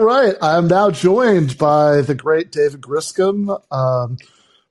[0.00, 4.16] All right, I'm now joined by the great David Griscom, um,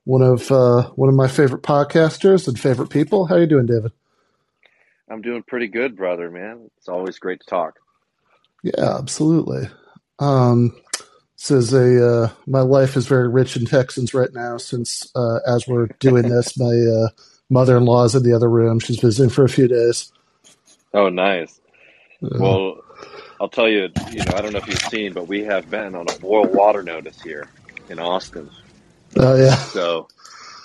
[0.04, 3.28] one of uh, one of my favorite podcasters and favorite people.
[3.28, 3.92] How are you doing, David?
[5.08, 6.32] I'm doing pretty good, brother.
[6.32, 7.76] Man, it's always great to talk.
[8.64, 9.70] Yeah, absolutely.
[10.18, 10.76] Um,
[11.38, 14.58] this is a uh, my life is very rich in Texans right now.
[14.58, 17.10] Since uh, as we're doing this, my uh,
[17.52, 18.80] mother-in-law is in the other room.
[18.80, 20.12] She's visiting for a few days.
[20.92, 21.62] Oh, nice.
[22.20, 22.82] well,
[23.42, 25.96] I'll tell you, you know, I don't know if you've seen, but we have been
[25.96, 27.48] on a boil water notice here
[27.90, 28.50] in Austin.
[29.18, 29.56] Oh yeah.
[29.56, 30.08] So,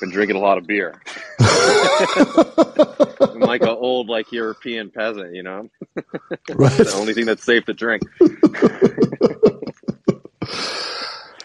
[0.01, 1.01] been drinking a lot of beer.
[1.41, 5.69] I'm like an old, like European peasant, you know.
[6.55, 6.77] Right.
[6.77, 8.03] the only thing that's safe to drink.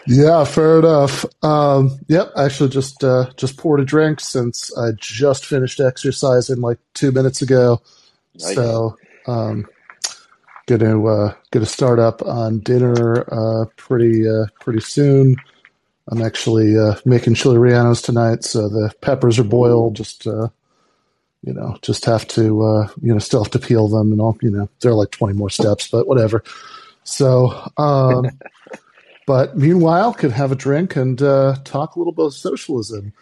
[0.06, 1.24] Yeah, fair enough.
[1.44, 6.60] Um, yep, I actually just uh, just poured a drink since I just finished exercising
[6.60, 7.80] like two minutes ago.
[8.34, 8.56] Nice.
[8.56, 8.96] So,
[9.28, 9.68] um,
[10.70, 15.36] gonna uh, gonna start up on dinner uh, pretty uh, pretty soon.
[16.08, 19.96] I'm actually uh, making chili rellenos tonight, so the peppers are boiled.
[19.96, 20.48] Just uh,
[21.42, 24.36] you know, just have to uh, you know still have to peel them and all.
[24.40, 26.42] You know, there are like 20 more steps, but whatever.
[27.02, 28.26] So, um,
[29.26, 33.12] but meanwhile, could have a drink and uh, talk a little about socialism.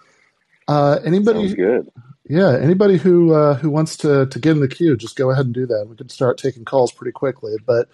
[0.66, 1.48] Uh, anybody?
[1.48, 1.90] Sounds good.
[2.28, 5.46] Yeah, anybody who uh, who wants to to get in the queue, just go ahead
[5.46, 5.86] and do that.
[5.88, 7.54] We can start taking calls pretty quickly.
[7.64, 7.88] But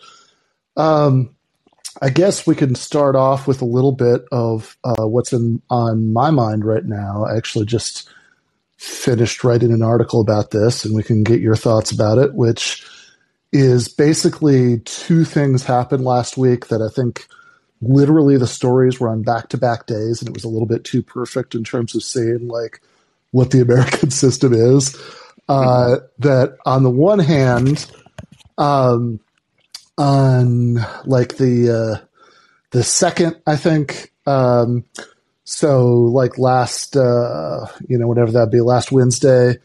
[0.76, 1.36] um,
[2.02, 6.12] I guess we can start off with a little bit of uh, what's in on
[6.12, 7.24] my mind right now.
[7.24, 8.10] I actually just
[8.76, 12.34] finished writing an article about this, and we can get your thoughts about it.
[12.34, 12.84] Which
[13.52, 17.28] is basically two things happened last week that I think
[17.80, 20.82] literally the stories were on back to back days, and it was a little bit
[20.82, 22.80] too perfect in terms of seeing like
[23.34, 24.96] what the American system is.
[25.48, 27.90] Uh, that on the one hand,
[28.56, 29.18] um,
[29.98, 32.06] on like the uh,
[32.70, 34.12] the second, I think.
[34.26, 34.84] Um,
[35.44, 39.56] so like last, uh, you know, whatever that be, last Wednesday,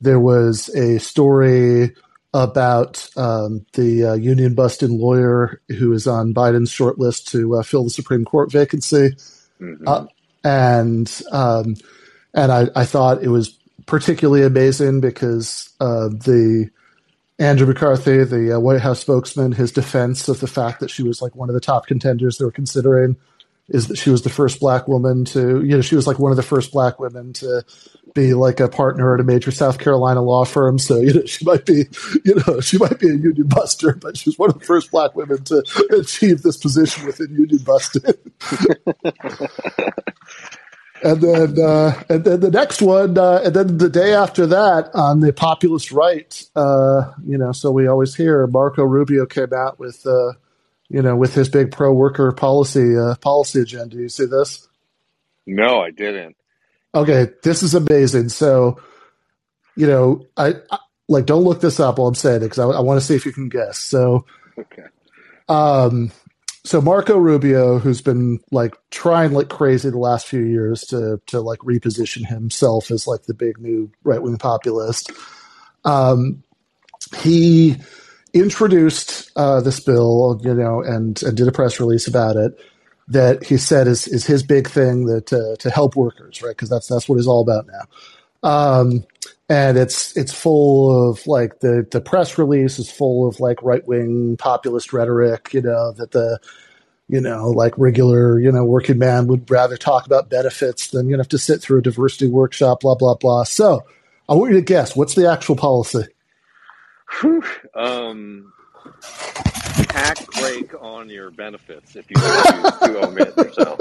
[0.00, 1.96] there was a story
[2.32, 7.62] about um, the uh, union busting lawyer who is on Biden's short list to uh,
[7.62, 9.16] fill the Supreme Court vacancy,
[9.60, 9.82] Mhm.
[9.86, 10.06] uh,
[10.44, 11.74] and um,
[12.34, 13.56] and I, I thought it was
[13.86, 16.70] particularly amazing because uh, the
[17.38, 21.20] Andrew McCarthy, the uh, White House spokesman, his defense of the fact that she was
[21.20, 23.16] like one of the top contenders they were considering
[23.68, 26.30] is that she was the first black woman to, you know, she was like one
[26.30, 27.64] of the first black women to
[28.14, 30.78] be like a partner at a major South Carolina law firm.
[30.78, 31.86] So, you know, she might be,
[32.24, 34.90] you know, she might be a union buster, but she was one of the first
[34.90, 35.64] black women to
[35.98, 38.02] achieve this position within union busting.
[41.04, 44.90] And then, uh, and then the next one, uh, and then the day after that,
[44.94, 49.78] on the populist right, uh, you know, so we always hear Marco Rubio came out
[49.78, 50.32] with, uh,
[50.88, 53.96] you know, with his big pro-worker policy uh, policy agenda.
[53.96, 54.66] You see this?
[55.46, 56.36] No, I didn't.
[56.94, 58.30] Okay, this is amazing.
[58.30, 58.80] So,
[59.76, 62.64] you know, I, I like don't look this up while I'm saying it because I,
[62.64, 63.78] I want to see if you can guess.
[63.78, 64.24] So,
[64.58, 64.84] Okay.
[65.48, 66.12] Um,
[66.64, 71.40] so Marco Rubio, who's been like trying like crazy the last few years to to
[71.40, 75.12] like reposition himself as like the big new right wing populist,
[75.84, 76.42] um,
[77.18, 77.76] he
[78.32, 82.58] introduced uh, this bill, you know, and and did a press release about it
[83.08, 86.50] that he said is is his big thing that uh, to help workers, right?
[86.50, 88.48] Because that's that's what he's all about now.
[88.48, 89.04] Um,
[89.48, 93.86] and it's it's full of like the the press release is full of like right
[93.86, 96.38] wing populist rhetoric, you know, that the
[97.08, 101.16] you know like regular you know working man would rather talk about benefits than you
[101.16, 103.44] know have to sit through a diversity workshop, blah blah blah.
[103.44, 103.82] So
[104.28, 106.06] I want you to guess what's the actual policy.
[107.20, 107.44] Whew.
[107.74, 108.52] Um,
[109.02, 113.78] tax break on your benefits if you to omit yourself.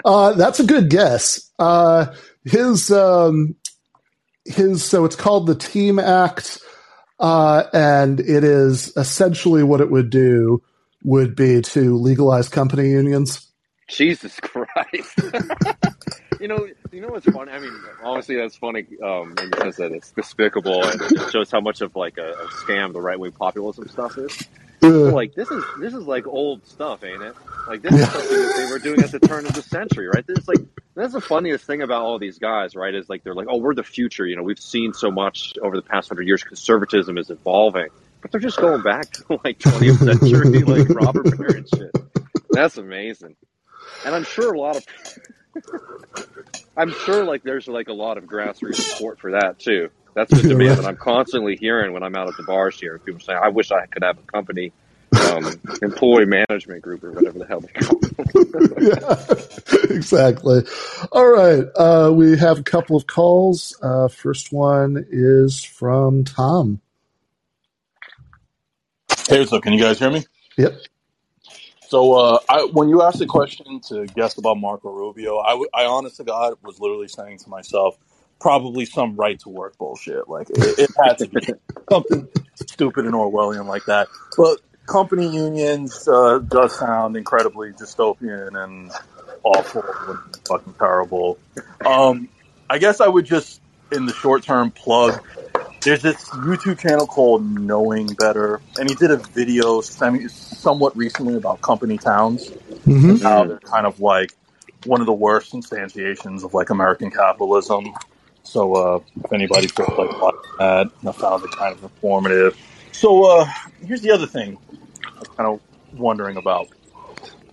[0.04, 1.50] uh, that's a good guess.
[1.58, 2.06] Uh,
[2.44, 3.56] his um,
[4.46, 6.58] his so it's called the Team Act,
[7.18, 10.62] uh, and it is essentially what it would do
[11.02, 13.46] would be to legalize company unions.
[13.88, 15.20] Jesus Christ.
[16.40, 17.52] you know, you know what's funny?
[17.52, 17.72] I mean,
[18.02, 21.80] obviously that's funny um, in the sense that it's despicable and it shows how much
[21.80, 24.46] of like a, a scam the right wing populism stuff is.
[24.82, 27.34] Like this is this is like old stuff, ain't it?
[27.66, 30.26] Like this is something that they were doing at the turn of the century, right?
[30.26, 30.60] This is like
[30.94, 32.94] that's the funniest thing about all these guys, right?
[32.94, 34.26] Is like they're like, oh, we're the future.
[34.26, 36.42] You know, we've seen so much over the past hundred years.
[36.42, 37.88] Conservatism is evolving,
[38.22, 41.90] but they're just going back to like 20th century, like robber baron shit.
[42.50, 43.36] That's amazing.
[44.04, 44.84] And I'm sure a lot of,
[46.76, 49.90] I'm sure like there's like a lot of grassroots support for that too.
[50.14, 50.76] That's the demand right.
[50.76, 52.98] that I'm constantly hearing when I'm out at the bars here.
[52.98, 54.72] People saying, "I wish I could have a company
[55.12, 58.12] um, employee management group or whatever the hell they call it.
[59.90, 60.62] yeah, exactly.
[61.12, 61.64] All right.
[61.76, 63.76] Uh, we have a couple of calls.
[63.82, 66.80] Uh, first one is from Tom.
[69.28, 69.62] Hey, what's up?
[69.62, 70.24] Can you guys hear me?
[70.56, 70.78] Yep.
[71.88, 75.70] So, uh, I, when you asked the question to guess about Marco Rubio, I, w-
[75.72, 77.96] I honest to God was literally saying to myself,
[78.40, 80.28] probably some right to work bullshit.
[80.28, 81.46] Like it, it had to be
[81.90, 84.08] something stupid and Orwellian like that.
[84.36, 88.90] But company unions uh, does sound incredibly dystopian and
[89.42, 91.38] awful and fucking terrible.
[91.84, 92.28] Um,
[92.68, 93.60] I guess I would just,
[93.92, 95.20] in the short term, plug.
[95.86, 101.36] There's this YouTube channel called Knowing Better, and he did a video semi, somewhat recently
[101.36, 102.50] about company towns.
[102.50, 103.18] Mm-hmm.
[103.18, 104.32] How they're kind of like
[104.84, 107.94] one of the worst instantiations of like American capitalism.
[108.42, 110.10] So uh, if anybody feels like
[110.58, 112.58] that, I found it kind of informative.
[112.90, 113.48] So uh,
[113.80, 114.58] here's the other thing
[115.04, 115.60] I'm kind of
[115.96, 116.66] wondering about.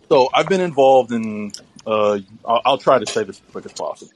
[0.09, 1.51] So I've been involved in.
[1.85, 4.11] Uh, I'll, I'll try to say this as quick as possible.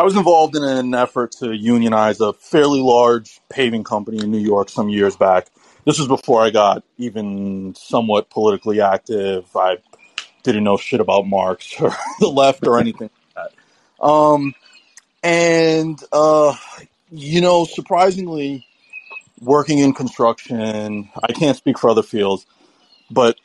[0.00, 4.38] I was involved in an effort to unionize a fairly large paving company in New
[4.38, 5.48] York some years back.
[5.84, 9.44] This was before I got even somewhat politically active.
[9.54, 9.76] I
[10.42, 13.52] didn't know shit about Marx or the left or anything like
[14.00, 14.02] that.
[14.02, 14.54] Um,
[15.22, 16.56] and uh,
[17.10, 18.66] you know, surprisingly,
[19.38, 22.46] working in construction, I can't speak for other fields,
[23.10, 23.36] but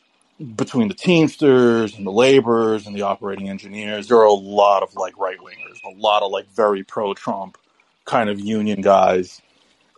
[0.54, 4.94] between the Teamsters and the laborers and the operating engineers, there are a lot of
[4.94, 7.58] like right wingers, a lot of like very pro Trump
[8.04, 9.40] kind of union guys.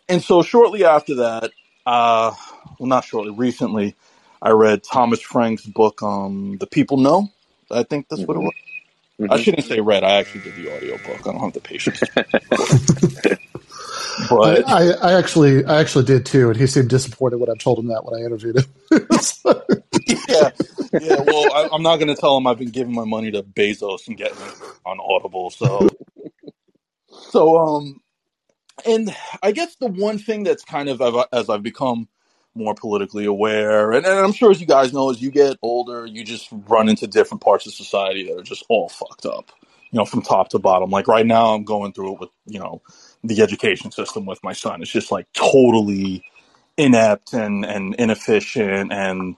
[0.08, 1.50] And so shortly after that,
[1.87, 2.32] uh,
[2.79, 3.96] well, not shortly, recently,
[4.40, 7.29] I read Thomas Frank's book, um, The People, No.
[7.70, 8.55] I think that's what it was.
[9.20, 9.32] Mm-hmm.
[9.32, 10.05] I shouldn't say read.
[10.05, 11.26] I actually did the audio book.
[11.26, 12.00] I don't have the patience.
[14.29, 17.79] but I, I actually, I actually did too, and he seemed disappointed when I told
[17.79, 18.65] him that when I interviewed him.
[20.29, 20.50] yeah,
[21.00, 21.21] yeah.
[21.21, 24.09] Well, I, I'm not going to tell him I've been giving my money to Bezos
[24.09, 24.55] and getting it
[24.85, 25.50] on Audible.
[25.50, 25.89] So,
[27.31, 28.00] so um,
[28.87, 31.03] and I guess the one thing that's kind of
[31.33, 32.09] as I've become
[32.55, 36.06] more politically aware, and, and I'm sure as you guys know, as you get older,
[36.06, 39.51] you just run into different parts of society that are just all fucked up.
[39.91, 40.91] You know, from top to bottom.
[40.91, 42.83] Like right now, I'm going through it with you know
[43.25, 44.82] the education system with my son.
[44.82, 46.25] It's just like totally
[46.76, 49.37] inept and and inefficient and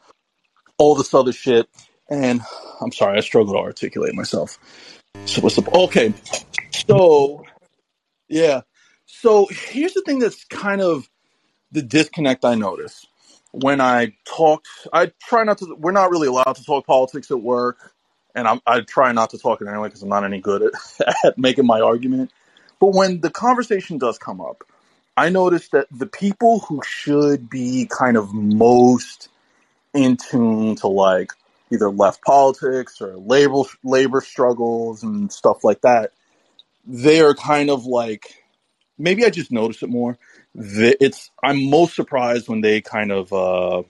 [0.79, 1.69] all this other shit.
[2.09, 2.41] And
[2.81, 4.59] I'm sorry, I struggle to articulate myself.
[5.27, 6.13] So what's the okay?
[6.71, 7.45] So
[8.29, 8.63] yeah.
[9.07, 11.09] So here's the thing that's kind of
[11.73, 13.07] the disconnect I notice
[13.53, 14.65] when I talk.
[14.93, 15.75] I try not to.
[15.79, 17.93] We're not really allowed to talk politics at work,
[18.35, 21.15] and I'm, I try not to talk it anyway because I'm not any good at,
[21.25, 22.33] at making my argument.
[22.81, 24.65] But when the conversation does come up,
[25.17, 29.31] I notice that the people who should be kind of most
[29.95, 31.33] in tune to like
[31.73, 36.13] either left politics or labor labor struggles and stuff like that,
[36.87, 38.45] they are kind of like
[38.99, 40.19] maybe I just notice it more.
[41.01, 43.83] It's I'm most surprised when they kind of uh,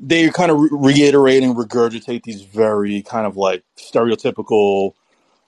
[0.00, 4.94] they kind of reiterate and regurgitate these very kind of like stereotypical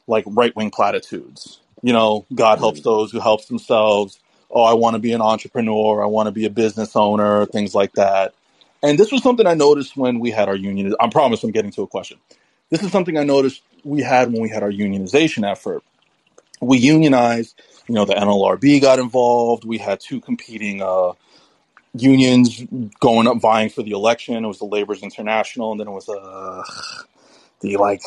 [0.08, 1.60] like right wing platitudes.
[1.84, 4.18] You know, God helps those who helps themselves.
[4.50, 6.02] Oh, I want to be an entrepreneur.
[6.02, 7.44] I want to be a business owner.
[7.44, 8.34] Things like that.
[8.82, 10.96] And this was something I noticed when we had our union.
[10.98, 12.18] I promise I'm getting to a question.
[12.70, 15.84] This is something I noticed we had when we had our unionization effort.
[16.62, 19.66] We unionized, you know, the NLRB got involved.
[19.66, 21.12] We had two competing uh,
[21.94, 22.64] unions
[23.00, 24.42] going up vying for the election.
[24.42, 26.62] It was the Laborers International, and then it was uh,
[27.60, 28.02] the like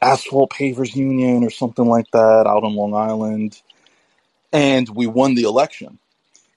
[0.00, 3.60] Asphalt Pavers Union or something like that out on Long Island.
[4.52, 5.98] And we won the election.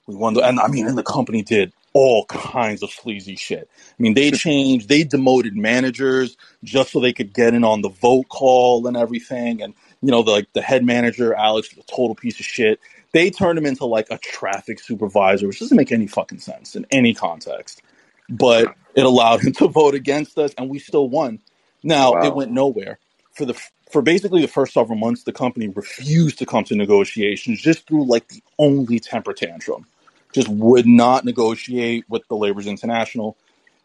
[0.06, 3.68] We won the, and I mean, and the company did all kinds of sleazy shit.
[3.74, 7.88] I mean, they changed, they demoted managers just so they could get in on the
[7.88, 9.62] vote call and everything.
[9.62, 12.80] And, you know, the, like the head manager, Alex, was a total piece of shit.
[13.12, 16.86] They turned him into like a traffic supervisor, which doesn't make any fucking sense in
[16.90, 17.80] any context.
[18.28, 21.40] But it allowed him to vote against us, and we still won.
[21.86, 22.20] Now, Wow.
[22.20, 23.00] it went nowhere.
[23.34, 23.54] For the
[23.92, 28.06] for basically the first several months, the company refused to come to negotiations, just through
[28.06, 29.86] like the only temper tantrum
[30.34, 33.36] just would not negotiate with the Laborers International.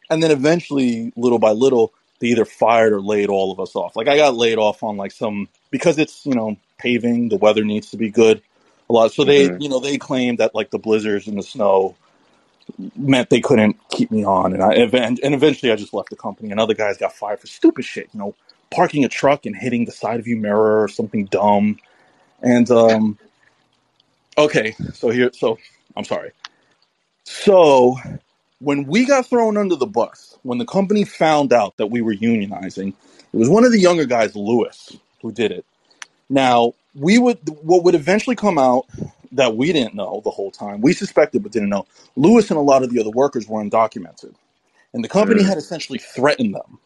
[0.09, 3.95] And then eventually, little by little, they either fired or laid all of us off.
[3.97, 7.65] Like I got laid off on like some because it's you know paving, the weather
[7.65, 8.41] needs to be good
[8.89, 9.13] a lot.
[9.13, 9.57] So they Mhm.
[9.57, 11.97] you know they claimed that like the blizzards and the snow
[12.95, 16.51] meant they couldn't keep me on, and I and eventually I just left the company.
[16.51, 18.35] And other guys got fired for stupid shit, you know,
[18.69, 21.79] parking a truck and hitting the side view mirror or something dumb.
[22.41, 23.17] And um,
[24.37, 25.57] okay, so here, so
[25.95, 26.31] I'm sorry.
[27.25, 27.97] So
[28.59, 32.15] when we got thrown under the bus, when the company found out that we were
[32.15, 35.65] unionizing, it was one of the younger guys, Lewis, who did it.
[36.29, 38.85] Now, we would what would eventually come out
[39.33, 40.81] that we didn't know the whole time.
[40.81, 41.87] We suspected but didn't know.
[42.15, 44.35] Lewis and a lot of the other workers were undocumented.
[44.93, 45.45] And the company Mm.
[45.45, 46.79] had essentially threatened them.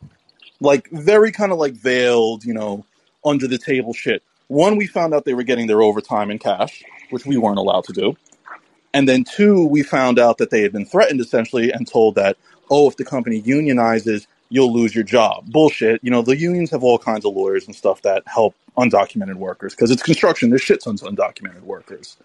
[0.61, 2.85] Like very kind of like veiled, you know,
[3.25, 4.23] under the table shit.
[4.47, 7.85] One, we found out they were getting their overtime in cash, which we weren't allowed
[7.85, 8.17] to do.
[8.93, 12.37] And then two, we found out that they had been threatened essentially and told that,
[12.71, 15.51] oh, if the company unionizes, you'll lose your job.
[15.51, 15.99] Bullshit.
[16.03, 19.73] You know, the unions have all kinds of lawyers and stuff that help undocumented workers
[19.73, 20.49] because it's construction.
[20.49, 22.17] There's shit tons of undocumented workers.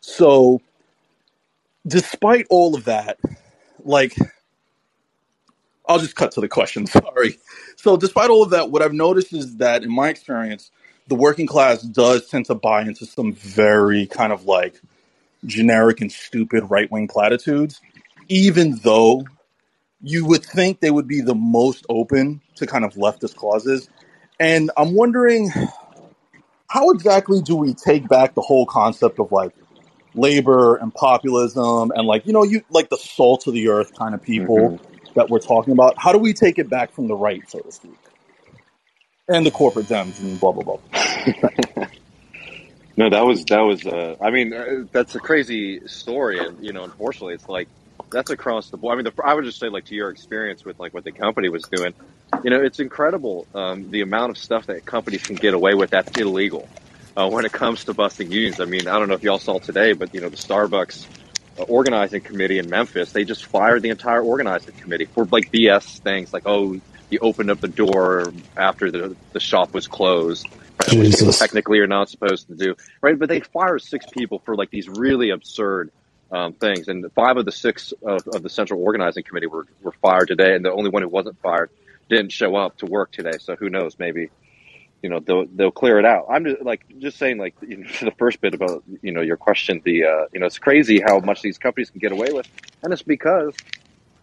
[0.00, 0.60] So,
[1.86, 3.18] despite all of that,
[3.84, 4.14] like,
[5.86, 6.86] I'll just cut to the question.
[6.88, 7.38] Sorry.
[7.76, 10.70] So, despite all of that, what I've noticed is that in my experience,
[11.08, 14.80] the working class does tend to buy into some very kind of like
[15.44, 17.80] generic and stupid right wing platitudes,
[18.28, 19.24] even though
[20.02, 23.88] you would think they would be the most open to kind of leftist causes.
[24.40, 25.50] And I'm wondering
[26.68, 29.52] how exactly do we take back the whole concept of like
[30.14, 34.14] labor and populism and like, you know, you like the salt of the earth kind
[34.14, 34.80] of people
[35.14, 35.94] that we're talking about?
[35.98, 37.98] How do we take it back from the right, so to speak?
[39.28, 40.78] And the corporate dems and blah, blah, blah.
[42.96, 43.84] No, that was that was.
[43.86, 47.68] Uh, I mean, uh, that's a crazy story, and you know, unfortunately, it's like
[48.10, 48.94] that's across the board.
[48.94, 51.12] I mean, the, I would just say, like, to your experience with like what the
[51.12, 51.94] company was doing,
[52.42, 55.90] you know, it's incredible um, the amount of stuff that companies can get away with
[55.90, 56.68] that's illegal
[57.16, 58.60] uh, when it comes to busting unions.
[58.60, 61.06] I mean, I don't know if y'all saw today, but you know, the Starbucks
[61.58, 65.98] uh, organizing committee in Memphis, they just fired the entire organizing committee for like BS
[65.98, 66.80] things, like oh,
[67.10, 70.46] you opened up the door after the the shop was closed.
[70.88, 73.16] Right, which technically you're not supposed to do, right?
[73.16, 75.92] But they fire six people for like these really absurd
[76.34, 79.94] um, things, and five of the six of, of the central organizing committee were, were
[80.02, 81.70] fired today, and the only one who wasn't fired
[82.08, 83.38] didn't show up to work today.
[83.38, 83.98] So who knows?
[83.98, 84.30] Maybe
[85.00, 86.26] you know they'll they'll clear it out.
[86.28, 89.36] I'm just like just saying like you know, the first bit about you know your
[89.36, 89.80] question.
[89.84, 92.48] The uh, you know it's crazy how much these companies can get away with,
[92.82, 93.54] and it's because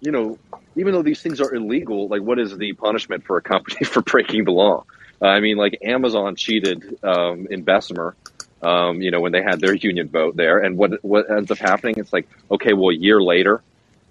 [0.01, 0.38] you know
[0.75, 4.01] even though these things are illegal, like what is the punishment for a company for
[4.01, 4.84] breaking the law?
[5.22, 8.15] Uh, I mean, like Amazon cheated um, in Bessemer.
[8.62, 11.58] Um, you know, when they had their union vote there, and what what ends up
[11.58, 11.96] happening?
[11.98, 13.63] It's like, okay, well, a year later,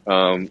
[0.06, 0.50] um,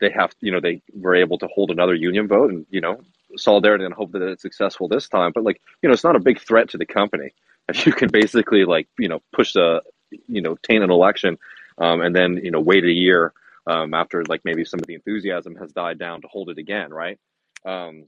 [0.00, 3.00] they have, you know, they were able to hold another union vote, and you know,
[3.36, 5.32] solidarity and hope that it's successful this time.
[5.34, 7.32] But like, you know, it's not a big threat to the company
[7.68, 9.82] if you can basically like, you know, push the,
[10.26, 11.38] you know, taint an election,
[11.76, 13.32] um, and then you know, wait a year
[13.66, 16.90] um, after like maybe some of the enthusiasm has died down to hold it again,
[16.90, 17.18] right?
[17.64, 18.06] Um,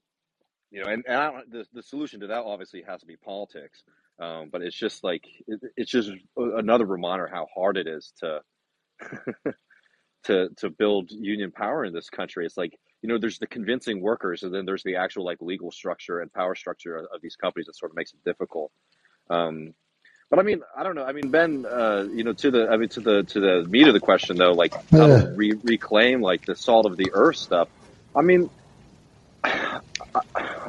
[0.71, 3.83] you know, and, and the the solution to that obviously has to be politics.
[4.21, 8.41] Um, but it's just like it, it's just another reminder how hard it is to
[10.25, 12.45] to to build union power in this country.
[12.45, 15.71] It's like you know, there's the convincing workers, and then there's the actual like legal
[15.71, 18.71] structure and power structure of, of these companies that sort of makes it difficult.
[19.31, 19.75] Um,
[20.29, 21.05] but I mean, I don't know.
[21.05, 23.89] I mean, Ben, uh, you know, to the I mean, to the to the meat
[23.89, 27.37] of the question though, like how to re- reclaim like the salt of the earth
[27.37, 27.69] stuff.
[28.15, 28.51] I mean,
[30.15, 30.21] I,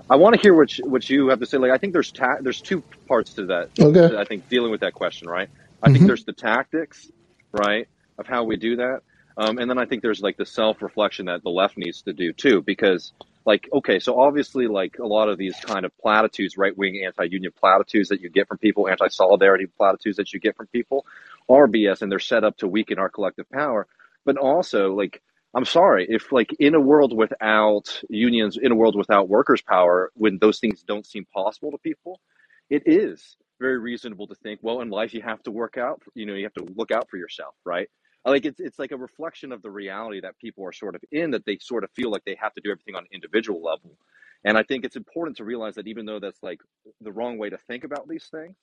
[0.10, 1.58] I want to hear what you, what you have to say.
[1.60, 3.70] Like, I think there's ta- there's two parts to that.
[3.80, 4.10] Okay.
[4.10, 5.50] to, I think dealing with that question, right?
[5.84, 6.08] I think Mhm.
[6.08, 7.12] there's the tactics,
[7.54, 7.88] right,
[8.20, 9.02] of how we do that,
[9.38, 12.14] um, and then I think there's like the self reflection that the left needs to
[12.14, 13.14] do too, because
[13.46, 17.26] like okay, so obviously like a lot of these kind of platitudes, right wing anti
[17.26, 21.06] union platitudes that you get from people, anti solidarity platitudes that you get from people,
[21.50, 23.88] are BS, and they're set up to weaken our collective power.
[24.26, 25.22] But also like
[25.54, 30.12] I'm sorry if like in a world without unions, in a world without workers' power,
[30.16, 32.22] when those things don't seem possible to people,
[32.70, 36.26] it is very reasonable to think, well, in life you have to work out, you
[36.26, 37.90] know, you have to look out for yourself, right?
[38.26, 41.32] Like it's it's like a reflection of the reality that people are sort of in
[41.32, 43.98] that they sort of feel like they have to do everything on an individual level.
[44.46, 46.60] And I think it's important to realize that even though that's like
[47.02, 48.56] the wrong way to think about these things,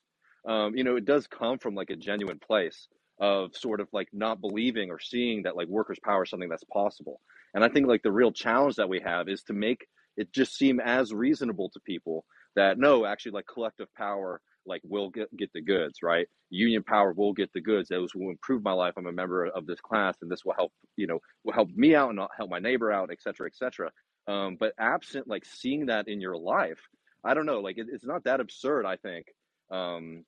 [0.47, 2.89] um, you know, it does come from like a genuine place
[3.21, 6.65] of sort of like not believing or seeing that like workers' power is something that's
[6.65, 7.21] possible.
[7.55, 10.57] And I think like the real challenge that we have is to make it just
[10.57, 12.25] seem as reasonable to people
[12.57, 16.27] that no, actually like collective power like will get, get the goods, right?
[16.51, 17.89] Union power will get the goods.
[17.89, 18.95] Those will improve my life.
[18.97, 21.95] I'm a member of this class and this will help, you know, will help me
[21.95, 23.91] out and help my neighbor out, et cetera, et cetera.
[24.27, 26.81] Um, but absent like seeing that in your life,
[27.25, 29.27] I don't know, like it, it's not that absurd, I think.
[29.71, 30.25] Um,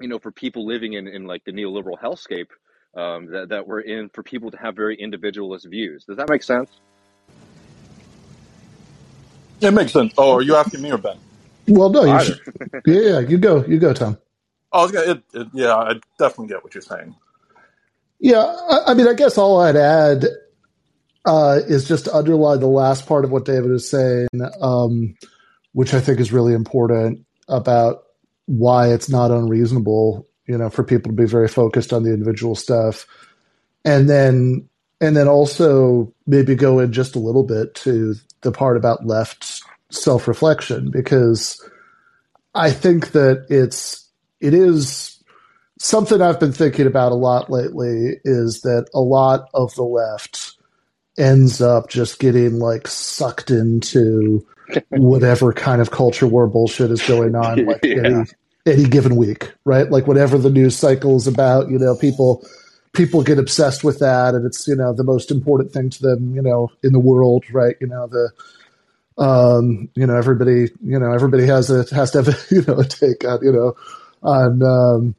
[0.00, 2.48] you know, for people living in, in like the neoliberal hellscape
[2.96, 6.04] um, that, that we're in, for people to have very individualist views.
[6.04, 6.70] Does that make sense?
[9.60, 10.12] It makes sense.
[10.18, 11.16] Oh, are you asking me or Ben?
[11.66, 12.24] Well, no, you Either.
[12.24, 12.40] should.
[12.86, 13.64] Yeah, yeah, you go.
[13.64, 14.18] You go, Tom.
[14.72, 17.14] Oh, I it, it, yeah, I definitely get what you're saying.
[18.18, 20.26] Yeah, I, I mean, I guess all I'd add
[21.24, 24.28] uh, is just to underline the last part of what David is saying,
[24.60, 25.14] um,
[25.72, 28.03] which I think is really important about
[28.46, 32.54] why it's not unreasonable, you know, for people to be very focused on the individual
[32.54, 33.06] stuff,
[33.84, 34.68] and then
[35.00, 39.62] and then also maybe go in just a little bit to the part about left
[39.90, 41.62] self reflection because
[42.54, 44.08] I think that it's
[44.40, 45.22] it is
[45.78, 50.56] something I've been thinking about a lot lately is that a lot of the left
[51.18, 54.46] ends up just getting like sucked into
[54.90, 58.02] whatever kind of culture war bullshit is going on like yeah.
[58.04, 58.24] any,
[58.66, 59.90] any given week, right?
[59.90, 62.46] Like whatever the news cycle is about, you know, people
[62.92, 66.34] people get obsessed with that and it's, you know, the most important thing to them,
[66.34, 67.76] you know, in the world, right?
[67.80, 68.30] You know, the
[69.16, 72.80] um, you know, everybody, you know, everybody has a has to have, a, you know,
[72.80, 73.74] a take on, you know,
[74.22, 75.14] on um,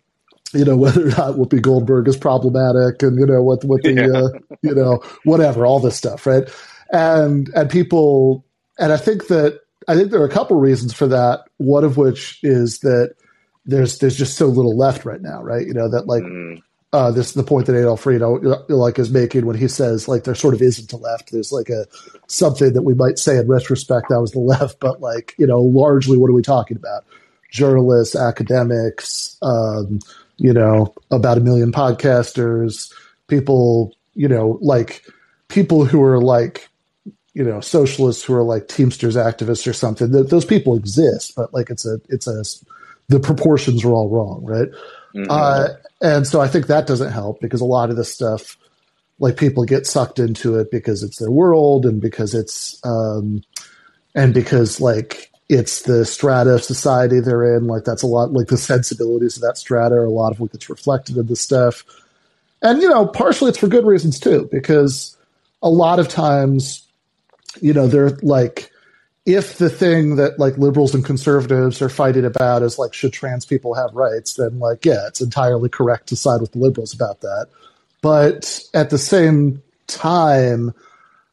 [0.54, 3.94] you know whether or not Whoopi Goldberg is problematic, and you know what what the
[3.94, 4.20] yeah.
[4.20, 6.50] uh, you know whatever all this stuff, right?
[6.92, 8.46] And and people,
[8.80, 11.46] and I think that I think there are a couple reasons for that.
[11.58, 13.16] One of which is that
[13.66, 15.66] there's there's just so little left right now, right?
[15.66, 16.24] You know that like.
[16.24, 16.62] Mm.
[16.94, 20.24] Uh, this is the point that Adolf Friedo like is making when he says like
[20.24, 21.30] there sort of isn't a left.
[21.30, 21.86] There's like a
[22.28, 25.60] something that we might say in retrospect that was the left, but like you know
[25.60, 27.04] largely what are we talking about?
[27.52, 30.00] Journalists, academics, um,
[30.38, 32.94] you know, about a million podcasters,
[33.28, 35.06] people, you know, like
[35.48, 36.70] people who are like,
[37.36, 40.12] you know, socialists who are like Teamsters activists or something.
[40.12, 42.44] Th- those people exist, but like it's a, it's a,
[43.10, 44.70] the proportions are all wrong, right?
[45.14, 45.26] Mm-hmm.
[45.30, 45.68] Uh,
[46.02, 48.58] and so I think that doesn't help because a lot of this stuff,
[49.20, 53.44] like people get sucked into it because it's their world and because it's, um,
[54.16, 57.68] and because like it's the strata of society they're in.
[57.68, 60.54] Like that's a lot like the sensibilities of that strata are a lot of what
[60.54, 61.84] gets reflected in the stuff.
[62.62, 65.18] And you know, partially it's for good reasons too, because
[65.62, 66.85] a lot of times,
[67.62, 68.72] you know, they're like
[69.26, 73.46] if the thing that like liberals and conservatives are fighting about is like should trans
[73.46, 77.22] people have rights, then like yeah, it's entirely correct to side with the liberals about
[77.22, 77.48] that.
[78.02, 80.74] But at the same time,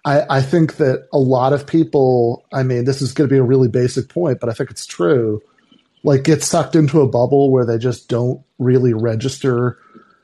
[0.04, 3.38] I, I think that a lot of people, I mean, this is going to be
[3.38, 5.42] a really basic point, but I think it's true,
[6.02, 9.78] like get sucked into a bubble where they just don't really register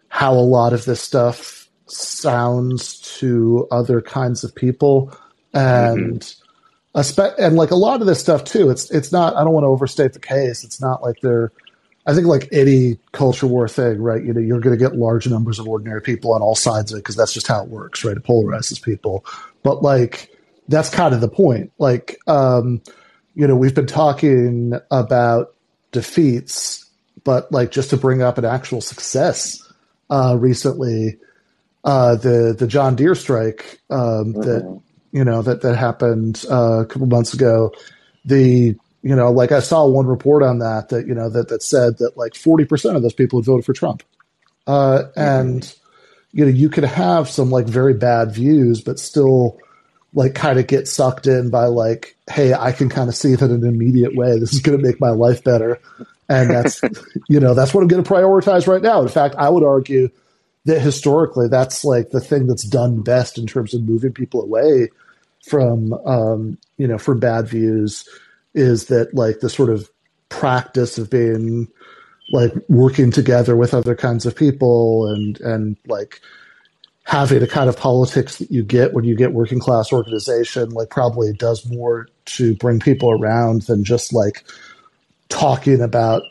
[0.09, 5.15] how a lot of this stuff sounds to other kinds of people.
[5.55, 7.43] And, mm-hmm.
[7.43, 9.69] and like a lot of this stuff too, it's, it's not, I don't want to
[9.69, 10.65] overstate the case.
[10.65, 11.53] It's not like they're,
[12.07, 14.25] I think like any culture war thing, right?
[14.25, 16.97] You know, you're going to get large numbers of ordinary people on all sides of
[16.97, 18.17] it because that's just how it works, right?
[18.17, 19.27] It polarizes people.
[19.63, 20.31] But like,
[20.69, 21.73] that's kind of the point.
[21.79, 22.81] Like, um,
[23.35, 25.55] you know, we've been talking about
[25.93, 26.85] defeats,
[27.25, 29.63] but like just to bring up an actual success
[30.11, 31.19] uh, recently,
[31.85, 34.41] uh, the the John Deere strike um, mm-hmm.
[34.43, 34.81] that
[35.13, 37.73] you know that that happened uh, a couple months ago.
[38.25, 41.63] The you know, like I saw one report on that that you know that that
[41.63, 44.03] said that like forty percent of those people had voted for Trump,
[44.67, 46.39] uh, and mm-hmm.
[46.39, 49.59] you know you could have some like very bad views, but still
[50.15, 53.51] like kind of get sucked in by like, hey, I can kind of see that
[53.51, 54.39] in an immediate way.
[54.39, 55.79] This is going to make my life better,
[56.29, 56.81] and that's
[57.29, 59.01] you know that's what I'm going to prioritize right now.
[59.01, 60.11] In fact, I would argue
[60.65, 64.91] that historically that's like the thing that's done best in terms of moving people away
[65.49, 68.09] from um, you know from bad views
[68.55, 69.89] is that like the sort of
[70.29, 71.69] practice of being
[72.31, 76.21] like working together with other kinds of people and and like
[77.05, 80.91] having a kind of politics that you get when you get working class organization like
[80.91, 84.45] probably does more to bring people around than just like
[85.31, 86.23] talking about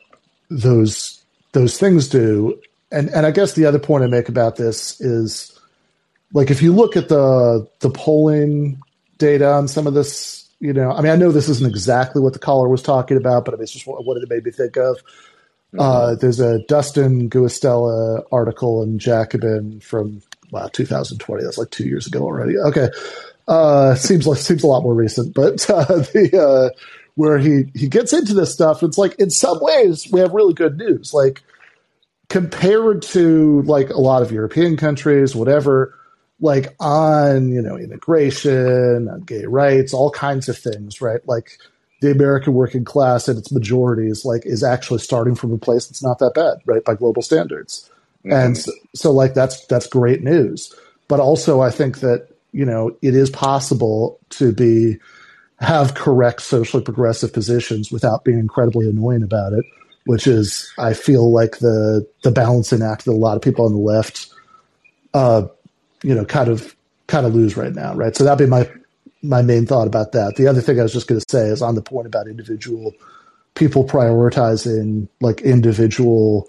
[0.50, 2.60] those those things do.
[2.92, 5.58] And and I guess the other point I make about this is
[6.34, 8.80] like if you look at the the polling
[9.18, 12.34] data on some of this you know, I mean, I know this isn't exactly what
[12.34, 14.52] the caller was talking about, but I mean, it's just what, what it made me
[14.52, 14.98] think of.
[14.98, 15.80] Mm-hmm.
[15.80, 21.44] Uh, there's a Dustin Guastella article in Jacobin from wow 2020.
[21.44, 22.58] That's like two years ago already.
[22.58, 22.90] Okay,
[23.48, 26.80] uh, seems like seems a lot more recent, but uh, the uh,
[27.16, 30.54] where he he gets into this stuff, it's like in some ways we have really
[30.54, 31.14] good news.
[31.14, 31.44] Like
[32.30, 35.94] compared to like a lot of European countries, whatever
[36.40, 41.26] like on you know immigration, on gay rights, all kinds of things, right?
[41.28, 41.58] Like
[42.02, 46.04] the American working class and its majorities, like, is actually starting from a place that's
[46.04, 47.90] not that bad, right, by global standards.
[48.20, 48.34] Mm-hmm.
[48.34, 50.74] And so, so, like, that's that's great news.
[51.08, 54.98] But also, I think that you know it is possible to be
[55.60, 59.66] have correct socially progressive positions without being incredibly annoying about it,
[60.06, 63.72] which is I feel like the the balancing act that a lot of people on
[63.72, 64.28] the left
[65.14, 65.48] uh,
[66.04, 66.76] you know, kind of
[67.08, 68.16] kind of lose right now, right?
[68.16, 68.70] So that'd be my
[69.22, 70.36] my main thought about that.
[70.36, 72.94] The other thing I was just going to say is on the point about individual
[73.56, 76.48] people prioritizing like individual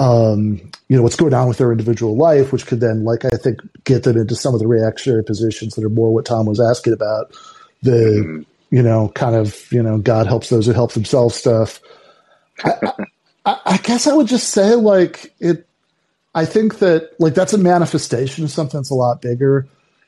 [0.00, 3.36] um, you know what's going on with their individual life, which could then, like I
[3.36, 6.58] think, get them into some of the reactionary positions that are more what Tom was
[6.58, 7.36] asking about.
[7.82, 8.74] The mm-hmm.
[8.74, 11.80] you know kind of you know God helps those who help themselves stuff.
[12.64, 12.92] I,
[13.44, 15.66] I, I guess I would just say like it.
[16.34, 19.66] I think that like that's a manifestation of something that's a lot bigger,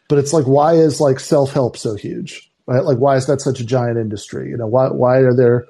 [0.08, 2.84] but it's like why is like self help so huge, right?
[2.84, 4.50] Like why is that such a giant industry?
[4.50, 5.66] You know why why are there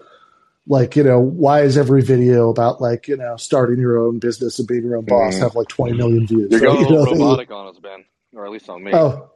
[0.66, 4.58] like you know why is every video about like you know starting your own business
[4.58, 5.42] and being your own boss mm-hmm.
[5.42, 8.52] have like 20 million views you're going a little robotic on us ben or at
[8.52, 9.28] least on me oh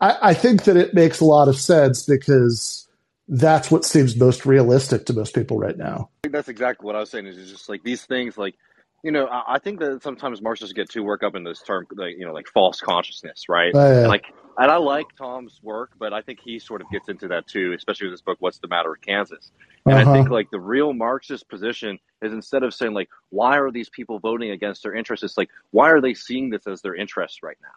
[0.00, 2.88] I, I, think that it makes a lot of sense because
[3.28, 6.96] that's what seems most realistic to most people right now i think that's exactly what
[6.96, 8.56] i was saying is just like these things like
[9.02, 11.86] you know, I, I think that sometimes Marxists get too worked up in this term,
[11.96, 13.72] like you know, like false consciousness, right?
[13.74, 13.98] Oh, yeah.
[14.00, 14.26] and like,
[14.58, 17.72] and I like Tom's work, but I think he sort of gets into that too,
[17.72, 19.50] especially with this book, "What's the Matter with Kansas?"
[19.86, 20.10] And uh-huh.
[20.10, 23.88] I think like the real Marxist position is instead of saying like, "Why are these
[23.88, 27.42] people voting against their interests?" It's like, "Why are they seeing this as their interest
[27.42, 27.68] right now?"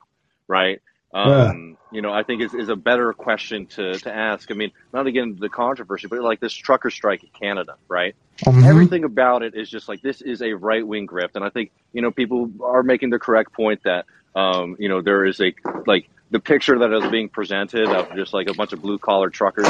[0.48, 0.80] Right?
[1.16, 1.76] Um, yeah.
[1.92, 4.52] You know, I think is, is a better question to, to ask.
[4.52, 8.16] I mean, not again the controversy, but like this trucker strike in Canada, right?
[8.44, 8.66] Mm-hmm.
[8.66, 11.72] Everything about it is just like this is a right wing grift, and I think
[11.94, 15.54] you know people are making the correct point that um, you know there is a
[15.88, 19.30] like the picture that is being presented of just like a bunch of blue collar
[19.30, 19.68] truckers,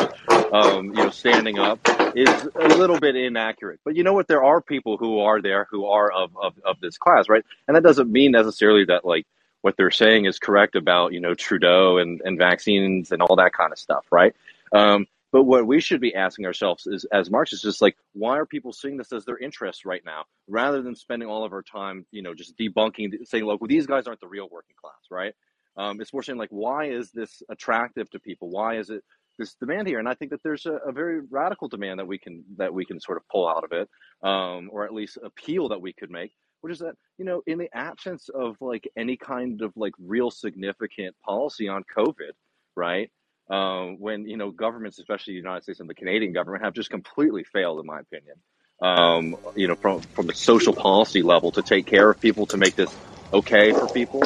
[0.52, 1.80] um, you know, standing up
[2.16, 3.80] is a little bit inaccurate.
[3.84, 4.28] But you know what?
[4.28, 7.44] There are people who are there who are of, of, of this class, right?
[7.68, 9.28] And that doesn't mean necessarily that like
[9.66, 13.52] what they're saying is correct about you know Trudeau and, and vaccines and all that
[13.52, 14.36] kind of stuff, right?
[14.72, 18.46] Um, but what we should be asking ourselves is, as Marxists, just like why are
[18.46, 22.06] people seeing this as their interest right now, rather than spending all of our time,
[22.12, 25.34] you know, just debunking, saying, look, well, these guys aren't the real working class, right?
[25.76, 28.52] Um, it's more saying like, why is this attractive to people?
[28.52, 29.04] Why is it
[29.40, 29.98] this demand here?
[29.98, 32.86] And I think that there's a, a very radical demand that we can that we
[32.86, 33.90] can sort of pull out of it,
[34.22, 36.34] um, or at least appeal that we could make
[36.66, 40.32] which is that you know in the absence of like any kind of like real
[40.32, 42.32] significant policy on covid
[42.76, 43.12] right
[43.52, 46.90] um, when you know governments especially the united states and the canadian government have just
[46.90, 48.36] completely failed in my opinion
[48.82, 52.58] um, you know from from the social policy level to take care of people to
[52.58, 52.94] make this
[53.32, 54.22] okay for people.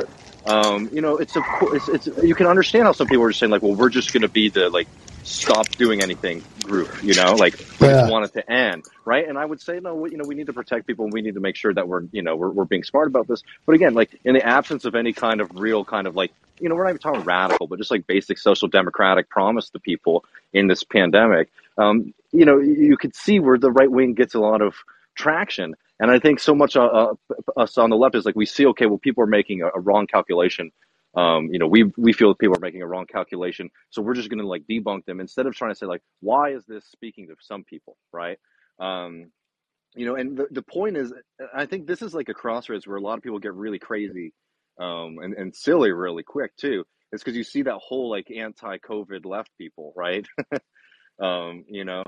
[0.45, 3.39] Um, you know it's a it's, it's you can understand how some people are just
[3.39, 4.87] saying like well we're just going to be the like
[5.23, 8.01] stop doing anything group, you know, like we yeah.
[8.01, 9.27] just want it to end, right?
[9.27, 11.33] And I would say, no, you know, we need to protect people and we need
[11.33, 13.43] to make sure that we're, you know, we're, we're being smart about this.
[13.65, 16.69] But again, like in the absence of any kind of real kind of like, you
[16.69, 20.25] know, we're not even talking radical, but just like basic social democratic promise to people
[20.53, 24.39] in this pandemic, um, you know, you could see where the right wing gets a
[24.39, 24.75] lot of
[25.15, 25.75] traction.
[25.99, 27.13] And I think so much uh, uh,
[27.57, 29.79] us on the left is like we see, okay, well, people are making a, a
[29.79, 30.71] wrong calculation
[31.15, 34.29] um, you know, we we feel people are making a wrong calculation, so we're just
[34.29, 37.27] going to like debunk them instead of trying to say like, why is this speaking
[37.27, 38.37] to some people, right?
[38.79, 39.31] Um,
[39.95, 41.11] you know, and the, the point is,
[41.53, 44.33] I think this is like a crossroads where a lot of people get really crazy
[44.79, 46.85] um, and and silly really quick too.
[47.11, 50.27] It's because you see that whole like anti-COVID left people, right?
[51.21, 52.03] um, you know,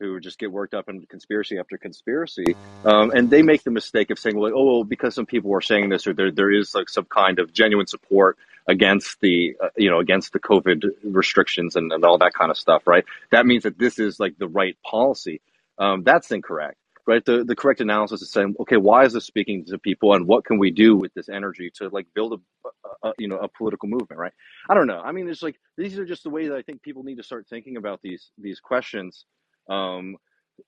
[0.00, 4.10] who just get worked up in conspiracy after conspiracy, um, and they make the mistake
[4.10, 6.74] of saying, "Well, oh, well, because some people are saying this, or there there is
[6.74, 8.36] like some kind of genuine support
[8.68, 12.58] against the uh, you know against the COVID restrictions and, and all that kind of
[12.58, 13.04] stuff, right?
[13.30, 15.40] That means that this is like the right policy.
[15.78, 17.24] Um, that's incorrect, right?
[17.24, 20.44] The the correct analysis is saying, okay, why is this speaking to people, and what
[20.44, 23.88] can we do with this energy to like build a, a you know a political
[23.88, 24.32] movement, right?
[24.68, 25.00] I don't know.
[25.00, 27.22] I mean, it's like these are just the way that I think people need to
[27.22, 29.24] start thinking about these these questions
[29.68, 30.16] um,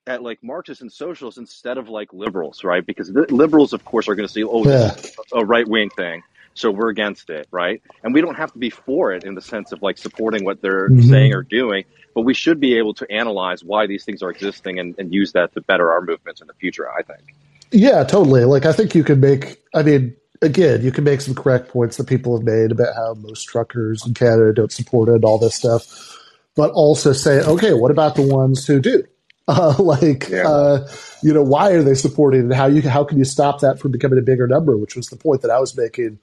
[0.07, 2.85] at like Marxists and socialists instead of like liberals, right?
[2.85, 4.95] Because liberals, of course, are going to say, oh, yeah.
[5.33, 6.23] a right wing thing,
[6.55, 7.83] so we're against it, right?
[8.03, 10.61] And we don't have to be for it in the sense of like supporting what
[10.61, 11.09] they're mm-hmm.
[11.09, 11.85] saying or doing,
[12.15, 15.33] but we should be able to analyze why these things are existing and, and use
[15.33, 16.91] that to better our movements in the future.
[16.91, 17.35] I think.
[17.71, 18.45] Yeah, totally.
[18.45, 19.63] Like I think you could make.
[19.75, 23.15] I mean, again, you can make some correct points that people have made about how
[23.15, 26.18] most truckers in Canada don't support it, and all this stuff
[26.59, 29.05] but also say, okay, what about the ones who do?
[29.51, 30.47] Uh, like, yeah.
[30.47, 30.87] uh,
[31.23, 32.55] you know, why are they supporting it?
[32.55, 34.77] How you how can you stop that from becoming a bigger number?
[34.77, 36.19] Which was the point that I was making,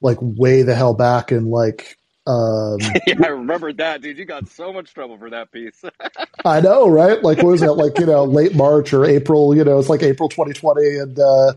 [0.00, 1.98] like way the hell back in like.
[2.26, 4.16] Um, yeah, I remember that, dude.
[4.16, 5.84] You got so much trouble for that piece.
[6.46, 7.22] I know, right?
[7.22, 7.74] Like, what was that?
[7.74, 9.54] Like, you know, late March or April?
[9.54, 11.52] You know, it's like April 2020, and uh,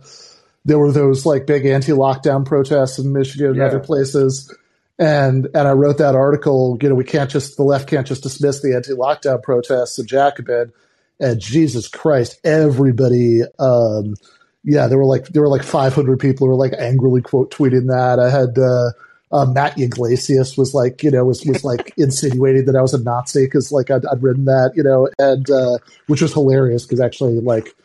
[0.65, 3.67] there were those like big anti-lockdown protests in Michigan and yeah.
[3.67, 4.53] other places
[4.97, 6.77] and and I wrote that article.
[6.81, 10.71] You know, we can't just the left can't just dismiss the anti-lockdown protests of Jacobin.
[11.19, 14.15] And Jesus Christ, everybody, um,
[14.63, 17.87] yeah, there were like there were like 500 people who were like angrily quote tweeting
[17.87, 18.19] that.
[18.19, 18.91] I had uh,
[19.31, 23.01] uh, Matt Yglesias was like, you know, was was like insinuating that I was a
[23.01, 25.77] Nazi because like I'd, I'd, written that, you know, and uh,
[26.07, 27.75] which was hilarious because actually like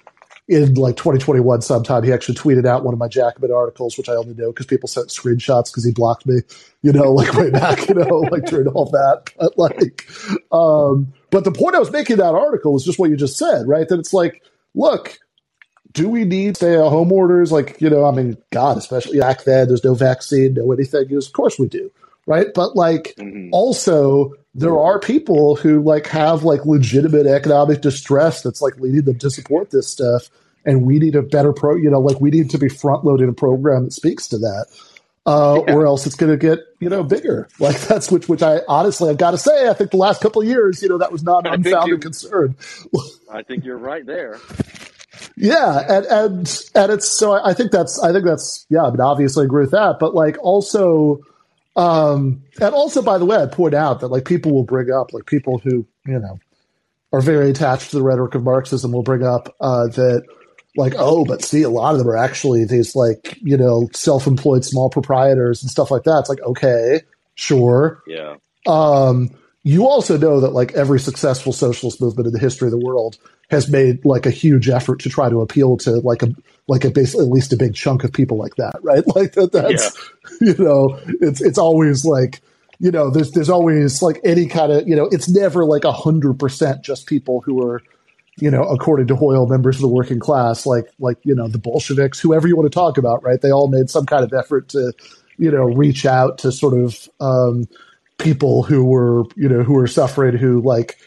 [0.51, 4.15] in like 2021 sometime he actually tweeted out one of my Jacobin articles, which I
[4.15, 6.41] only know because people sent screenshots because he blocked me,
[6.83, 9.31] you know, like way back, you know, like during all that.
[9.39, 10.09] But like,
[10.51, 13.69] um, but the point I was making that article was just what you just said,
[13.69, 13.89] right?
[13.89, 14.43] That it's like,
[14.75, 15.17] look,
[15.93, 17.53] do we need stay at home orders?
[17.53, 21.07] Like, you know, I mean, God, especially back then, there's no vaccine, no anything.
[21.11, 21.93] Yes, of course we do.
[22.27, 22.49] Right.
[22.53, 23.51] But like, mm-hmm.
[23.53, 29.19] also, there are people who like have like legitimate economic distress that's like leading them
[29.19, 30.29] to support this stuff.
[30.65, 33.29] And we need a better pro, you know, like we need to be front loaded
[33.29, 34.67] a program that speaks to that.
[35.27, 35.75] Uh, yeah.
[35.75, 37.47] or else it's going to get you know bigger.
[37.59, 40.41] Like that's which which I honestly I've got to say I think the last couple
[40.41, 42.57] of years you know that was not an unfounded concern.
[43.31, 44.39] I think you're right there.
[45.37, 48.85] Yeah, and and and it's so I think that's I think that's yeah.
[48.85, 51.21] I mean, obviously I agree with that, but like also,
[51.77, 55.13] um, and also by the way, I point out that like people will bring up
[55.13, 56.39] like people who you know
[57.13, 60.25] are very attached to the rhetoric of Marxism will bring up uh, that
[60.77, 64.65] like oh, but see, a lot of them are actually these like you know self-employed
[64.65, 66.21] small proprietors and stuff like that.
[66.21, 67.03] It's like okay,
[67.35, 68.37] sure, yeah.
[68.67, 69.31] Um,
[69.63, 73.19] you also know that like every successful socialist movement in the history of the world
[73.51, 76.29] has made like a huge effort to try to appeal to like a
[76.69, 79.05] like a basically at least a big chunk of people like that, right?
[79.15, 79.99] Like that that's
[80.41, 80.49] yeah.
[80.53, 82.41] you know, it's it's always like
[82.79, 85.93] you know, there's there's always like any kind of you know, it's never like a
[85.93, 87.83] hundred percent just people who are
[88.41, 91.59] you know, according to Hoyle, members of the working class, like like you know the
[91.59, 93.41] Bolsheviks, whoever you want to talk about, right?
[93.41, 94.93] They all made some kind of effort to,
[95.39, 97.69] you know, reach out to sort of um,
[98.19, 100.99] people who were you know who were suffering, who like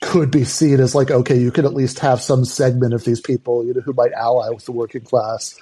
[0.00, 3.20] could be seen as like okay, you could at least have some segment of these
[3.20, 5.60] people you know who might ally with the working class.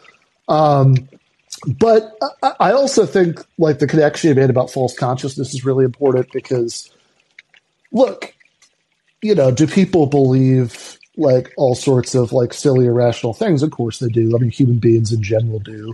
[0.48, 1.08] Um,
[1.66, 2.16] but
[2.60, 6.90] I also think like the connection you made about false consciousness is really important because
[7.92, 8.34] look,
[9.22, 13.62] you know, do people believe like all sorts of like silly irrational things?
[13.62, 14.34] Of course they do.
[14.34, 15.92] I mean, human beings in general do.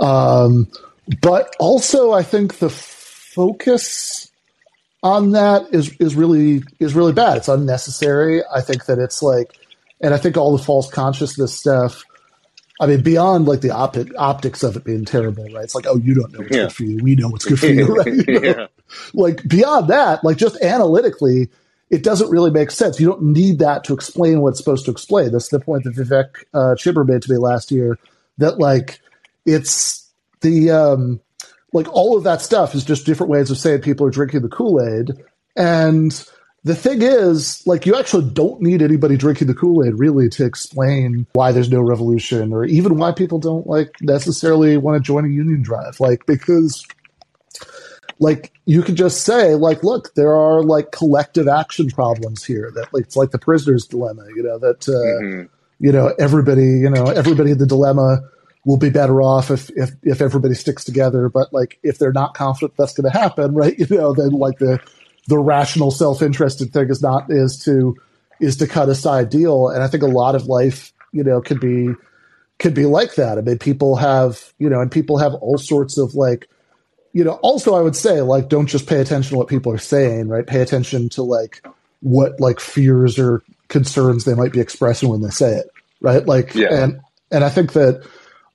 [0.00, 0.68] Um,
[1.22, 4.30] but also, I think the focus
[5.02, 7.36] on that is is really is really bad.
[7.36, 8.42] It's unnecessary.
[8.52, 9.56] I think that it's like,
[10.00, 12.04] and I think all the false consciousness stuff.
[12.80, 15.62] I mean, beyond like the optic, optics of it being terrible, right?
[15.62, 16.62] It's like, oh, you don't know what's yeah.
[16.64, 16.98] good for you.
[17.04, 18.06] We know what's good for you, right?
[18.06, 18.40] You know?
[18.42, 18.66] yeah.
[19.12, 21.50] Like beyond that, like just analytically,
[21.94, 22.98] it doesn't really make sense.
[22.98, 25.30] You don't need that to explain what's supposed to explain.
[25.30, 28.00] That's the point that Vivek uh, Chibber made to me last year.
[28.38, 28.98] That like
[29.46, 31.20] it's the um,
[31.72, 34.48] like all of that stuff is just different ways of saying people are drinking the
[34.48, 35.12] Kool Aid.
[35.56, 36.10] And
[36.64, 40.44] the thing is, like, you actually don't need anybody drinking the Kool Aid really to
[40.44, 45.24] explain why there's no revolution or even why people don't like necessarily want to join
[45.24, 46.00] a union drive.
[46.00, 46.84] Like, because
[48.24, 52.92] like you could just say like look there are like collective action problems here that
[52.92, 55.44] like it's like the prisoner's dilemma you know that uh, mm-hmm.
[55.78, 58.20] you know everybody you know everybody in the dilemma
[58.64, 61.28] will be better off if, if, if everybody sticks together.
[61.28, 63.78] But like, if they're not confident that's going to happen, right?
[63.78, 64.80] You know, then like the,
[65.28, 67.96] the rational self-interested thing is not, is to,
[68.40, 69.68] is to cut a side deal.
[69.68, 71.90] And I think a lot of life, you know, could be,
[72.58, 73.38] could be like that.
[73.38, 76.48] I mean, people have, you know, and people have all sorts of like,
[77.14, 79.78] you know, also I would say like, don't just pay attention to what people are
[79.78, 80.46] saying, right?
[80.46, 81.66] Pay attention to like
[82.00, 85.70] what like fears or concerns they might be expressing when they say it,
[86.02, 86.26] right?
[86.26, 86.84] Like, yeah.
[86.84, 87.00] and,
[87.30, 88.06] and I think that,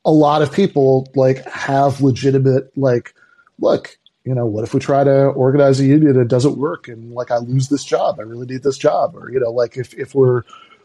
[0.06, 3.14] a lot of people like have legitimate like
[3.60, 6.88] look you know what if we try to organize a union and it doesn't work
[6.88, 9.78] and like i lose this job i really need this job or you know like
[9.78, 10.44] if, if we're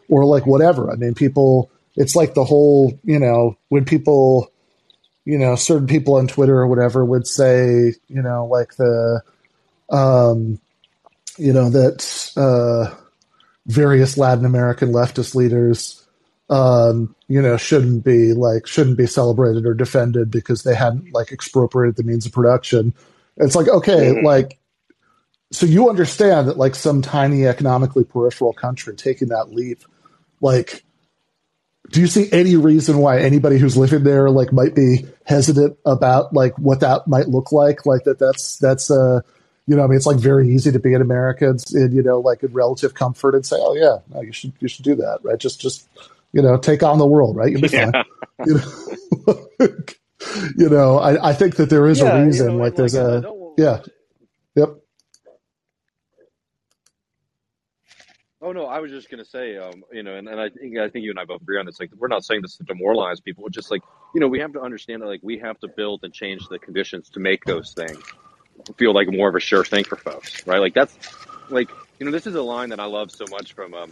[0.09, 4.51] or like whatever i mean people it's like the whole you know when people
[5.25, 9.21] you know certain people on twitter or whatever would say you know like the
[9.89, 10.59] um
[11.37, 12.95] you know that uh
[13.67, 16.05] various latin american leftist leaders
[16.49, 21.31] um, you know, shouldn't be like shouldn't be celebrated or defended because they hadn't like
[21.31, 22.93] expropriated the means of production.
[23.37, 24.25] It's like okay, mm-hmm.
[24.25, 24.59] like
[25.51, 29.83] so you understand that like some tiny economically peripheral country taking that leap,
[30.41, 30.83] like
[31.95, 36.33] do you see any reason why anybody who's living there like might be hesitant about
[36.33, 37.85] like what that might look like?
[37.85, 39.21] Like that that's that's uh
[39.65, 42.19] you know, I mean, it's like very easy to be an American in, you know,
[42.19, 45.19] like in relative comfort and say, oh yeah, no, you should, you should do that,
[45.23, 45.39] right?
[45.39, 45.87] Just, just
[46.33, 47.49] you know, take on the world, right?
[47.49, 47.91] You'll be yeah.
[47.91, 48.03] fine.
[48.45, 49.47] You know,
[50.57, 52.47] you know I, I, think that there is yeah, a reason.
[52.47, 53.79] You know, like, there's like, a yeah,
[54.55, 54.75] yep.
[58.45, 60.87] Oh no, I was just gonna say, um, you know, and, and I think I
[60.87, 61.79] think you and I both agree on this.
[61.79, 63.43] Like, we're not saying this to demoralize people.
[63.47, 63.81] It's just like,
[64.13, 66.59] you know, we have to understand that like we have to build and change the
[66.59, 67.97] conditions to make those things
[68.77, 70.59] feel like more of a sure thing for folks, right?
[70.59, 70.95] Like that's
[71.49, 73.91] like you know, this is a line that I love so much from um,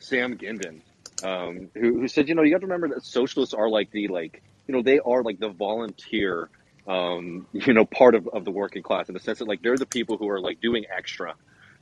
[0.00, 0.80] Sam Gindin,
[1.22, 4.08] um, who, who said, you know, you have to remember that socialists are like the
[4.08, 6.48] like, you know, they are like the volunteer,
[6.88, 9.78] um, you know, part of, of the working class in the sense that like they're
[9.78, 11.36] the people who are like doing extra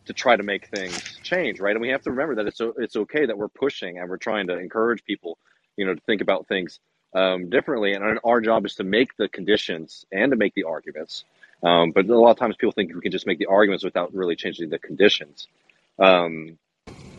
[0.07, 1.73] to try to make things change, right?
[1.73, 4.49] And we have to remember that it's it's okay that we're pushing and we're trying
[4.49, 5.39] to encourage people,
[5.77, 6.81] you know, to think about things
[7.15, 7.93] um, differently.
[7.93, 11.25] And our job is to make the conditions and to make the arguments.
[11.63, 14.13] Um, but a lot of times people think we can just make the arguments without
[14.15, 15.47] really changing the conditions.
[15.99, 16.59] Um,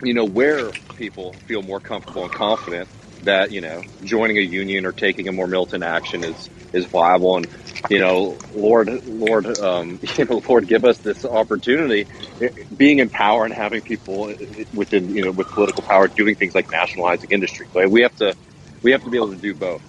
[0.01, 2.89] you know, where people feel more comfortable and confident
[3.25, 7.37] that you know joining a union or taking a more militant action is is viable.
[7.37, 7.47] And
[7.89, 12.07] you know lord lord um, you know lord give us this opportunity
[12.75, 14.33] being in power and having people
[14.73, 17.67] within you know with political power doing things like nationalizing industry.
[17.71, 18.35] But we have to
[18.81, 19.81] we have to be able to do both.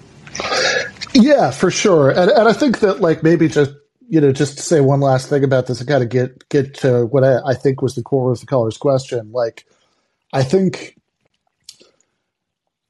[1.14, 2.10] Yeah for sure.
[2.10, 3.72] And, and i think that like maybe just
[4.08, 7.06] you know just to say one last thing about this i gotta get get to
[7.06, 9.32] what I, I think was the core of the caller's question.
[9.32, 9.66] Like
[10.32, 10.98] i think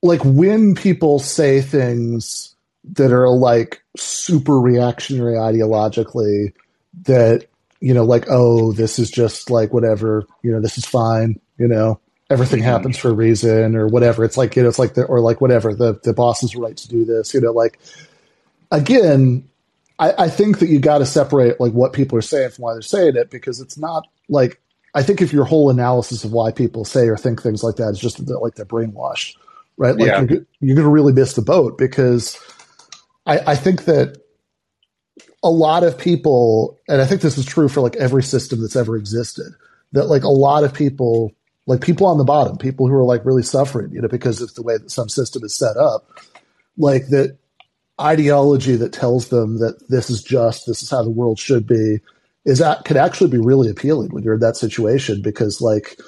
[0.05, 2.55] like when people say things
[2.93, 6.53] that are like super reactionary ideologically
[7.05, 7.47] that
[7.81, 11.67] you know like oh this is just like whatever you know this is fine you
[11.67, 12.69] know everything mm-hmm.
[12.69, 15.41] happens for a reason or whatever it's like you know it's like the or like
[15.41, 17.81] whatever the the boss is right to do this you know like
[18.71, 19.49] again
[19.99, 22.75] I, I think that you got to separate like what people are saying from why
[22.75, 24.61] they're saying it because it's not like
[24.95, 27.91] I think if your whole analysis of why people say or think things like that
[27.91, 29.37] is just like they're brainwashed
[29.77, 29.97] right?
[29.97, 30.21] Like yeah.
[30.21, 32.39] you're, you're going to really miss the boat because
[33.27, 34.19] I, I think that
[35.43, 38.77] a lot of people, and I think this is true for like every system that's
[38.77, 39.53] ever existed,
[39.93, 41.33] that like a lot of people,
[41.67, 44.55] like people on the bottom, people who are like really suffering, you know, because of
[44.55, 46.09] the way that some system is set up,
[46.77, 47.37] like that
[48.01, 52.01] ideology that tells them that this is just, this is how the world should be,
[52.45, 55.99] is that could actually be really appealing when you're in that situation because like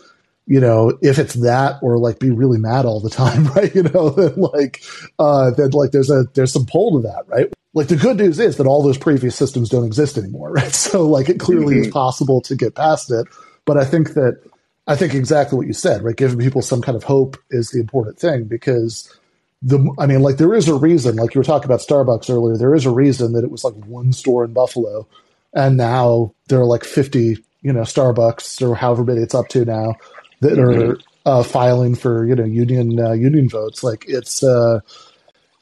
[0.47, 3.75] you know, if it's that or like be really mad all the time, right?
[3.75, 4.83] You know, then like,
[5.19, 7.53] uh, then like there's a, there's some pull to that, right?
[7.75, 10.73] Like the good news is that all those previous systems don't exist anymore, right?
[10.73, 11.85] So like it clearly mm-hmm.
[11.87, 13.27] is possible to get past it.
[13.65, 14.41] But I think that,
[14.87, 16.17] I think exactly what you said, right?
[16.17, 19.13] Giving people some kind of hope is the important thing because
[19.61, 22.57] the, I mean, like there is a reason, like you were talking about Starbucks earlier,
[22.57, 25.09] there is a reason that it was like one store in Buffalo
[25.53, 29.65] and now there are like 50, you know, Starbucks or however many it's up to
[29.65, 29.97] now
[30.41, 30.93] that mm-hmm.
[30.93, 33.83] are uh, filing for you know union uh, union votes.
[33.83, 34.81] Like it's, uh,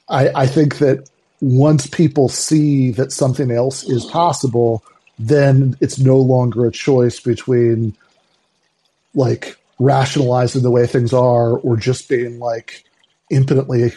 [0.09, 1.09] I, I think that
[1.41, 4.83] once people see that something else is possible,
[5.19, 7.97] then it's no longer a choice between
[9.15, 12.85] like rationalizing the way things are or just being like
[13.31, 13.93] impotently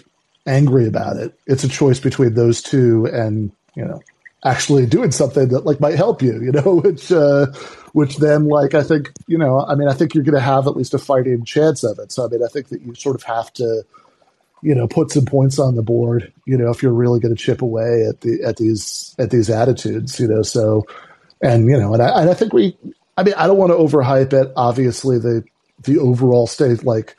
[0.46, 1.38] angry about it.
[1.46, 4.02] It's a choice between those two and, you know,
[4.48, 7.48] actually doing something that like might help you, you know, which uh
[7.94, 10.68] which then like I think you know I mean I think you're going to have
[10.68, 12.12] at least a fighting chance of it.
[12.12, 13.84] So I mean I think that you sort of have to
[14.62, 16.32] you know put some points on the board.
[16.46, 19.50] You know if you're really going to chip away at the at these at these
[19.50, 20.20] attitudes.
[20.20, 20.86] You know so
[21.42, 22.78] and you know and I, and I think we
[23.18, 24.52] I mean I don't want to overhype it.
[24.56, 25.44] Obviously the
[25.84, 27.16] the overall state like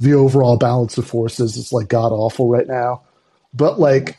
[0.00, 3.02] the overall balance of forces is like god awful right now.
[3.52, 4.16] But like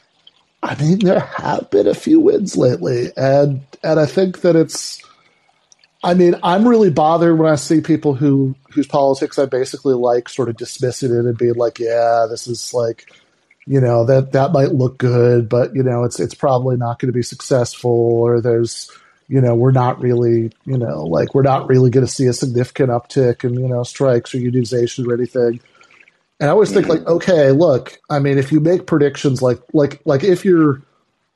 [0.64, 5.02] I mean, there have been a few wins lately, and and I think that it's
[6.04, 10.30] I mean, I'm really bothered when I see people who whose politics I basically like
[10.30, 13.12] sort of dismissing it and being like, yeah, this is like,
[13.68, 17.12] you know, that that might look good, but you know, it's it's probably not going
[17.12, 18.90] to be successful, or there's,
[19.28, 22.34] you know, we're not really, you know, like we're not really going to see a
[22.34, 25.60] significant uptick in you know strikes or unionization or anything.
[26.42, 30.02] And I always think like, okay, look, I mean, if you make predictions like like
[30.06, 30.82] like if you're,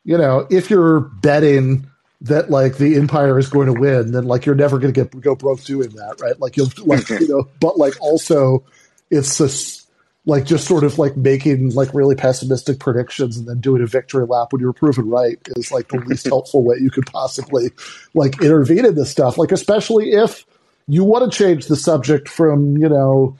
[0.04, 1.86] you know, if you're betting
[2.22, 5.22] that like the empire is going to win, then like you're never going to get
[5.22, 6.40] go broke doing that, right?
[6.40, 7.22] Like you'll like mm-hmm.
[7.22, 8.64] you know, but like also
[9.12, 9.88] it's just
[10.26, 14.26] like just sort of like making like really pessimistic predictions and then doing a victory
[14.26, 17.70] lap when you're proven right is like the least helpful way you could possibly
[18.16, 19.38] like intervene in this stuff.
[19.38, 20.48] Like especially if
[20.88, 23.38] you want to change the subject from you know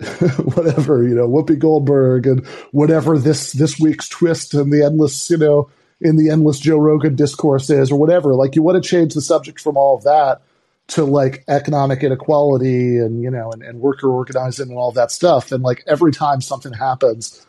[0.54, 5.36] whatever you know Whoopi Goldberg and whatever this this week's twist and the endless you
[5.36, 5.68] know
[6.00, 8.34] in the endless Joe Rogan discourse is or whatever.
[8.34, 10.40] Like you want to change the subject from all of that
[10.88, 15.52] to like economic inequality and you know and, and worker organizing and all that stuff.
[15.52, 17.44] And like every time something happens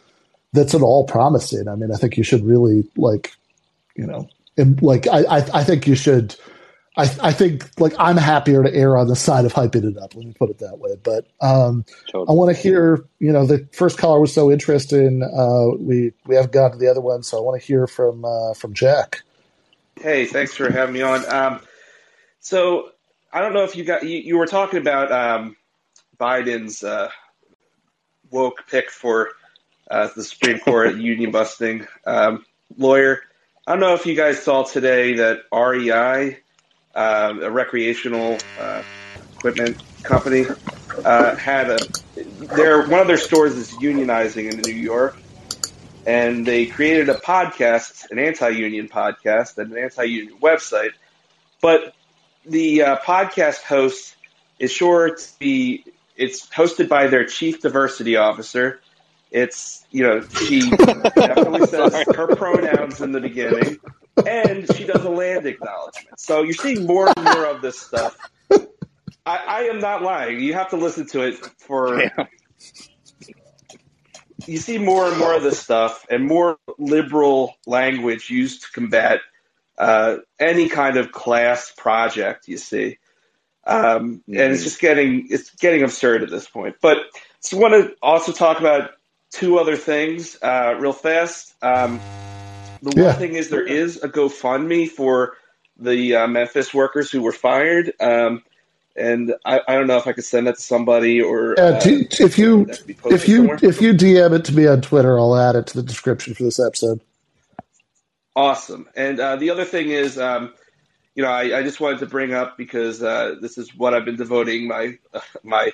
[0.54, 3.34] that's at all promising, I mean, I think you should really like,
[3.96, 4.28] you know,
[4.58, 6.36] and like I I, I think you should
[6.98, 10.14] I, I think like I'm happier to err on the side of hyping it up.
[10.14, 10.96] Let me put it that way.
[11.02, 12.26] But um, totally.
[12.28, 13.06] I want to hear.
[13.20, 15.24] You know, the first caller was so interesting.
[15.24, 18.26] Uh, we we haven't gotten to the other one, so I want to hear from
[18.26, 19.22] uh, from Jack.
[19.96, 21.24] Hey, thanks for having me on.
[21.34, 21.62] Um,
[22.42, 22.90] so
[23.32, 25.56] I don't know if you got you, you were talking about um,
[26.20, 27.10] Biden's uh,
[28.32, 29.30] woke pick for
[29.90, 32.46] uh, the Supreme Court union busting um,
[32.78, 33.22] lawyer.
[33.66, 36.40] I don't know if you guys saw today that REI
[36.96, 38.84] uh, a recreational uh,
[39.34, 40.46] equipment company,
[41.04, 41.78] uh, had a
[42.56, 45.18] their one of their stores is unionizing in New York,
[46.06, 50.92] and they created a podcast, an anti-union podcast, and an anti-union website.
[51.62, 51.94] But
[52.46, 54.16] the uh, podcast host
[54.60, 55.86] is sure to be.
[56.18, 58.82] It's hosted by their chief diversity officer.
[59.32, 60.70] It's you know she
[61.16, 63.80] definitely says her pronouns in the beginning
[64.26, 66.20] and she does a land acknowledgement.
[66.20, 68.18] So you're seeing more and more of this stuff.
[69.26, 70.40] I, I am not lying.
[70.40, 72.02] You have to listen to it for.
[72.02, 72.26] Yeah.
[74.48, 79.22] You see more and more of this stuff, and more liberal language used to combat
[79.78, 82.48] uh, any kind of class project.
[82.48, 82.98] You see,
[83.66, 84.32] um, mm-hmm.
[84.32, 86.78] and it's just getting it's getting absurd at this point.
[86.82, 86.98] But
[87.42, 88.92] just want to also talk about
[89.32, 91.54] two other things uh, real fast.
[91.62, 92.00] Um,
[92.82, 93.08] the yeah.
[93.08, 95.38] one thing is there is a GoFundMe for
[95.78, 97.94] the uh, Memphis workers who were fired.
[98.00, 98.44] Um,
[98.96, 101.86] and I, I, don't know if I could send that to somebody or uh, if
[101.86, 103.60] you if you somewhere.
[103.62, 106.44] if you DM it to me on Twitter, I'll add it to the description for
[106.44, 107.00] this episode.
[108.36, 108.88] Awesome.
[108.96, 110.54] And uh, the other thing is, um,
[111.16, 114.06] you know, I, I, just wanted to bring up because uh, this is what I've
[114.06, 114.98] been devoting my
[115.44, 115.72] my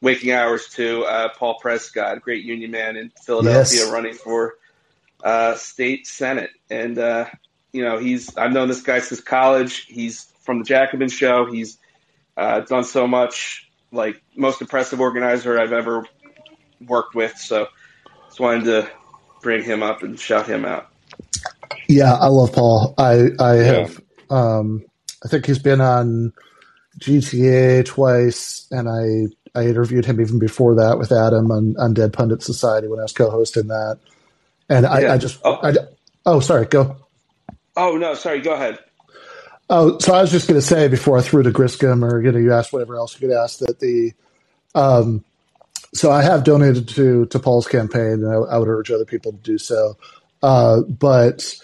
[0.00, 1.04] waking hours to.
[1.04, 3.90] Uh, Paul Prescott, great union man in Philadelphia, yes.
[3.90, 4.54] running for
[5.22, 7.26] uh, state senate, and uh,
[7.72, 9.86] you know he's I've known this guy since college.
[9.86, 11.46] He's from the Jacobin Show.
[11.46, 11.78] He's
[12.36, 16.06] uh, done so much, like most impressive organizer I've ever
[16.86, 17.36] worked with.
[17.36, 17.68] So
[18.26, 18.90] just wanted to
[19.42, 20.88] bring him up and shout him out.
[21.88, 22.94] Yeah, I love Paul.
[22.98, 23.62] I I yeah.
[23.62, 24.00] have
[24.30, 24.84] um,
[25.24, 26.32] I think he's been on
[26.98, 32.12] GTA twice, and I I interviewed him even before that with Adam on, on Dead
[32.12, 33.98] Pundit Society when I was co-hosting that.
[34.70, 35.12] And I, yeah.
[35.12, 35.58] I just, oh.
[35.62, 35.74] I,
[36.24, 36.96] oh, sorry, go.
[37.76, 38.78] Oh no, sorry, go ahead.
[39.68, 42.32] Oh, so I was just going to say before I threw to Griscom or you
[42.32, 44.12] know you asked whatever else you could ask that the,
[44.74, 45.24] um,
[45.94, 49.32] so I have donated to to Paul's campaign and I, I would urge other people
[49.32, 49.96] to do so.
[50.42, 51.54] Uh, but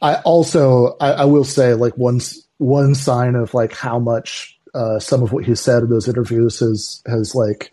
[0.00, 2.20] I also I, I, will say like one
[2.58, 6.60] one sign of like how much uh, some of what he said in those interviews
[6.60, 7.72] has has like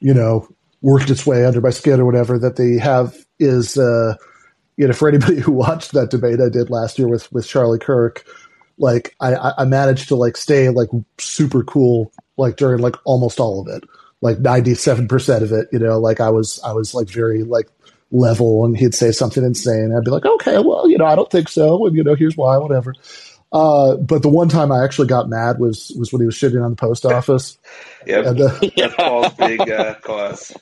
[0.00, 0.48] you know
[0.80, 4.14] worked its way under my skin or whatever that they have is uh,
[4.76, 7.78] you know for anybody who watched that debate I did last year with with Charlie
[7.78, 8.24] Kirk,
[8.78, 13.60] like I, I managed to like stay like super cool like during like almost all
[13.60, 13.88] of it,
[14.20, 15.68] like ninety seven percent of it.
[15.72, 17.68] You know, like I was I was like very like
[18.10, 19.94] level, and he'd say something insane.
[19.94, 22.36] I'd be like, okay, well, you know, I don't think so, and you know, here's
[22.36, 22.94] why, whatever.
[23.50, 26.62] Uh, but the one time I actually got mad was was when he was shitting
[26.62, 27.58] on the post office.
[28.06, 30.54] yep, and, uh, that's Paul's big uh, cause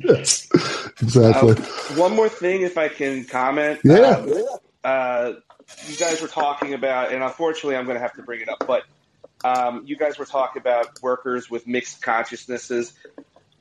[0.00, 0.48] yes,
[1.00, 1.52] exactly.
[1.52, 3.80] Uh, one more thing, if I can comment.
[3.84, 4.24] Yeah.
[4.84, 5.32] Uh, uh,
[5.88, 8.64] you guys were talking about, and unfortunately, I'm going to have to bring it up,
[8.66, 8.84] but
[9.44, 12.94] um, you guys were talking about workers with mixed consciousnesses.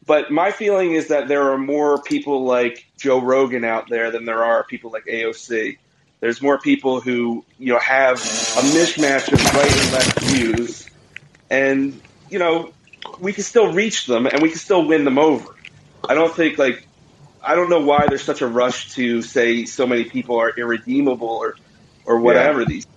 [0.06, 4.26] But my feeling is that there are more people like Joe Rogan out there than
[4.26, 5.78] there are people like AOC.
[6.20, 10.90] There's more people who you know have a mishmash of right and left views,
[11.50, 12.72] and you know
[13.20, 15.54] we can still reach them and we can still win them over.
[16.08, 16.88] I don't think like
[17.42, 21.28] I don't know why there's such a rush to say so many people are irredeemable
[21.28, 21.56] or
[22.06, 22.68] or whatever yeah.
[22.68, 22.88] these.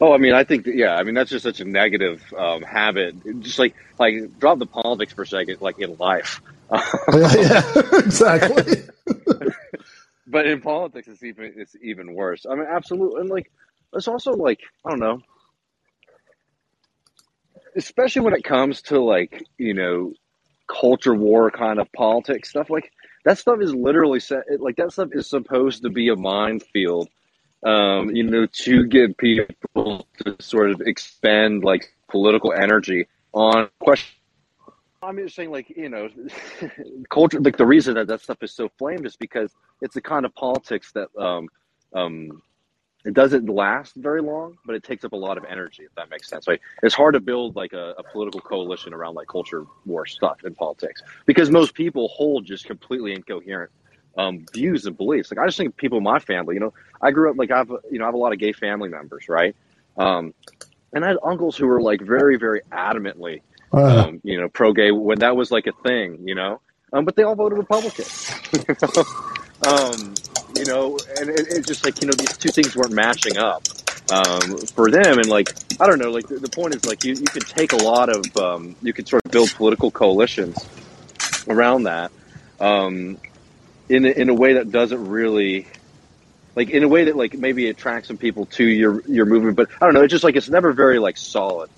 [0.00, 2.62] Oh, I mean, I think that, yeah, I mean that's just such a negative um,
[2.62, 3.40] habit.
[3.40, 6.40] Just like like drop the politics for a second, like in life.
[6.72, 8.82] yeah, exactly.
[10.26, 12.46] but in politics, it's even it's even worse.
[12.48, 13.50] I mean, absolutely, and like
[13.92, 15.22] it's also like I don't know
[17.76, 20.12] especially when it comes to like you know
[20.66, 22.90] culture war kind of politics stuff like
[23.24, 27.08] that stuff is literally set like that stuff is supposed to be a minefield
[27.64, 34.14] um, you know to get people to sort of expend like political energy on questions
[35.04, 36.08] I'm just saying, like you know,
[37.10, 37.40] culture.
[37.40, 40.34] Like the reason that that stuff is so flamed is because it's the kind of
[40.34, 41.48] politics that um,
[41.92, 42.42] um,
[43.04, 45.82] it doesn't last very long, but it takes up a lot of energy.
[45.82, 49.14] If that makes sense, like it's hard to build like a, a, political coalition around
[49.14, 53.70] like culture war stuff in politics because most people hold just completely incoherent
[54.16, 55.30] um, views and beliefs.
[55.30, 57.58] Like I just think people in my family, you know, I grew up like I
[57.58, 59.54] have you know I have a lot of gay family members, right?
[59.98, 60.32] Um,
[60.94, 63.42] and I had uncles who were like very very adamantly,
[63.72, 66.60] Uh, um, you know, pro gay when that was like a thing, you know.
[66.94, 68.04] Um, but they all voted Republican.
[69.66, 70.14] um,
[70.56, 73.62] you know, and it, it's just like you know these two things weren't matching up
[74.10, 77.14] um, for them, and like I don't know, like the, the point is like you
[77.14, 80.64] you could take a lot of um, you could sort of build political coalitions
[81.48, 82.10] around that
[82.60, 83.18] um,
[83.88, 85.66] in in a way that doesn't really
[86.56, 89.68] like in a way that like maybe attracts some people to your your movement, but
[89.80, 91.70] I don't know, it's just like it's never very like solid.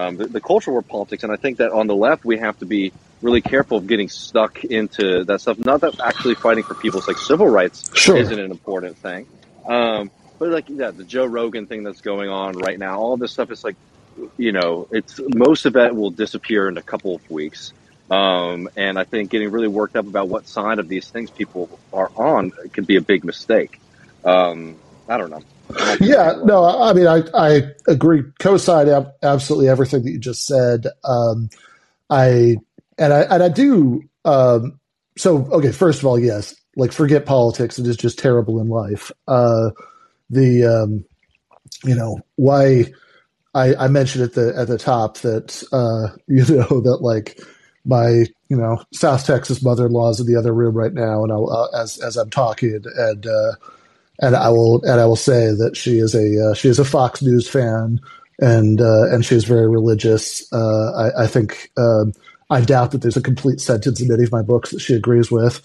[0.00, 2.58] Um, the, the culture war politics, and I think that on the left we have
[2.60, 5.58] to be really careful of getting stuck into that stuff.
[5.58, 8.16] Not that actually fighting for people's like civil rights Sure.
[8.16, 9.26] isn't an important thing,
[9.66, 13.32] um, but like yeah, the Joe Rogan thing that's going on right now, all this
[13.32, 13.76] stuff is like,
[14.38, 17.74] you know, it's most of it will disappear in a couple of weeks.
[18.10, 21.78] Um, and I think getting really worked up about what side of these things people
[21.92, 23.78] are on could be a big mistake.
[24.24, 24.76] Um,
[25.08, 25.42] I don't know.
[26.00, 30.86] Yeah, no, I mean, I, I agree, co-sign ab- absolutely everything that you just said.
[31.04, 31.50] Um,
[32.10, 32.56] I,
[32.98, 34.78] and I, and I do, um,
[35.16, 37.78] so, okay, first of all, yes, like forget politics.
[37.78, 39.10] It is just terrible in life.
[39.28, 39.70] Uh,
[40.30, 41.04] the, um,
[41.84, 42.86] you know, why
[43.54, 47.40] I, I mentioned at the, at the top that, uh, you know, that like
[47.84, 51.22] my, you know, South Texas mother-in-law is in the other room right now.
[51.24, 53.52] And I'll, uh, as, as I'm talking and, uh,
[54.20, 56.84] and I will and I will say that she is a uh, she is a
[56.84, 58.00] Fox News fan
[58.40, 60.50] and uh, and she is very religious.
[60.52, 62.12] Uh, I, I think um,
[62.48, 65.30] I doubt that there's a complete sentence in any of my books that she agrees
[65.30, 65.60] with,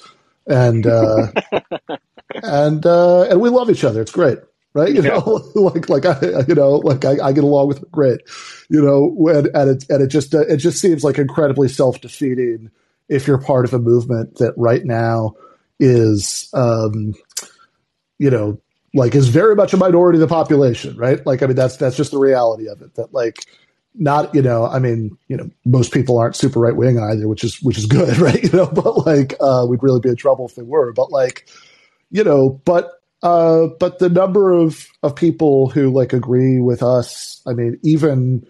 [0.48, 1.28] and uh,
[2.44, 4.02] and uh, and we love each other.
[4.02, 4.40] It's great,
[4.74, 4.94] right?
[4.94, 5.20] You Yeah.
[5.20, 8.22] know, like like I you know like I, I get along with her great.
[8.70, 12.02] You know, when and it and it just uh, it just seems like incredibly self
[12.02, 12.70] defeating
[13.08, 15.36] if you're part of a movement that right now
[15.80, 16.50] is.
[16.54, 17.14] Um,
[18.18, 18.60] you know,
[18.96, 21.24] like is very much a minority of the population, right?
[21.26, 22.96] Like, I mean, that's that's just the reality of it.
[22.96, 23.46] That like,
[23.94, 27.44] not you know, I mean, you know, most people aren't super right wing either, which
[27.44, 28.42] is which is good, right?
[28.42, 30.94] You know, but like, uh, we'd really be in trouble if they were.
[30.94, 31.48] But like,
[32.10, 37.42] you know, but uh, but the number of of people who like agree with us,
[37.46, 38.48] I mean, even.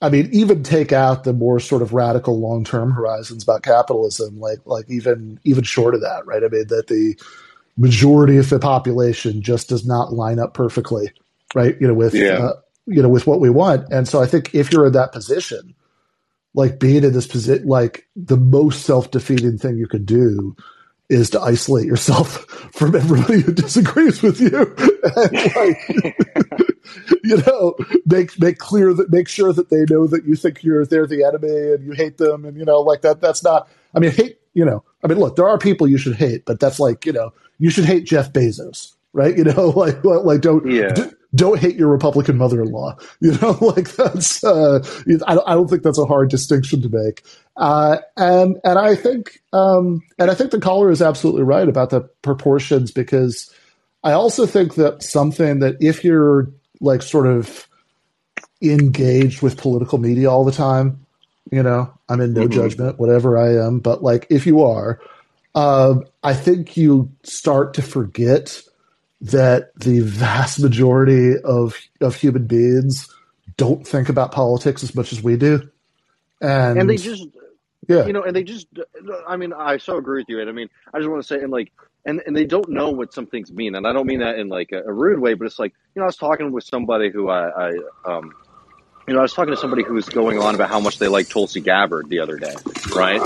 [0.00, 4.40] I mean, even take out the more sort of radical long term horizons about capitalism,
[4.40, 6.42] like like even even short of that, right?
[6.42, 7.16] I mean, that the
[7.76, 11.10] majority of the population just does not line up perfectly,
[11.54, 11.76] right?
[11.80, 12.38] You know, with Yeah.
[12.38, 12.52] uh,
[12.86, 13.90] you know with what we want.
[13.92, 15.74] And so I think if you're in that position,
[16.54, 20.54] like being in this position, like the most self defeating thing you could do
[21.08, 24.74] is to isolate yourself from everybody who disagrees with you,
[25.16, 25.78] and like
[27.24, 27.74] you know
[28.06, 31.24] make make clear that make sure that they know that you think you're they're the
[31.24, 33.20] enemy and you hate them, and you know like that.
[33.20, 33.68] That's not.
[33.94, 34.38] I mean, hate.
[34.54, 37.12] You know, I mean, look, there are people you should hate, but that's like you
[37.12, 39.36] know you should hate Jeff Bezos, right?
[39.36, 40.88] You know, like like don't Yeah.
[40.92, 42.96] d- don't hate your Republican mother-in-law.
[43.20, 44.84] You know, like that's uh,
[45.26, 47.22] I don't I don't think that's a hard distinction to make.
[47.56, 51.90] Uh, and and I think um, and I think the caller is absolutely right about
[51.90, 53.50] the proportions because
[54.04, 56.48] I also think that something that if you're
[56.80, 57.66] like sort of
[58.60, 61.04] engaged with political media all the time,
[61.50, 62.52] you know, I'm in no Mhm.
[62.52, 65.00] judgment, whatever I am, but like if you are,
[65.54, 68.62] um, I think you start to forget
[69.20, 73.08] that the vast majority of of human beings
[73.56, 75.70] don't think about politics as much as we do,
[76.40, 77.26] and, and they just
[77.88, 78.68] yeah, you know and they just
[79.26, 81.42] i mean i so agree with you and i mean i just want to say
[81.42, 81.72] and like
[82.04, 83.74] and, and they don't know what some things mean.
[83.74, 86.00] And i don't mean that in like a, a rude way but it's like you
[86.00, 87.72] know i was talking with somebody who i, I
[88.04, 88.32] um
[89.06, 91.08] you know, I was talking to somebody who was going on about how much they
[91.08, 92.54] like Tulsi Gabbard the other day,
[92.94, 93.20] right?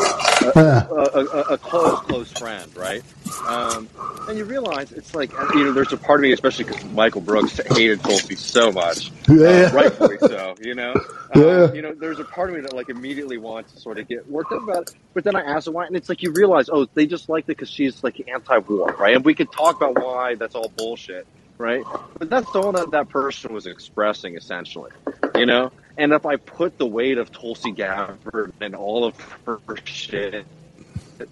[0.56, 0.86] Yeah.
[0.88, 3.02] a, a, a close, close friend, right?
[3.46, 3.88] Um,
[4.28, 7.20] and you realize it's like, you know, there's a part of me, especially because Michael
[7.20, 9.68] Brooks hated Tulsi so much, Yeah.
[9.70, 10.94] uh, rightfully so, you know?
[11.34, 11.42] Yeah.
[11.64, 14.08] Um, you know, there's a part of me that like immediately wants to sort of
[14.08, 16.70] get worked up about it, but then I ask why, and it's like you realize,
[16.72, 19.14] oh, they just liked it because she's like anti-war, right?
[19.16, 21.26] And we could talk about why that's all bullshit,
[21.59, 21.84] right?
[22.18, 24.90] But that's all that that person was expressing, essentially,
[25.34, 25.72] you know.
[25.96, 30.44] And if I put the weight of Tulsi Gabbard and all of her shit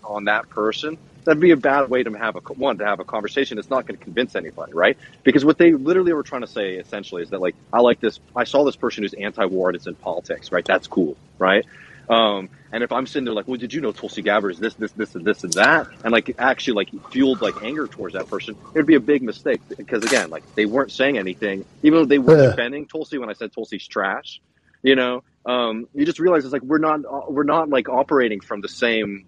[0.03, 3.05] on that person, that'd be a bad way to have a one to have a
[3.05, 3.59] conversation.
[3.59, 4.97] It's not going to convince anybody, right?
[5.23, 8.21] Because what they literally were trying to say essentially is that like I like this.
[8.35, 10.65] I saw this person who's anti-war and it's in politics, right?
[10.65, 11.67] That's cool, right?
[12.09, 14.75] Um, and if I'm sitting there like, well, did you know Tulsi Gabbard is this,
[14.77, 18.29] this, this, and this, and that, and like actually like fueled like anger towards that
[18.29, 22.07] person, it'd be a big mistake because again, like they weren't saying anything, even though
[22.07, 22.39] they were Yeah.
[22.39, 24.41] defending Tulsi when I said Tulsi's trash.
[24.83, 27.01] You know, um, you just realize it's like we're not
[27.33, 29.23] we're not like operating from the same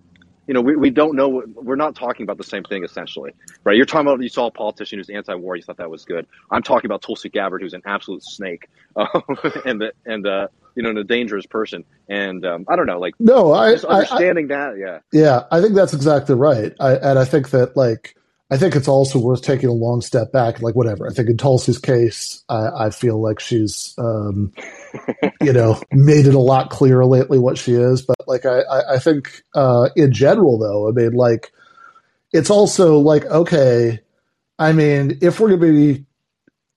[0.49, 1.43] you know, we, we don't know.
[1.55, 3.33] We're not talking about the same thing essentially,
[3.65, 3.77] right?
[3.79, 5.57] You're talking about you saw a politician who's anti-war.
[5.57, 6.27] You thought that was good.
[6.53, 9.23] I'm talking about Tulsi Gabbard, who's an absolute snake, um,
[9.65, 11.85] and the, and uh, you know, and a dangerous person.
[12.09, 15.61] And um, I don't know, like no, I understanding I, I, that, yeah, yeah, I
[15.61, 16.73] think that's exactly right.
[16.79, 18.15] I, and I think that like
[18.51, 20.63] I think it's also worth taking a long step back.
[20.63, 21.09] Like whatever.
[21.09, 24.53] I think in Tulsi's case, I, I feel like she's, um,
[25.41, 28.03] you know, made it a lot clearer lately what she is.
[28.03, 31.53] But like I, I think uh, in general, though, I mean, like
[32.33, 34.01] it's also like okay.
[34.59, 36.07] I mean, if we're gonna be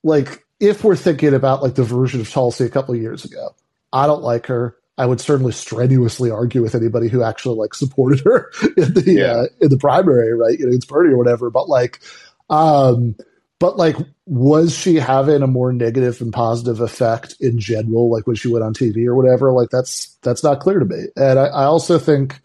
[0.02, 3.54] like, if we're thinking about like the version of Tulsi a couple of years ago,
[3.92, 4.76] I don't like her.
[4.98, 9.32] I would certainly strenuously argue with anybody who actually like supported her in the yeah.
[9.32, 10.58] uh, in the primary, right?
[10.58, 11.50] You know, it's Bernie or whatever.
[11.50, 12.00] But like,
[12.50, 13.16] um,
[13.58, 18.36] but like, was she having a more negative and positive effect in general, like when
[18.36, 19.52] she went on TV or whatever?
[19.52, 21.04] Like, that's that's not clear to me.
[21.16, 22.40] And I, I also think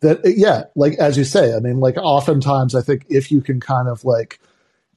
[0.00, 3.60] that yeah, like as you say, I mean, like oftentimes I think if you can
[3.60, 4.40] kind of like,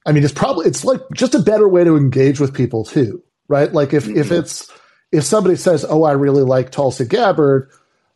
[0.06, 3.22] I mean, it's probably it's like just a better way to engage with people too,
[3.48, 3.72] right?
[3.72, 4.18] Like if mm-hmm.
[4.18, 4.72] if it's
[5.14, 7.70] if somebody says, "Oh, I really like Tulsi Gabbard,"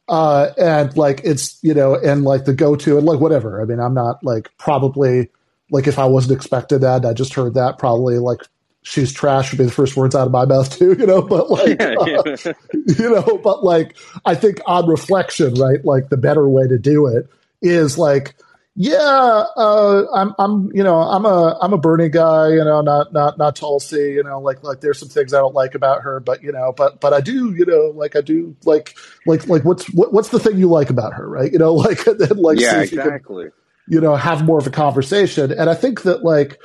[0.08, 3.62] uh, and like it's you know, and like the go-to and like whatever.
[3.62, 5.28] I mean, I'm not like probably
[5.70, 8.40] like if I wasn't expecting that, I just heard that probably like
[8.82, 11.22] she's trash would be the first words out of my mouth too, you know.
[11.22, 12.18] But like, yeah, yeah.
[12.18, 15.84] Uh, you know, but like I think on reflection, right?
[15.84, 17.28] Like the better way to do it
[17.62, 18.34] is like
[18.80, 23.12] yeah, uh, I'm, I'm, you know, I'm a, I'm a Bernie guy, you know, not,
[23.12, 26.20] not, not Tulsi, you know, like, like there's some things I don't like about her,
[26.20, 29.64] but you know, but, but I do, you know, like I do, like, like, like
[29.64, 31.52] what's, what, what's the thing you like about her, right?
[31.52, 33.46] You know, like, like, yeah, exactly.
[33.46, 36.60] You, can, you know, have more of a conversation, and I think that like,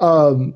[0.00, 0.54] um,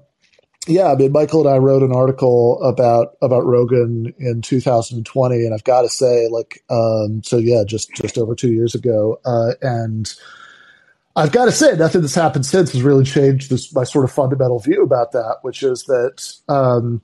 [0.68, 5.54] yeah, I mean, Michael and I wrote an article about about Rogan in 2020, and
[5.54, 9.52] I've got to say, like, um, so yeah, just just over two years ago, uh,
[9.62, 10.12] and
[11.16, 14.12] I've got to say, nothing that's happened since has really changed this my sort of
[14.12, 17.00] fundamental view about that, which is that, um,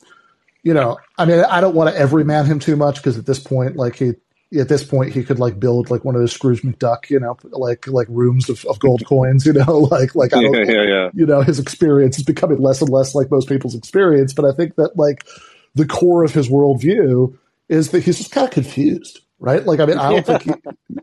[0.63, 3.41] you know, I mean, I don't want to everyman him too much because at this
[3.41, 4.13] point, like he,
[4.59, 7.39] at this point, he could like build like one of those Scrooge McDuck, you know,
[7.53, 10.83] like like rooms of, of gold coins, you know, like like I don't, yeah, yeah,
[10.83, 11.11] yeah.
[11.15, 14.35] you know, his experience is becoming less and less like most people's experience.
[14.35, 15.27] But I think that like
[15.75, 17.37] the core of his worldview
[17.71, 19.67] is that he's just kind of confused right?
[19.67, 20.53] Like, I mean, I don't think, he,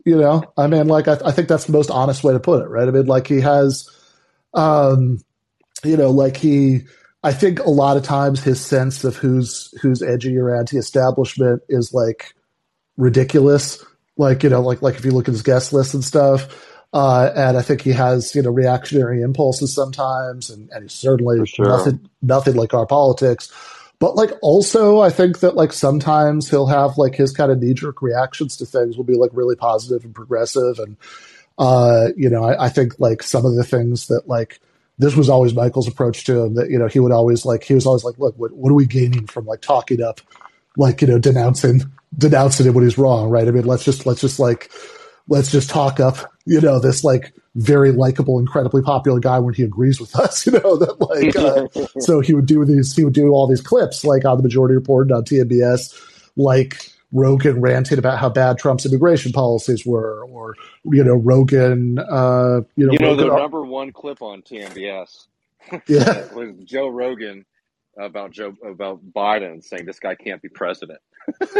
[0.06, 2.62] you know, I mean, like, I, I, think that's the most honest way to put
[2.62, 2.88] it, right?
[2.88, 3.88] I mean, like, he has,
[4.54, 5.20] um,
[5.84, 6.80] you know, like he,
[7.22, 11.92] I think a lot of times his sense of who's who's edgy or anti-establishment is
[11.92, 12.34] like
[12.96, 13.84] ridiculous.
[14.16, 16.66] Like, you know, like like if you look at his guest list and stuff.
[16.92, 21.46] Uh, and I think he has, you know, reactionary impulses sometimes, and, and he's certainly
[21.46, 21.66] sure.
[21.66, 23.52] nothing nothing like our politics.
[24.00, 27.74] But like also I think that like sometimes he'll have like his kind of knee
[27.74, 30.96] jerk reactions to things will be like really positive and progressive and
[31.60, 34.60] uh, you know, I, I, think like some of the things that like
[34.96, 37.74] this was always Michael's approach to him that, you know, he would always like he
[37.74, 40.22] was always like, look, what what are we gaining from like talking up
[40.78, 41.82] like, you know, denouncing
[42.16, 43.46] denouncing him when he's wrong, right?
[43.46, 44.70] I mean, let's just let's just like
[45.28, 49.62] let's just talk up, you know, this like very likable, incredibly popular guy when he
[49.62, 53.14] agrees with us, you know, that like, uh, so he would do these, he would
[53.14, 55.94] do all these clips like on the Majority Report and on TMBS,
[56.36, 62.60] like Rogan ranted about how bad Trump's immigration policies were, or, you know, Rogan, uh,
[62.76, 65.26] you know, you know, Rogan, the number one clip on TMBS
[65.86, 66.32] yeah.
[66.34, 67.44] was Joe Rogan
[68.00, 71.00] about Joe, about Biden saying this guy can't be president.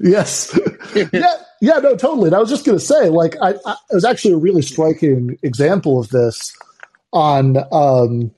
[0.00, 0.58] yes.
[0.94, 1.34] yeah.
[1.60, 1.78] Yeah.
[1.78, 1.96] No.
[1.96, 2.26] Totally.
[2.26, 4.62] And I was just going to say, like, I, I, it was actually a really
[4.62, 6.54] striking example of this
[7.12, 7.56] on.
[7.72, 8.32] Um,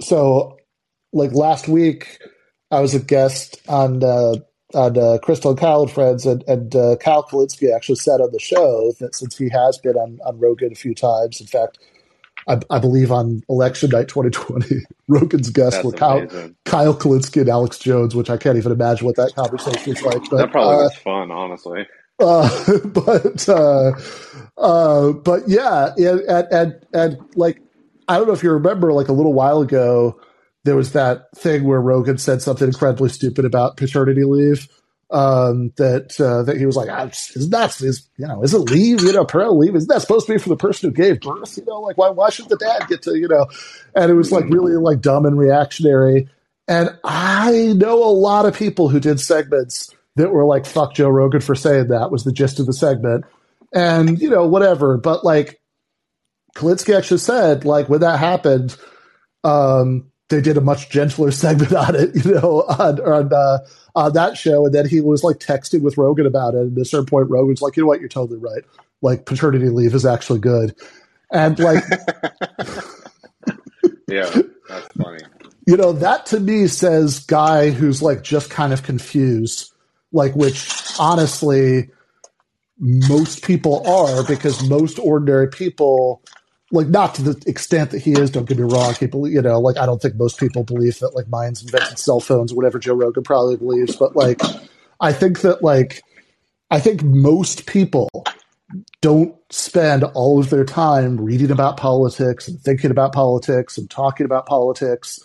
[0.00, 0.58] so,
[1.12, 2.18] like last week,
[2.70, 4.34] I was a guest on uh,
[4.74, 8.32] on uh, Krystal and Kyle and Friends, and, and uh, Kyle Kulinski actually said on
[8.32, 11.78] the show that since he has been on, on Rogan a few times, in fact,
[12.48, 14.76] I, I, believe on election night 2020,
[15.08, 16.26] Rogan's guests were Kyle,
[16.64, 20.22] Kyle Kulinski and Alex Jones, which I can't even imagine what that conversation was like.
[20.30, 21.86] But, that probably uh, was fun, honestly.
[22.18, 23.92] Uh, but uh,
[24.56, 27.60] uh, but yeah, and, and and like
[28.08, 30.18] I don't know if you remember, like a little while ago,
[30.64, 34.68] there was that thing where Rogan said something incredibly stupid about paternity leave
[35.10, 38.58] um, that uh, that he was like, ah, is that is you know is it
[38.58, 39.02] leave?
[39.02, 41.56] You know parental leave is that supposed to be for the person who gave birth?
[41.56, 43.46] You know like why why should the dad get to you know?
[43.94, 46.28] And it was like really like dumb and reactionary.
[46.66, 51.08] And I know a lot of people who did segments that were like fuck Joe
[51.08, 53.24] Rogan for saying that was the gist of the segment.
[53.72, 54.98] And you know whatever.
[54.98, 55.60] But like
[56.54, 58.76] Kulinski actually said like when that happened
[59.44, 63.58] um they did a much gentler segment on it, you know, on on, uh,
[63.94, 66.60] on that show, and then he was like texting with Rogan about it.
[66.60, 68.00] And at a certain point, Rogan's like, "You know what?
[68.00, 68.64] You're totally right.
[69.02, 70.74] Like paternity leave is actually good."
[71.30, 71.84] And like,
[74.08, 74.30] yeah,
[74.68, 75.20] that's funny.
[75.66, 79.72] You know, that to me says guy who's like just kind of confused,
[80.12, 81.90] like which honestly
[82.78, 86.22] most people are because most ordinary people
[86.70, 88.30] like not to the extent that he is.
[88.30, 88.94] Don't get me wrong.
[88.94, 92.20] People, you know, like I don't think most people believe that like Mayans invented cell
[92.20, 93.96] phones or whatever Joe Rogan probably believes.
[93.96, 94.40] But like,
[95.00, 96.02] I think that like,
[96.70, 98.10] I think most people
[99.00, 104.26] don't spend all of their time reading about politics and thinking about politics and talking
[104.26, 105.18] about politics.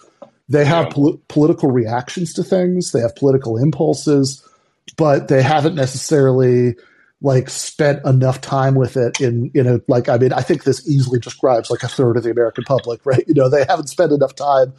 [0.48, 0.94] They have yeah.
[0.94, 2.92] pol- political reactions to things.
[2.92, 4.48] They have political impulses,
[4.96, 6.76] but they haven't necessarily
[7.24, 10.88] like spent enough time with it in in a like I mean I think this
[10.88, 13.24] easily describes like a third of the American public, right?
[13.28, 14.74] You know, they haven't spent enough time,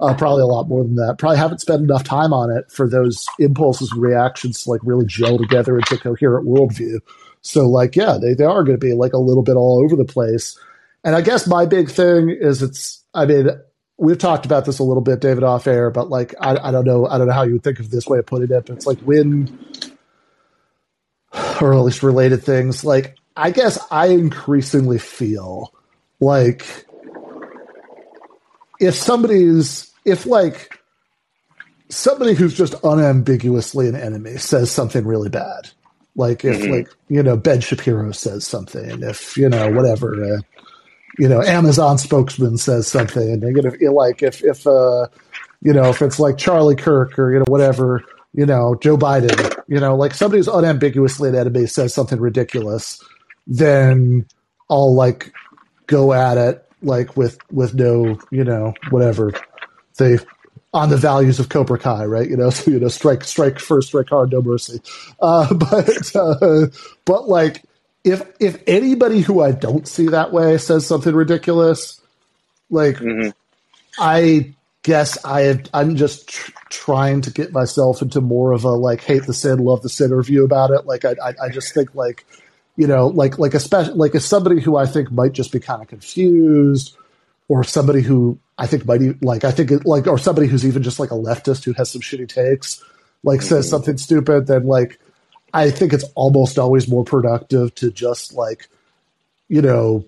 [0.00, 1.16] uh, probably a lot more than that.
[1.18, 5.06] Probably haven't spent enough time on it for those impulses and reactions to like really
[5.06, 7.00] gel together into a coherent worldview.
[7.42, 9.94] So like yeah, they they are going to be like a little bit all over
[9.94, 10.58] the place.
[11.04, 13.50] And I guess my big thing is it's I mean
[13.98, 16.86] we've talked about this a little bit, David, off air, but like I, I don't
[16.86, 18.74] know I don't know how you would think of this way of putting it, but
[18.74, 19.46] it's like when
[21.60, 22.84] or at least related things.
[22.84, 25.72] Like, I guess I increasingly feel
[26.20, 26.86] like
[28.80, 30.78] if somebody's, if like
[31.88, 35.70] somebody who's just unambiguously an enemy says something really bad,
[36.16, 36.72] like if mm-hmm.
[36.72, 40.40] like, you know, Ben Shapiro says something, if, you know, whatever, uh,
[41.18, 45.06] you know, Amazon spokesman says something, and they're like if, if, uh,
[45.62, 48.02] you know, if it's like Charlie Kirk or, you know, whatever,
[48.32, 53.00] you know, Joe Biden, you know, like somebody who's unambiguously an enemy says something ridiculous,
[53.46, 54.26] then
[54.68, 55.32] I'll like
[55.86, 59.32] go at it like with with no, you know, whatever.
[59.96, 60.18] They
[60.74, 62.28] on the values of Cobra Kai, right?
[62.28, 64.82] You know, so you know, strike strike first, strike hard, no mercy.
[65.22, 66.66] Uh, but uh,
[67.04, 67.62] but like
[68.02, 72.00] if if anybody who I don't see that way says something ridiculous,
[72.70, 73.30] like mm-hmm.
[74.00, 74.52] I
[74.82, 79.02] guess I have, I'm just tr- trying to get myself into more of a like
[79.02, 80.86] hate the sin, love the sinner view about it.
[80.86, 82.24] Like I, I, I just think like,
[82.76, 85.82] you know, like like especially like as somebody who I think might just be kind
[85.82, 86.96] of confused,
[87.48, 90.64] or somebody who I think might be, like I think it, like or somebody who's
[90.64, 92.82] even just like a leftist who has some shitty takes,
[93.24, 93.48] like mm-hmm.
[93.48, 95.00] says something stupid, then like
[95.52, 98.68] I think it's almost always more productive to just like,
[99.48, 100.06] you know,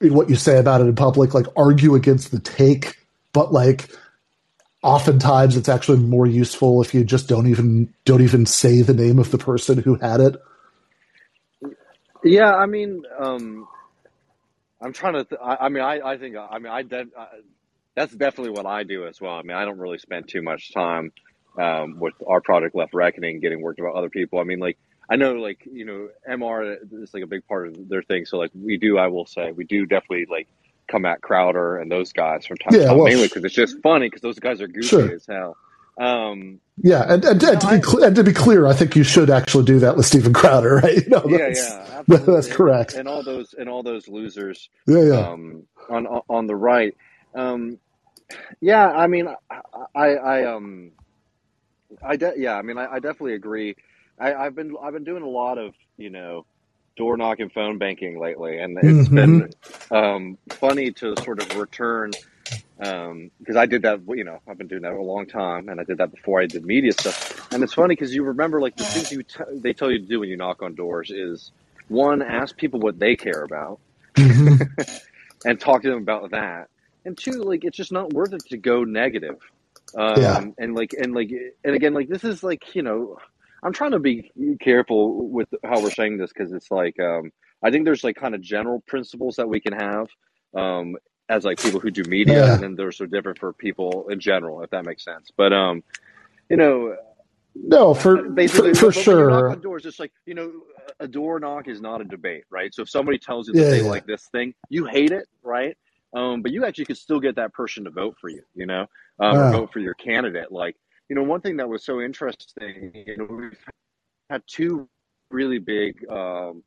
[0.00, 2.96] what you say about it in public, like argue against the take
[3.32, 3.90] but like
[4.82, 9.18] oftentimes it's actually more useful if you just don't even don't even say the name
[9.18, 10.36] of the person who had it.
[12.24, 13.68] Yeah, I mean, um,
[14.80, 15.24] I'm trying to.
[15.24, 16.36] Th- I, I, mean, I, I think.
[16.36, 17.06] I mean, I, de-
[17.94, 19.34] that's definitely what I do as well.
[19.34, 21.12] I mean, I don't really spend too much time
[21.58, 24.38] um, with our project Left Reckoning, getting worked about other people.
[24.40, 24.78] I mean, like
[25.10, 28.24] I know, like you know, MR is like a big part of their thing.
[28.26, 30.48] So like we do, I will say, we do definitely like
[30.88, 33.54] come at Crowder and those guys from time yeah, to time, well, mainly because it's
[33.54, 35.14] just funny because those guys are goofy sure.
[35.14, 35.56] as hell.
[35.98, 39.02] Um, yeah, and, and, and to be cl- and to be clear, I think you
[39.02, 40.96] should actually do that with Steven Crowder, right?
[40.96, 42.92] You know, yeah, yeah, that's correct.
[42.92, 45.28] And, and, all those and all those losers, yeah, yeah.
[45.28, 46.96] Um, on on the right,
[47.34, 47.78] um,
[48.60, 48.88] yeah.
[48.88, 49.28] I mean,
[49.94, 50.92] I, I, um,
[52.00, 52.54] I de- yeah.
[52.54, 53.74] I mean, I, I definitely agree.
[54.20, 56.46] I, I've been I've been doing a lot of you know
[56.98, 59.14] door knocking phone banking lately, and it's mm-hmm.
[59.14, 59.50] been
[59.90, 62.10] um, funny to sort of return
[62.76, 64.00] because um, I did that.
[64.08, 66.46] You know, I've been doing that a long time, and I did that before I
[66.46, 67.52] did media stuff.
[67.52, 70.04] And it's funny because you remember like the things you t- they tell you to
[70.04, 71.52] do when you knock on doors is
[71.86, 73.78] one, ask people what they care about,
[74.14, 74.62] mm-hmm.
[75.48, 76.68] and talk to them about that.
[77.04, 79.38] And two, like it's just not worth it to go negative.
[79.96, 80.44] Um, yeah.
[80.58, 81.30] And like and like
[81.64, 83.18] and again, like this is like you know
[83.62, 84.30] I'm trying to be
[84.60, 87.32] careful with how we're saying this because it's like um,
[87.62, 90.08] I think there's like kind of general principles that we can have
[90.54, 90.96] um,
[91.28, 92.54] as like people who do media, yeah.
[92.54, 95.30] and then they're so different for people in general, if that makes sense.
[95.36, 95.82] But um,
[96.48, 96.96] you know,
[97.54, 99.56] no, for basically for, for sure.
[99.56, 100.52] doors, it's like you know,
[101.00, 102.72] a door knock is not a debate, right?
[102.72, 103.90] So if somebody tells you that yeah, they yeah.
[103.90, 105.76] like this thing, you hate it, right?
[106.14, 108.86] Um, but you actually could still get that person to vote for you, you know,
[109.20, 110.50] um, or vote for your candidate.
[110.50, 110.76] Like
[111.08, 113.58] you know, one thing that was so interesting, you know, we've
[114.28, 114.88] had two
[115.30, 116.62] really big um,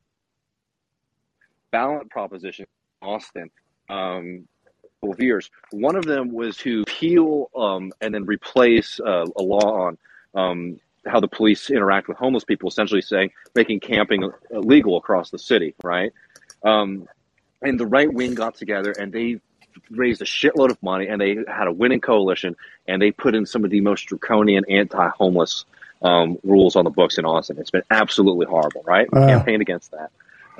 [1.70, 2.68] ballot propositions
[3.00, 3.50] in Austin
[3.88, 4.46] um,
[5.02, 5.50] of years.
[5.70, 9.98] One of them was to peel um, and then replace uh, a law on
[10.34, 15.38] um, how the police interact with homeless people, essentially saying making camping illegal across the
[15.38, 16.12] city, right?
[16.64, 17.08] Um,
[17.62, 19.40] and the right wing got together and they
[19.90, 22.56] raised a shitload of money and they had a winning coalition
[22.86, 25.64] and they put in some of the most draconian anti-homeless
[26.02, 27.58] um, rules on the books in Austin.
[27.58, 29.08] It's been absolutely horrible, right?
[29.12, 29.26] Uh.
[29.26, 30.10] Campaign against that.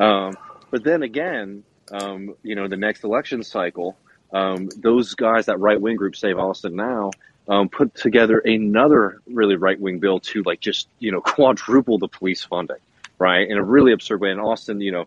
[0.02, 0.36] Um,
[0.70, 3.96] but then again, um, you know, the next election cycle,
[4.32, 7.10] um, those guys, that right wing group, Save Austin Now,
[7.48, 12.08] um, put together another really right wing bill to like just you know quadruple the
[12.08, 12.76] police funding,
[13.18, 13.48] right?
[13.48, 14.30] In a really absurd way.
[14.30, 15.06] And Austin, you know,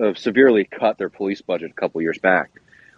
[0.00, 2.50] uh, severely cut their police budget a couple years back.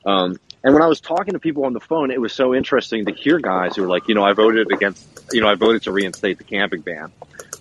[0.05, 3.07] Um, and when I was talking to people on the phone, it was so interesting
[3.07, 5.82] to hear guys who were like, you know, I voted against, you know, I voted
[5.82, 7.12] to reinstate the camping ban,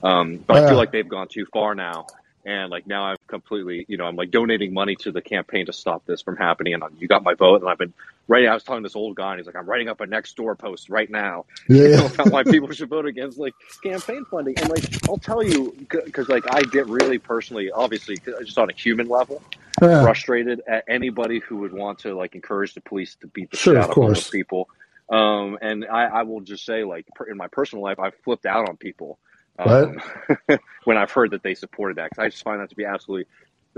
[0.01, 2.07] um, but I feel like they've gone too far now
[2.45, 5.73] and like now I've completely, you know, I'm like donating money to the campaign to
[5.73, 6.73] stop this from happening.
[6.73, 7.93] And you got my vote, and I've been
[8.27, 8.49] writing.
[8.49, 10.57] I was talking to this old guy, and he's like, I'm writing up a Nextdoor
[10.57, 11.83] post right now yeah.
[11.83, 14.57] you know, about why people should vote against like campaign funding.
[14.59, 18.73] And like, I'll tell you, because like I get really personally, obviously, just on a
[18.73, 19.41] human level,
[19.81, 20.01] yeah.
[20.01, 23.73] frustrated at anybody who would want to like encourage the police to beat the sure,
[23.73, 24.69] shit out of homeless people.
[25.09, 28.67] Um, and I, I will just say, like, in my personal life, I've flipped out
[28.67, 29.19] on people
[29.59, 29.99] um,
[30.83, 33.27] when I've heard that they supported that I just find that to be absolutely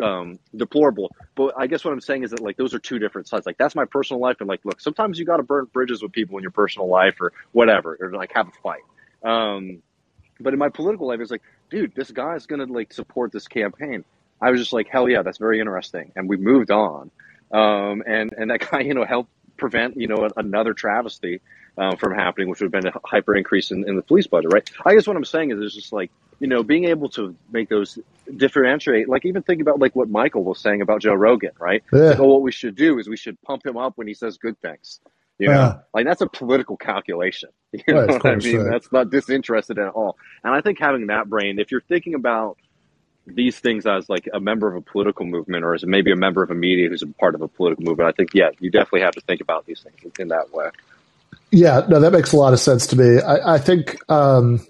[0.01, 1.11] um, deplorable.
[1.35, 3.45] But I guess what I'm saying is that like those are two different sides.
[3.45, 6.11] Like that's my personal life, and like look, sometimes you got to burn bridges with
[6.11, 8.81] people in your personal life or whatever, or like have a fight.
[9.23, 9.81] Um,
[10.39, 14.03] but in my political life, it's like, dude, this guy's gonna like support this campaign.
[14.41, 17.11] I was just like, hell yeah, that's very interesting, and we moved on.
[17.51, 21.39] Um, and and that guy, you know, helped prevent you know another travesty
[21.77, 24.51] uh, from happening, which would have been a hyper increase in, in the police budget,
[24.53, 24.69] right?
[24.85, 27.69] I guess what I'm saying is it's just like, you know, being able to make
[27.69, 27.99] those
[28.37, 31.83] differentiate, like even think about like what Michael was saying about Joe Rogan, right?
[31.93, 31.99] Yeah.
[31.99, 34.37] Like, oh, what we should do is we should pump him up when he says
[34.37, 34.99] good things.
[35.37, 35.77] You know, yeah.
[35.93, 37.49] like that's a political calculation.
[37.87, 38.63] You know what I mean?
[38.63, 40.15] That's not disinterested at all.
[40.45, 42.57] And I think having that brain, if you're thinking about
[43.27, 46.41] these things as like a member of a political movement or as maybe a member
[46.41, 49.01] of a media who's a part of a political movement, I think, yeah, you definitely
[49.01, 50.69] have to think about these things in that way.
[51.51, 53.21] Yeah, no, that makes a lot of sense to me.
[53.21, 54.65] I, I think, um,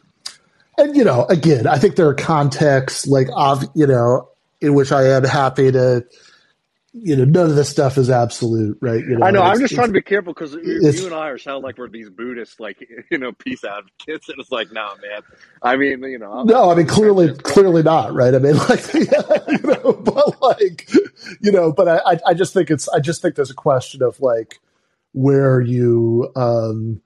[0.77, 3.27] and you know, again, I think there are contexts like,
[3.73, 4.29] you know,
[4.61, 6.05] in which I am happy to,
[6.93, 9.01] you know, none of this stuff is absolute, right?
[9.01, 9.41] You know, I know.
[9.41, 12.09] I'm just trying to be careful because you and I are sound like we're these
[12.09, 12.77] Buddhist, like
[13.11, 15.21] you know, peace advocates, and it's like, no, man.
[15.61, 18.33] I mean, you know, I'm, no, I mean, clearly, clearly not, right?
[18.33, 20.89] I mean, like, yeah, you know, but like,
[21.41, 24.19] you know, but I, I just think it's, I just think there's a question of
[24.21, 24.59] like,
[25.15, 27.01] where you um,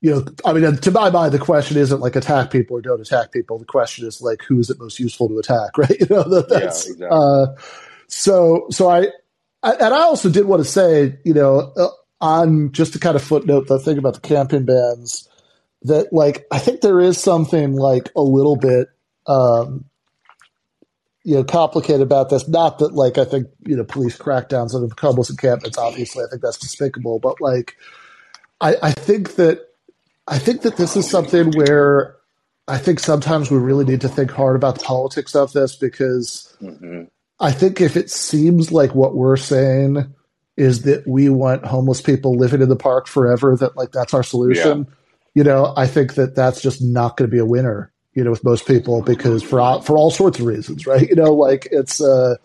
[0.00, 3.00] you know, I mean, to my mind, the question isn't like attack people or don't
[3.00, 3.58] attack people.
[3.58, 5.98] The question is like, who is it most useful to attack, right?
[5.98, 7.08] You know, that, that's yeah, exactly.
[7.10, 7.46] uh,
[8.06, 8.66] so.
[8.70, 9.08] So I,
[9.62, 11.88] I, and I also did want to say, you know, uh,
[12.20, 15.28] on just to kind of footnote the thing about the camping bans,
[15.82, 18.88] that like I think there is something like a little bit
[19.26, 19.84] um,
[21.28, 22.48] you know complicated about this.
[22.48, 25.76] Not that like I think you know police crackdowns on the homeless encampments.
[25.76, 27.18] Obviously, I think that's despicable.
[27.18, 27.76] But like,
[28.62, 29.68] I, I think that
[30.26, 32.16] I think that this is something where
[32.66, 36.56] I think sometimes we really need to think hard about the politics of this because
[36.62, 37.02] mm-hmm.
[37.38, 40.14] I think if it seems like what we're saying
[40.56, 44.22] is that we want homeless people living in the park forever, that like that's our
[44.22, 44.78] solution.
[44.78, 44.94] Yeah.
[45.34, 48.30] You know, I think that that's just not going to be a winner you know,
[48.30, 51.08] with most people because for all, for all sorts of reasons, right?
[51.08, 52.36] You know, like it's uh,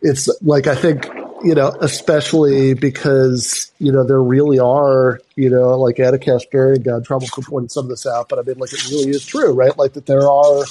[0.00, 1.06] it's like I think
[1.42, 7.04] you know, especially because you know there really are you know like Kasparian got in
[7.04, 9.52] trouble for pointing some of this out, but I mean like it really is true,
[9.52, 9.76] right?
[9.76, 10.64] Like that there are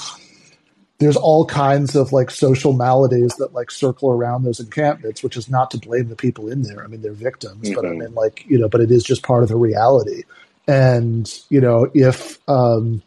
[1.00, 5.50] there's all kinds of like social maladies that like circle around those encampments, which is
[5.50, 6.84] not to blame the people in there.
[6.84, 7.74] I mean, they're victims, mm-hmm.
[7.74, 8.00] but I mm-hmm.
[8.00, 10.24] mean, like, you know, but it is just part of the reality.
[10.68, 13.02] And, you know, if, um,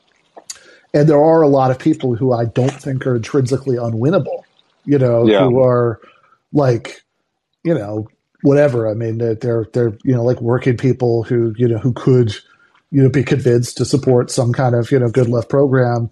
[0.95, 4.43] and there are a lot of people who I don't think are intrinsically unwinnable,
[4.85, 5.45] you know, yeah.
[5.45, 6.01] who are
[6.53, 7.03] like,
[7.65, 8.09] you know,
[8.43, 8.91] whatever.
[8.91, 9.37] I mean, they're,
[9.73, 12.35] they're, you know, like working people who, you know, who could,
[12.91, 16.11] you know, be convinced to support some kind of, you know, good left program,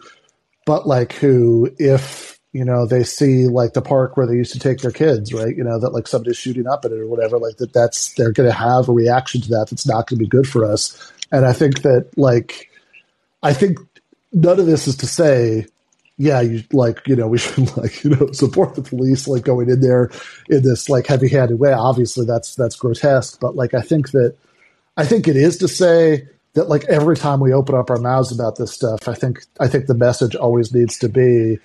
[0.64, 4.59] but like who, if, you know, they see like the park where they used to
[4.59, 5.55] take their kids, right?
[5.55, 8.33] You know, that like somebody's shooting up at it or whatever, like that, that's, they're
[8.33, 9.66] going to have a reaction to that.
[9.70, 11.12] That's not going to be good for us.
[11.31, 12.70] And I think that like,
[13.43, 13.78] I think
[14.33, 15.66] none of this is to say,
[16.16, 19.70] yeah, you like, you know, we should like, you know, support the police, like going
[19.70, 20.11] in there
[20.49, 21.72] in this like heavy handed way.
[21.72, 23.41] Obviously that's, that's grotesque.
[23.41, 24.37] But like, I think that,
[24.97, 28.33] I think it is to say that like every time we open up our mouths
[28.33, 31.59] about this stuff, I think, I think the message always needs to be,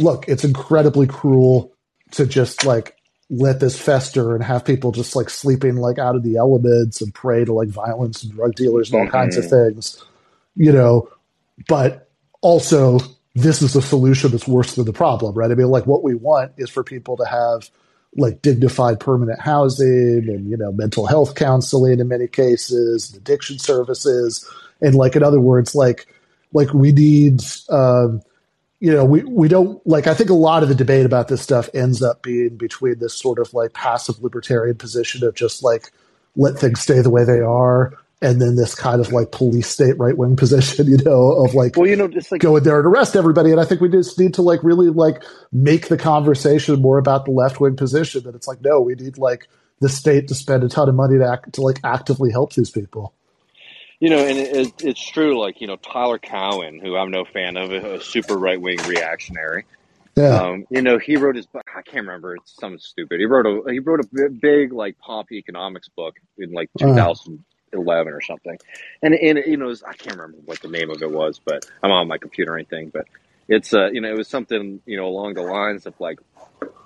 [0.00, 1.72] look, it's incredibly cruel
[2.12, 2.96] to just like
[3.28, 7.12] let this fester and have people just like sleeping like out of the elements and
[7.12, 9.16] prey to like violence and drug dealers and all mm-hmm.
[9.16, 9.74] kinds of mm-hmm.
[9.74, 10.04] things,
[10.54, 11.08] you know,
[11.68, 12.98] but also
[13.34, 15.50] this is a solution that's worse than the problem, right?
[15.50, 17.70] I mean, like what we want is for people to have
[18.16, 24.48] like dignified permanent housing and you know mental health counseling in many cases, addiction services,
[24.80, 26.06] and like in other words, like
[26.52, 27.42] like we need.
[27.68, 28.22] Um,
[28.78, 31.40] you know, we, we don't like, I think a lot of the debate about this
[31.40, 35.90] stuff ends up being between this sort of like passive libertarian position of just like,
[36.36, 37.94] let things stay the way they are.
[38.22, 41.76] And then this kind of like police state right wing position, you know, of like,
[41.76, 43.50] well, you know, just like go in there and arrest everybody.
[43.50, 47.26] And I think we just need to like really like make the conversation more about
[47.26, 48.22] the left wing position.
[48.22, 49.48] That it's like, no, we need like
[49.80, 52.70] the state to spend a ton of money to act, to like actively help these
[52.70, 53.12] people.
[54.00, 55.38] You know, and it, it's true.
[55.38, 59.64] Like you know, Tyler Cowen, who I'm no fan of, a super right wing reactionary.
[60.16, 60.42] Yeah.
[60.42, 61.68] Um, you know, he wrote his book.
[61.74, 62.36] I can't remember.
[62.36, 63.20] It's something stupid.
[63.20, 67.38] He wrote a he wrote a big like pop economics book in like Uh.
[67.72, 68.58] 2011 or something.
[69.02, 71.38] And and you know, it was, I can't remember what the name of it was,
[71.38, 72.90] but I'm on my computer or anything.
[72.90, 73.06] But
[73.48, 76.18] it's uh, you know, it was something you know along the lines of like,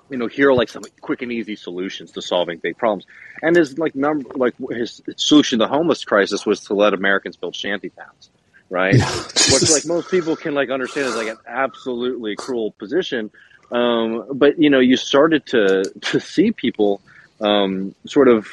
[0.09, 3.05] you know, here are like some quick and easy solutions to solving big problems.
[3.41, 7.37] And his like number like his solution to the homeless crisis was to let Americans
[7.37, 8.29] build shanty towns,
[8.69, 8.95] right?
[9.53, 13.31] Which like most people can like understand is like an absolutely cruel position.
[13.71, 17.01] Um, but you know, you started to to see people
[17.39, 18.47] um, sort of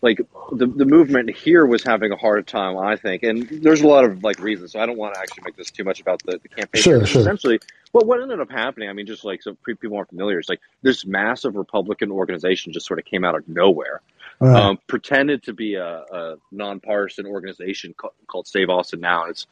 [0.00, 0.20] like
[0.52, 4.04] the the movement here was having a hard time, I think, and there's a lot
[4.04, 4.72] of like reasons.
[4.72, 6.82] So I don't want to actually make this too much about the, the campaign.
[6.82, 7.20] Sure, sure.
[7.20, 7.58] Essentially,
[7.92, 10.60] well, what ended up happening, I mean, just like so people aren't familiar, it's like
[10.82, 14.00] this massive Republican organization just sort of came out of nowhere
[14.40, 19.24] Uh, um, pretended to be a, a nonpartisan organization called, called Save Austin Now.
[19.24, 19.46] It's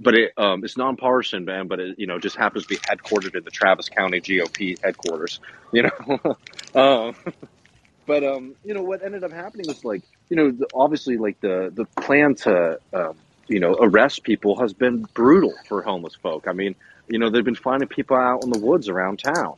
[0.00, 1.68] but it um, it's nonpartisan, man.
[1.68, 5.40] But it you know just happens to be headquartered in the Travis County GOP headquarters.
[5.72, 6.36] You know,
[6.74, 7.14] um,
[8.06, 11.40] but um, you know what ended up happening was like you know the, obviously like
[11.40, 13.16] the the plan to um,
[13.48, 16.46] you know arrest people has been brutal for homeless folk.
[16.48, 16.74] I mean,
[17.08, 19.54] you know they've been finding people out in the woods around town.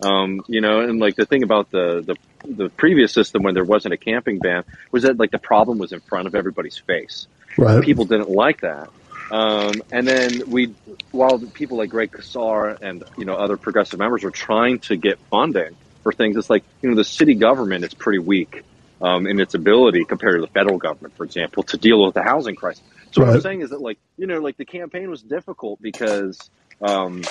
[0.00, 3.64] Um, you know, and like the thing about the, the the previous system when there
[3.64, 7.26] wasn't a camping ban was that like the problem was in front of everybody's face.
[7.56, 7.82] right.
[7.82, 8.90] People didn't like that.
[9.30, 10.74] Um, and then we,
[11.10, 15.18] while people like Greg Casar and you know other progressive members were trying to get
[15.30, 15.76] funding
[16.08, 18.64] for things, it's like you know the city government is pretty weak
[19.02, 22.22] um, in its ability compared to the federal government, for example, to deal with the
[22.22, 22.82] housing crisis.
[23.12, 26.50] So what I'm saying is that like you know like the campaign was difficult because
[26.80, 27.22] um,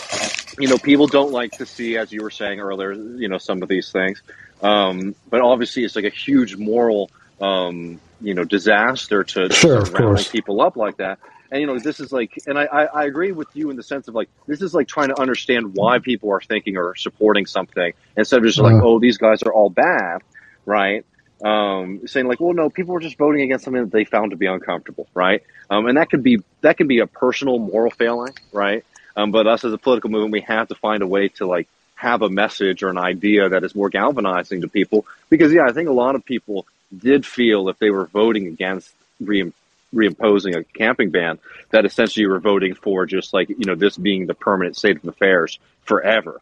[0.59, 3.63] you know people don't like to see, as you were saying earlier, you know some
[3.63, 4.21] of these things.
[4.61, 7.09] Um, but obviously, it's like a huge moral
[7.41, 11.17] um, you know disaster to, to Sure, start of people up like that.
[11.51, 13.83] And you know, this is like, and I, I, I agree with you in the
[13.83, 17.45] sense of like, this is like trying to understand why people are thinking or supporting
[17.45, 18.81] something instead of just like, Uh.
[18.83, 20.21] oh, these guys are all bad,
[20.65, 21.05] right?
[21.43, 24.37] Um, saying like, well, no, people were just voting against something that they found to
[24.37, 25.43] be uncomfortable, right?
[25.69, 28.83] Um, and that could be that could be a personal moral failing, right?
[29.15, 31.67] Um, but us as a political movement, we have to find a way to like
[31.95, 35.05] have a message or an idea that is more galvanizing to people.
[35.29, 38.91] Because yeah, I think a lot of people did feel if they were voting against
[39.19, 39.53] re-
[39.93, 41.39] reimposing a camping ban,
[41.71, 44.97] that essentially you were voting for just like you know this being the permanent state
[44.97, 46.41] of affairs forever.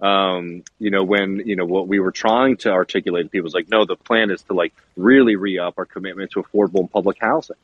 [0.00, 3.54] Um, you know, when you know what we were trying to articulate to people is
[3.54, 6.90] like, no, the plan is to like really re up our commitment to affordable and
[6.90, 7.56] public housing.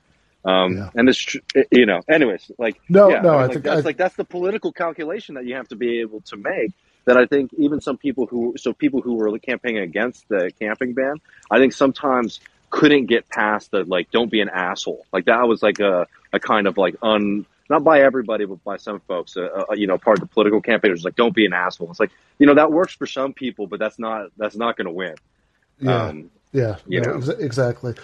[0.45, 0.91] Um, Yeah.
[0.95, 1.39] and it's tr-
[1.71, 3.97] you know, anyways, like No, yeah, no, I, mean, I like, think that's I- like
[3.97, 6.73] that's the political calculation that you have to be able to make.
[7.07, 10.95] That I think even some people who so people who were campaigning against the camping
[10.95, 11.17] ban,
[11.51, 12.41] I think sometimes
[12.75, 15.07] couldn't get past the like don't be an asshole.
[15.13, 18.77] Like that was like a a kind of like un not by everybody but by
[18.79, 19.37] some folks.
[19.37, 21.89] Uh, uh, you know, part of the political campaign was like don't be an asshole.
[21.91, 22.11] It's like
[22.41, 25.15] you know that works for some people, but that's not that's not going to win.
[25.79, 26.03] Yeah.
[26.07, 27.17] Um, Yeah, you no, know.
[27.19, 27.95] ex- exactly.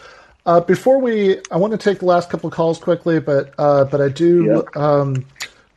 [0.46, 3.84] Uh, before we, I want to take the last couple of calls quickly, but uh,
[3.84, 4.64] but I do.
[4.74, 5.26] Um,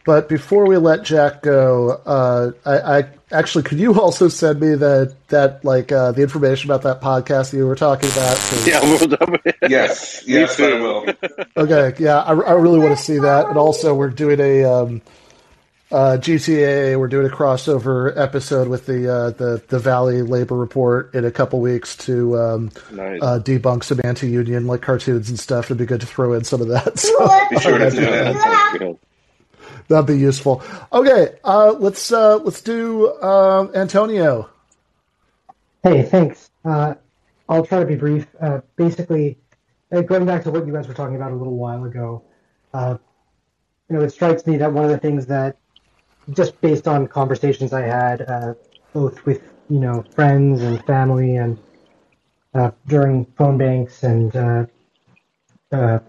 [0.06, 4.76] but before we let Jack go, uh, I, I actually could you also send me
[4.76, 8.38] that that like uh, the information about that podcast that you were talking about?
[8.38, 9.38] 'Cause- yeah, we'll
[9.70, 10.82] Yes, Me yes, I too.
[10.82, 11.14] will.
[11.58, 13.47] Okay, yeah, I, I really want to see that.
[13.47, 15.01] And also, we're doing a um,
[15.91, 16.97] uh, GTA.
[16.99, 21.32] We're doing a crossover episode with the uh, the the Valley Labor Report in a
[21.32, 23.20] couple weeks to um, Nice.
[23.22, 25.66] uh, debunk some anti-union like cartoons and stuff.
[25.66, 26.97] It'd be good to throw in some of that.
[26.99, 28.97] So Be sure to do that.
[29.88, 30.61] That'd be useful.
[30.91, 34.49] Okay, uh, let's uh, let's do um, Antonio.
[35.84, 36.49] Hey, thanks.
[36.63, 36.95] Uh,
[37.49, 38.27] I'll try to be brief.
[38.39, 39.38] Uh, basically,
[39.91, 42.23] uh, going back to what you guys were talking about a little while ago,
[42.73, 42.99] you
[43.89, 45.57] know, it strikes me that one of the things that,
[46.31, 48.55] just based on conversations I had,
[48.93, 51.59] both with you know friends and family, and
[52.88, 54.34] during phone banks, and
[55.73, 55.99] oh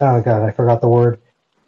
[0.00, 1.20] god, I forgot the word.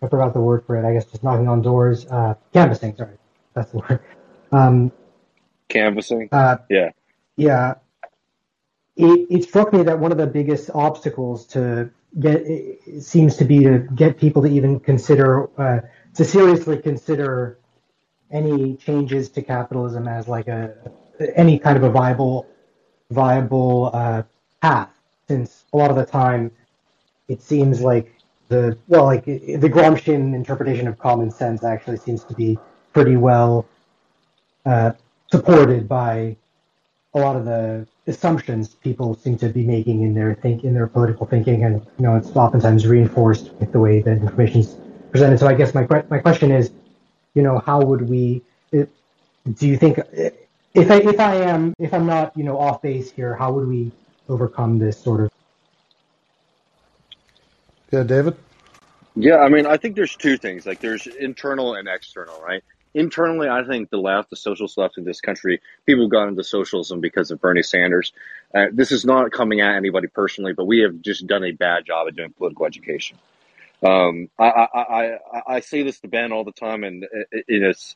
[0.03, 0.89] I forgot the word for it.
[0.89, 2.97] I guess just knocking on doors, uh, canvassing.
[2.97, 3.17] Sorry,
[3.55, 4.01] that's the word.
[4.53, 4.93] Um,
[5.69, 6.31] Canvassing.
[6.33, 6.91] uh, Yeah.
[7.37, 7.75] yeah,
[8.97, 11.91] it, it struck me that one of the biggest obstacles to
[12.21, 12.45] get
[13.01, 15.81] seems to be to get people to even consider uh,
[16.15, 17.59] to seriously consider
[18.33, 20.75] any changes to capitalism as like a
[21.37, 22.47] any kind of a viable
[23.11, 24.23] viable uh,
[24.63, 24.91] path
[25.29, 26.53] since a lot of the time
[27.29, 28.16] it seems like
[28.49, 32.59] the well like the Gramscian interpretation of common sense actually seems to be
[32.93, 33.67] pretty well
[34.65, 34.93] uh,
[35.31, 36.37] supported by
[37.15, 40.87] a lot of the assumptions people seem to be making in their think in their
[40.87, 44.77] political thinking, and you know it's oftentimes reinforced with the way that information is
[45.11, 45.39] presented.
[45.39, 46.71] So I guess my my question is,
[47.35, 48.43] you know, how would we?
[49.55, 49.99] do you think
[50.75, 53.69] if I if I am if I'm not you know off base here, how would
[53.69, 53.93] we
[54.29, 55.31] overcome this sort of?
[57.91, 58.37] Yeah, David.
[59.15, 60.67] Yeah, I mean, I think there's two things.
[60.67, 62.63] Like, there's internal and external, right?
[62.97, 67.01] internally, I think the left, the socialist left in this country, people got into socialism
[67.01, 68.13] because of Bernie Sanders.
[68.55, 71.85] Uh, this is not coming at anybody personally, but we have just done a bad
[71.85, 73.19] job of doing political education.
[73.85, 77.63] Um, I, I, I, I, say this to Ben all the time, and it, it
[77.63, 77.95] is.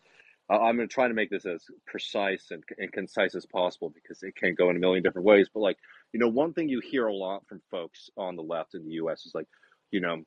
[0.51, 4.22] I'm going to try to make this as precise and, and concise as possible because
[4.22, 5.49] it can go in a million different ways.
[5.53, 5.78] But like,
[6.12, 8.95] you know, one thing you hear a lot from folks on the left in the
[8.95, 9.24] U.S.
[9.24, 9.47] is like,
[9.91, 10.22] you know,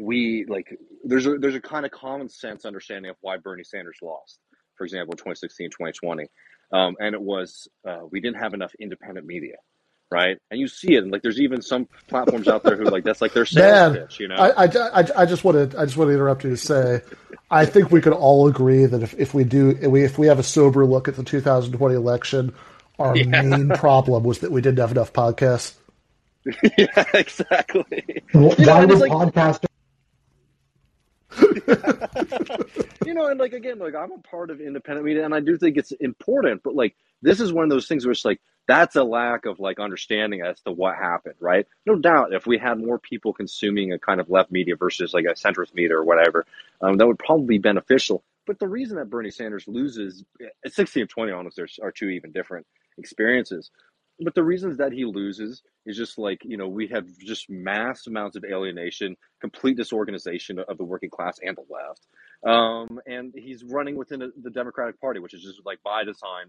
[0.00, 3.98] we like there's a there's a kind of common sense understanding of why Bernie Sanders
[4.02, 4.38] lost,
[4.76, 6.26] for example, 2016, 2020.
[6.72, 9.56] Um, and it was uh, we didn't have enough independent media,
[10.10, 10.38] right?
[10.50, 13.20] And you see it, and like there's even some platforms out there who like that's
[13.20, 14.36] like their sales Man, pitch, you know.
[14.36, 17.02] I, I, I, just want to I just want to interrupt you to say,
[17.50, 20.28] I think we could all agree that if, if we do if we if we
[20.28, 22.54] have a sober look at the 2020 election,
[22.98, 23.42] our yeah.
[23.42, 25.74] main problem was that we didn't have enough podcasts.
[26.78, 28.22] yeah, exactly.
[28.32, 29.66] Why you know, like, podcaster
[33.06, 35.56] you know, and like again, like I'm a part of independent media, and I do
[35.56, 36.62] think it's important.
[36.62, 39.60] But like, this is one of those things where it's like that's a lack of
[39.60, 41.66] like understanding as to what happened, right?
[41.86, 45.24] No doubt, if we had more people consuming a kind of left media versus like
[45.24, 46.44] a centrist media or whatever,
[46.80, 48.22] um, that would probably be beneficial.
[48.46, 50.24] But the reason that Bernie Sanders loses
[50.64, 52.66] at 60 and 20, honestly, are two even different
[52.98, 53.70] experiences
[54.24, 58.06] but the reasons that he loses is just like you know we have just mass
[58.06, 62.06] amounts of alienation complete disorganization of the working class and the left.
[62.44, 66.46] Um, and he's running within the democratic party which is just like by design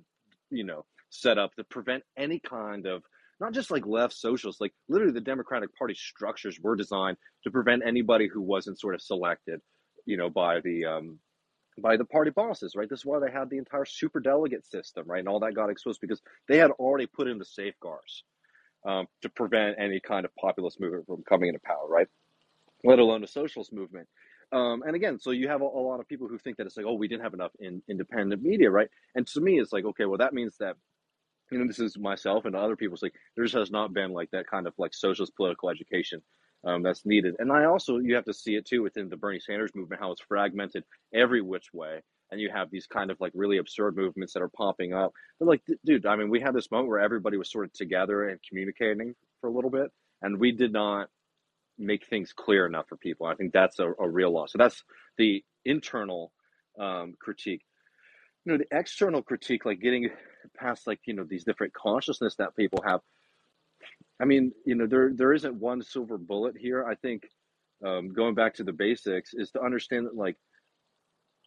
[0.50, 3.04] you know set up to prevent any kind of
[3.40, 7.84] not just like left socialists like literally the democratic party structures were designed to prevent
[7.86, 9.60] anybody who wasn't sort of selected
[10.06, 11.20] you know by the um,
[11.80, 12.90] by the party bosses, right?
[12.90, 15.20] This is why they had the entire super delegate system, right?
[15.20, 18.24] And all that got exposed because they had already put in the safeguards
[18.86, 22.08] um, to prevent any kind of populist movement from coming into power, right?
[22.84, 24.08] Let alone a socialist movement.
[24.52, 26.78] Um, and again, so you have a, a, lot of people who think that it's
[26.78, 28.88] like, oh, we didn't have enough in, independent media, right?
[29.16, 30.76] And to me, it's like, okay, well, that means that,
[31.52, 32.94] you know, this is myself and other people.
[32.94, 36.22] It's like there just has not been like that kind of like socialist political education
[36.66, 37.36] um, that's needed.
[37.40, 40.12] And I also you have to see it too within the Bernie Sanders movement how
[40.12, 40.84] it's fragmented
[41.14, 42.02] every which way,
[42.32, 45.14] and you have these kind of like really absurd movements that are popping up.
[45.40, 48.30] But like, dude, I mean, we had this moment where everybody was sort of together
[48.30, 49.92] and communicating for a little bit,
[50.22, 51.10] and we did not
[51.78, 53.26] make things clear enough for people.
[53.26, 54.52] I think that's a, a real loss.
[54.52, 54.84] So that's
[55.18, 56.32] the internal
[56.80, 57.64] um, critique.
[58.46, 60.10] You know, the external critique, like getting
[60.58, 63.02] past like you know these different consciousness that people have
[64.24, 66.86] I mean, you know, there there isn't one silver bullet here.
[66.86, 67.28] I think
[67.86, 70.38] um, going back to the basics is to understand that like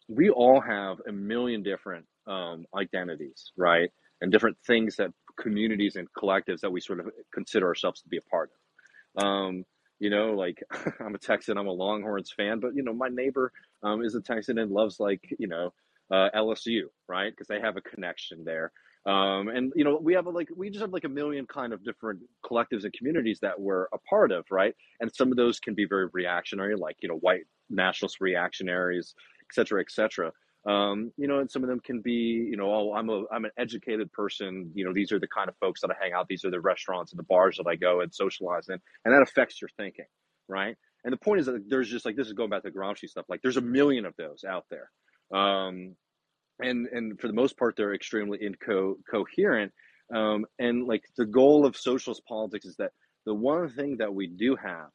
[0.07, 3.89] we all have a million different um, identities, right,
[4.21, 5.11] and different things that
[5.41, 8.51] communities and collectives that we sort of consider ourselves to be a part
[9.17, 9.25] of.
[9.25, 9.65] Um,
[9.97, 10.61] you know, like
[10.99, 14.21] I'm a Texan, I'm a Longhorns fan, but you know, my neighbor um, is a
[14.21, 15.73] Texan and loves like you know
[16.11, 17.31] uh, LSU, right?
[17.31, 18.71] Because they have a connection there.
[19.07, 21.71] Um, and you know, we have a, like we just have like a million kind
[21.71, 24.75] of different collectives and communities that we're a part of, right?
[24.99, 29.55] And some of those can be very reactionary, like you know, white nationalist reactionaries, et
[29.55, 30.31] cetera, et cetera.
[30.67, 32.11] Um, you know, and some of them can be,
[32.51, 34.69] you know, oh, I'm a I'm an educated person.
[34.75, 36.27] You know, these are the kind of folks that I hang out.
[36.27, 39.21] These are the restaurants and the bars that I go and socialize in, and that
[39.21, 40.07] affects your thinking,
[40.49, 40.75] right?
[41.05, 43.25] And the point is that there's just like this is going back to Gramsci stuff.
[43.29, 44.91] Like there's a million of those out there.
[45.33, 45.95] Um,
[46.59, 49.71] and and for the most part they're extremely incoherent
[50.13, 52.91] um, and like the goal of socialist politics is that
[53.25, 54.89] the one thing that we do have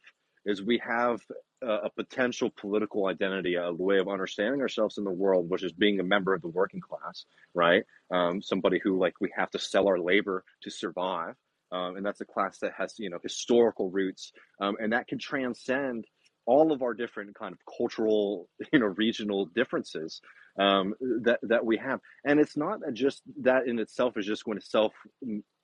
[0.45, 1.21] is we have
[1.61, 5.71] a, a potential political identity a way of understanding ourselves in the world which is
[5.73, 7.83] being a member of the working class right?
[8.11, 11.35] Um, somebody who like we have to sell our labor to survive.
[11.71, 14.31] Um, and that's a class that has you know historical roots.
[14.59, 16.05] Um, and that can transcend
[16.45, 20.21] all of our different kind of cultural you know regional differences
[20.59, 24.59] um, that that we have, and it's not just that in itself is just going
[24.59, 24.93] to self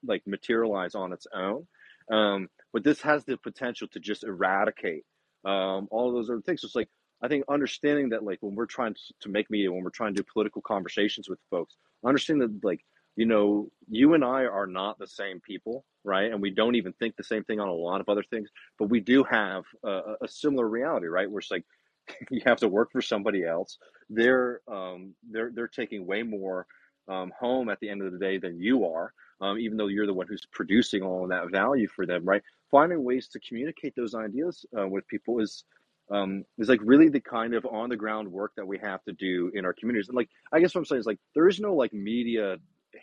[0.06, 1.68] like materialize on its own.
[2.12, 5.04] Um, but this has the potential to just eradicate
[5.46, 6.62] um, all of those other things.
[6.62, 6.90] So it's like
[7.22, 10.22] I think understanding that like when we're trying to make media, when we're trying to
[10.22, 11.76] do political conversations with folks,
[12.06, 12.82] understanding that like
[13.20, 16.32] you know you and I are not the same people, right?
[16.32, 18.48] And we don't even think the same thing on a lot of other things,
[18.78, 21.30] but we do have a, a similar reality, right?
[21.30, 21.66] Where it's like
[22.32, 23.78] you have to work for somebody else.
[24.10, 26.66] They're um, they're they're taking way more
[27.10, 30.08] um, home at the end of the day than you are, um, even though you're
[30.08, 32.42] the one who's producing all of that value for them, right?
[32.72, 35.66] Finding ways to communicate those ideas uh, with people is
[36.10, 39.12] um, is like really the kind of on the ground work that we have to
[39.12, 40.08] do in our communities.
[40.08, 42.56] And like, I guess what I'm saying is like, there is no like media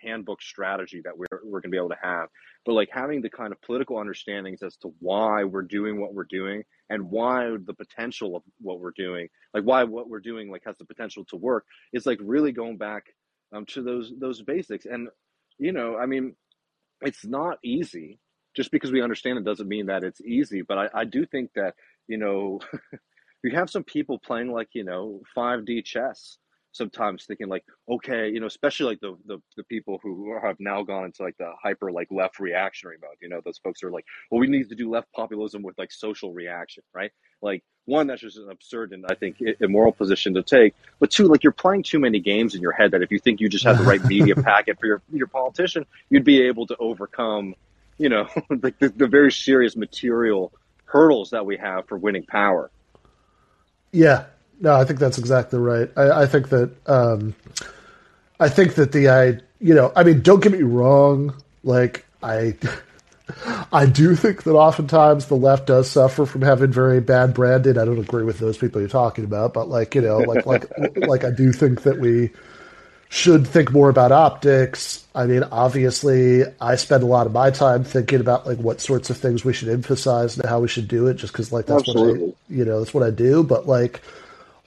[0.02, 2.28] handbook strategy that we're, we're going to be able to have,
[2.64, 6.24] but like having the kind of political understandings as to why we're doing what we're
[6.24, 10.62] doing and why the potential of what we're doing, like why what we're doing like
[10.64, 13.04] has the potential to work is like really going back
[13.52, 14.86] um, to those, those basics.
[14.86, 15.08] And,
[15.58, 16.34] you know, I mean,
[17.02, 18.18] it's not easy
[18.54, 20.62] just because we understand it doesn't mean that it's easy.
[20.62, 21.74] But I, I do think that,
[22.08, 22.60] you know,
[23.44, 26.38] you have some people playing like, you know, 5D chess
[26.76, 30.82] sometimes thinking like, okay, you know, especially like the, the, the people who have now
[30.82, 34.04] gone into like the hyper like left reactionary mode, you know, those folks are like,
[34.30, 37.10] well, we need to do left populism with like social reaction, right?
[37.42, 40.74] Like one, that's just an absurd and I think immoral position to take.
[40.98, 43.40] But two, like you're playing too many games in your head that if you think
[43.40, 46.76] you just have the right media packet for your, your politician, you'd be able to
[46.76, 47.54] overcome
[47.98, 48.28] you know,
[48.62, 50.52] like the, the very serious material
[50.84, 52.70] hurdles that we have for winning power.
[53.92, 54.26] Yeah,
[54.60, 55.90] no, I think that's exactly right.
[55.96, 57.34] I, I think that um,
[58.40, 59.26] I think that the I
[59.60, 62.56] you know I mean don't get me wrong like I
[63.72, 67.78] I do think that oftentimes the left does suffer from having very bad branding.
[67.78, 70.70] I don't agree with those people you're talking about, but like you know like like
[70.96, 72.30] like I do think that we
[73.08, 75.04] should think more about optics.
[75.14, 79.10] I mean, obviously, I spend a lot of my time thinking about like what sorts
[79.10, 81.88] of things we should emphasize and how we should do it, just because like that's
[81.88, 82.26] Absolutely.
[82.26, 83.42] what I, you know, that's what I do.
[83.42, 84.02] But like,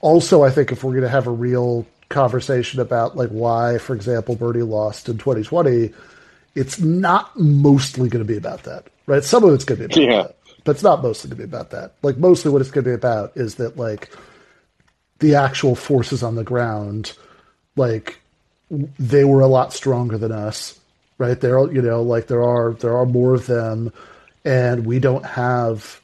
[0.00, 3.94] also, I think if we're going to have a real conversation about like why, for
[3.94, 5.92] example, Bernie lost in 2020,
[6.54, 9.22] it's not mostly going to be about that, right?
[9.22, 10.22] Some of it's going to be about yeah.
[10.22, 11.94] that, but it's not mostly going to be about that.
[12.02, 14.10] Like, mostly what it's going to be about is that like
[15.20, 17.12] the actual forces on the ground,
[17.76, 18.20] like
[18.70, 20.78] they were a lot stronger than us,
[21.18, 21.40] right?
[21.40, 23.92] There, you know, like there are there are more of them,
[24.44, 26.00] and we don't have,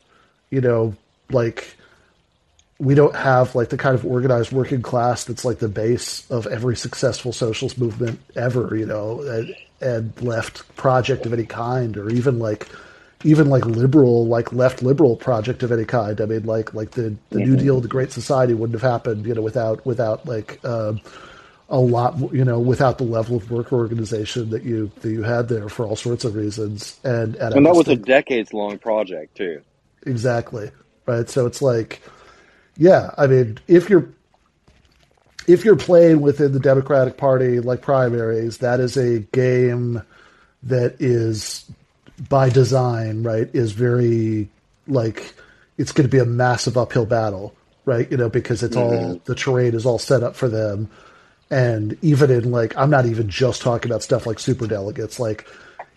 [0.51, 0.95] you know,
[1.31, 1.77] like
[2.79, 6.47] we don't have like the kind of organized working class that's like the base of
[6.47, 12.11] every successful socialist movement ever, you know, and, and left project of any kind, or
[12.11, 12.69] even like
[13.25, 16.21] even like liberal, like left liberal project of any kind.
[16.21, 17.39] I mean, like like the the mm-hmm.
[17.39, 20.61] New Deal, the Great Society wouldn't have happened, you know, without without like.
[20.65, 20.95] Uh,
[21.69, 25.49] a lot, you know, without the level of worker organization that you that you had
[25.49, 26.97] there for all sorts of reasons.
[27.03, 29.63] And and, and that was think, a decades long project too.
[30.07, 30.71] Exactly
[31.07, 31.29] right.
[31.29, 32.03] So it's like,
[32.77, 34.09] yeah, I mean, if you're
[35.47, 40.03] if you're playing within the Democratic Party like primaries, that is a game
[40.65, 41.65] that is
[42.29, 43.49] by design, right?
[43.55, 44.49] Is very
[44.89, 45.35] like
[45.79, 47.55] it's going to be a massive uphill battle,
[47.85, 48.11] right?
[48.11, 49.07] You know, because it's mm-hmm.
[49.07, 50.91] all the terrain is all set up for them
[51.51, 55.47] and even in like i'm not even just talking about stuff like super delegates like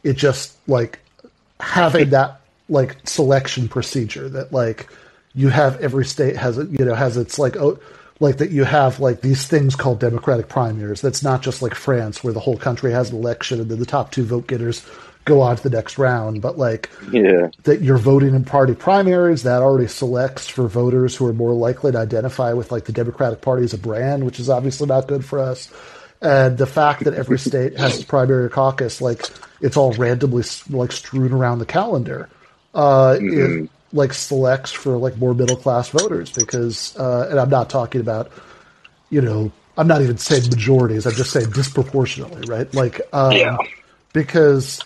[0.04, 1.00] it just like
[1.60, 4.90] having that like selection procedure that like
[5.34, 7.80] you have every state has you know has its like oh
[8.20, 12.24] like that you have like these things called democratic primaries that's not just like france
[12.24, 14.86] where the whole country has an election and then the top two vote getters
[15.30, 17.50] go on to the next round, but like yeah.
[17.64, 21.92] that you're voting in party primaries that already selects for voters who are more likely
[21.92, 25.24] to identify with like the Democratic Party as a brand, which is obviously not good
[25.24, 25.72] for us.
[26.22, 29.26] And the fact that every state has its primary caucus, like
[29.62, 32.28] it's all randomly like strewn around the calendar,
[32.74, 33.64] uh, mm-hmm.
[33.64, 38.02] it like selects for like more middle class voters because, uh, and I'm not talking
[38.02, 38.32] about,
[39.10, 41.06] you know, I'm not even saying majorities.
[41.06, 42.72] I'm just saying disproportionately, right?
[42.74, 43.58] Like, um, yeah.
[44.14, 44.82] because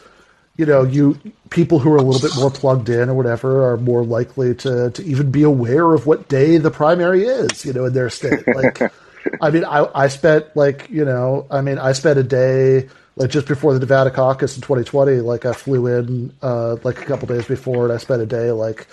[0.56, 1.20] you know, you
[1.50, 4.92] people who are a little bit more plugged in or whatever are more likely to
[4.92, 8.48] to even be aware of what day the primary is, you know, in their state.
[8.48, 8.80] Like,
[9.42, 13.30] I mean, I I spent like you know, I mean, I spent a day like
[13.30, 15.22] just before the Nevada caucus in 2020.
[15.22, 18.52] Like, I flew in uh, like a couple days before, and I spent a day
[18.52, 18.88] like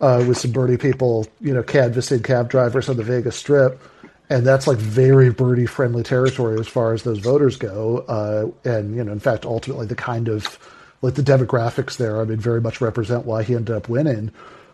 [0.00, 3.80] uh, with some Bernie people, you know, canvassing cab drivers on the Vegas Strip.
[4.30, 7.98] And that's like very Bernie friendly territory as far as those voters go.
[8.08, 10.58] Uh, and, you know, in fact, ultimately the kind of
[11.00, 14.30] like the demographics there, I mean, very much represent why he ended up winning.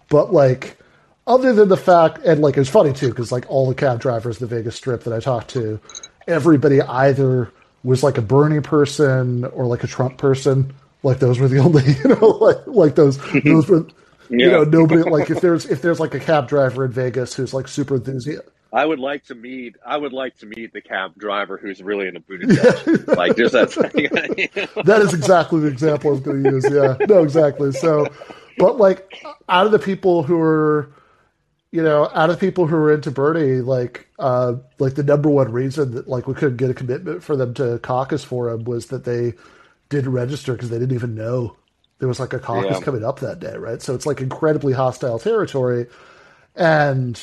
[0.08, 0.78] But like,
[1.26, 4.38] other than the fact, and like it's funny too, because like all the cab drivers
[4.38, 5.80] the Vegas Strip that I talked to,
[6.26, 7.52] everybody either
[7.84, 11.84] was like a Bernie person or like a Trump person, Like those were the only,
[11.84, 13.48] you know, like like those mm-hmm.
[13.48, 13.86] those were,
[14.30, 17.54] you know, nobody like if there's if there's like a cab driver in Vegas who's
[17.54, 18.50] like super enthusiastic.
[18.72, 19.76] I would like to meet.
[19.86, 23.16] I would like to meet the cab driver who's really into Buttigieg.
[23.16, 23.70] like just that.
[24.84, 26.66] that is exactly the example I was going to use.
[26.68, 27.70] Yeah, no, exactly.
[27.70, 28.08] So,
[28.58, 30.92] but like out of the people who are,
[31.74, 35.50] you know, out of people who were into Bernie, like, uh, like the number one
[35.50, 38.86] reason that like we couldn't get a commitment for them to caucus for him was
[38.86, 39.32] that they
[39.88, 41.56] didn't register because they didn't even know
[41.98, 42.80] there was like a caucus Yeah.
[42.80, 43.82] coming up that day, right?
[43.82, 45.86] So it's like incredibly hostile territory,
[46.54, 47.20] and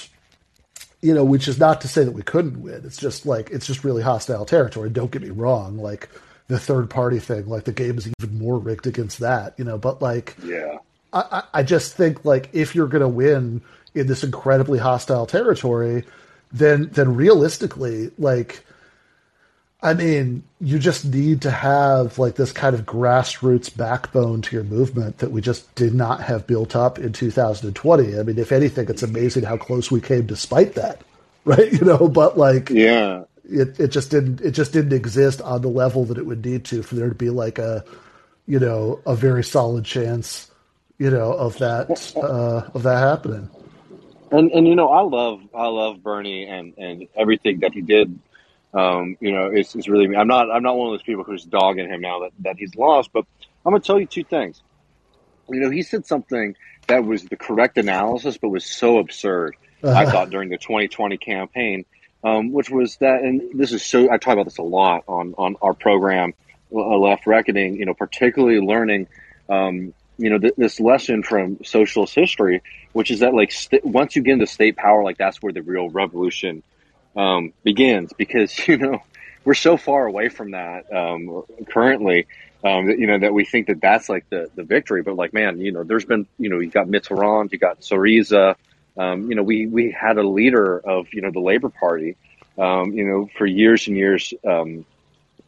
[1.01, 2.81] you know, which is not to say that we couldn't win.
[2.83, 4.89] It's just like it's just really hostile territory.
[4.89, 5.77] Don't get me wrong.
[5.77, 6.09] Like
[6.47, 9.77] the third party thing, like the game is even more rigged against that, you know.
[9.77, 10.77] But like, yeah.
[11.13, 13.61] I, I I just think like if you're going to win
[13.93, 16.03] in this incredibly hostile territory,
[16.51, 18.63] then then realistically, like,
[19.81, 24.63] I mean, you just need to have like this kind of grassroots backbone to your
[24.65, 28.19] movement that we just did not have built up in 2020.
[28.19, 31.01] I mean, if anything, it's amazing how close we came despite that,
[31.45, 31.71] right?
[31.71, 33.23] You know, but like, Yeah.
[33.49, 36.63] it, it just didn't it just didn't exist on the level that it would need
[36.65, 37.83] to for there to be like a
[38.47, 40.49] you know a very solid chance
[40.99, 43.49] you know of that uh, of that happening.
[44.31, 48.17] And and you know, I love I love Bernie and and everything that he did.
[48.73, 51.43] Um, you know, it's, it's really I'm not I'm not one of those people who's
[51.43, 53.25] dogging him now that, that he's lost, but
[53.65, 54.61] I'm gonna tell you two things.
[55.49, 56.55] You know, he said something
[56.87, 59.55] that was the correct analysis, but was so absurd.
[59.83, 61.85] I thought during the 2020 campaign,
[62.23, 65.33] um, which was that, and this is so I talk about this a lot on
[65.37, 66.33] on our program,
[66.73, 67.75] uh, Left Reckoning.
[67.75, 69.07] You know, particularly learning,
[69.49, 72.61] um, you know, th- this lesson from socialist history,
[72.93, 75.61] which is that like st- once you get into state power, like that's where the
[75.61, 76.63] real revolution
[77.15, 78.99] um, begins, because you know
[79.43, 82.27] we're so far away from that um, currently.
[82.63, 85.33] Um, that, you know that we think that that's like the, the victory, but like
[85.33, 88.55] man, you know, there's been you know you got Mitterrand, you got Syriza,
[88.97, 92.17] um, you know, we we had a leader of you know the Labor Party,
[92.57, 94.85] um, you know, for years and years um,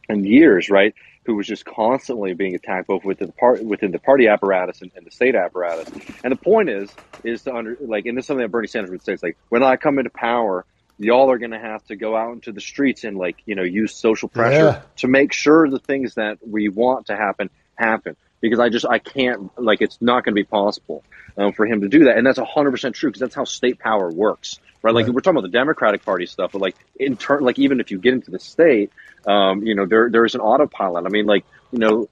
[0.08, 0.94] and years, right?
[1.26, 4.92] Who was just constantly being attacked both within the part within the party apparatus and,
[4.96, 5.90] and the state apparatus.
[6.22, 8.90] And the point is, is to under like, and this is something that Bernie Sanders
[8.90, 9.14] would say.
[9.14, 10.66] It's like when I come into power,
[10.98, 13.62] y'all are going to have to go out into the streets and like you know
[13.64, 14.82] use social pressure Yeah.
[14.98, 18.16] to make sure the things that we want to happen happen.
[18.50, 21.04] Because I just I can't like it's not going to be possible
[21.38, 23.78] um, for him to do that, and that's hundred percent true because that's how state
[23.80, 24.94] power works, right?
[24.94, 25.14] Like Right.
[25.14, 27.98] we're talking about the Democratic Party stuff, but like in turn, like even if you
[27.98, 28.92] get into the state,
[29.26, 31.06] um, you know there there is an autopilot.
[31.06, 32.08] I mean, like you know,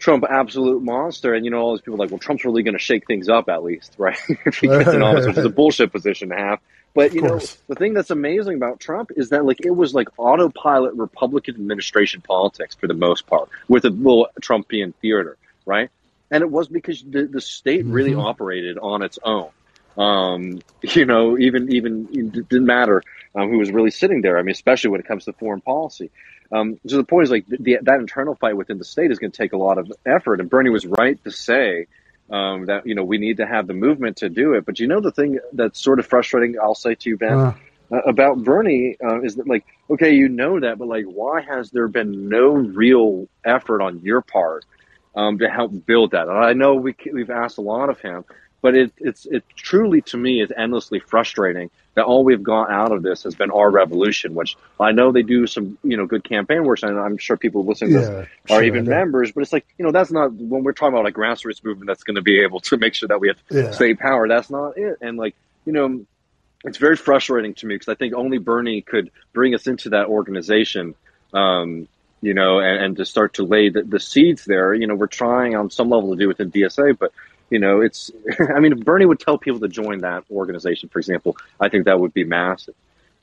[0.00, 2.74] Trump absolute monster, and you know all these people are like, well, Trump's really going
[2.76, 4.18] to shake things up at least, right?
[4.46, 6.60] if he gets in office, which is a bullshit position to have.
[6.98, 7.38] But you know,
[7.68, 12.22] the thing that's amazing about Trump is that like it was like autopilot Republican administration
[12.22, 15.90] politics for the most part, with a little Trumpian theater, right?
[16.32, 18.24] And it was because the, the state really Mhm.
[18.24, 19.50] operated on its own.
[19.96, 23.00] Um, you know, even even it didn't matter
[23.32, 24.36] um, who was really sitting there.
[24.36, 26.10] I mean, especially when it comes to foreign policy.
[26.50, 29.30] Um, so the point is like the, that internal fight within the state is going
[29.30, 30.40] to take a lot of effort.
[30.40, 31.86] And Bernie was right to say
[32.30, 34.64] um, that you know we need to have the movement to do it.
[34.64, 37.54] But you know the thing that's sort of frustrating, I'll say to you, Ben, Uh,
[37.90, 41.70] uh, about Bernie uh, is that like okay, you know that, but like why has
[41.70, 44.64] there been no real effort on your part
[45.14, 46.28] um, to help build that?
[46.28, 48.24] And I know we we've asked a lot of him,
[48.62, 52.92] but it, it's it truly to me is endlessly frustrating that all we've got out
[52.92, 54.34] of this has been our revolution.
[54.34, 57.64] Which I know they do some you know good campaign work, and I'm sure people
[57.64, 60.64] listening to this are sure, even members, but it's like you know that's not when
[60.64, 63.20] we're talking about a grassroots movement that's going to be able to make sure that
[63.20, 63.70] we have Yeah.
[63.70, 64.28] state power.
[64.28, 66.04] That's not it, and like you know
[66.64, 70.06] it's very frustrating to me because I think only Bernie could bring us into that
[70.06, 70.94] organization,
[71.32, 71.88] um,
[72.20, 74.74] you know, and, and to start to lay the, the seeds there.
[74.74, 77.12] You know, we're trying on some level to do within DSA, but
[77.50, 78.10] you know, it's.
[78.54, 81.84] I mean, if Bernie would tell people to join that organization, for example, I think
[81.86, 82.74] that would be massive.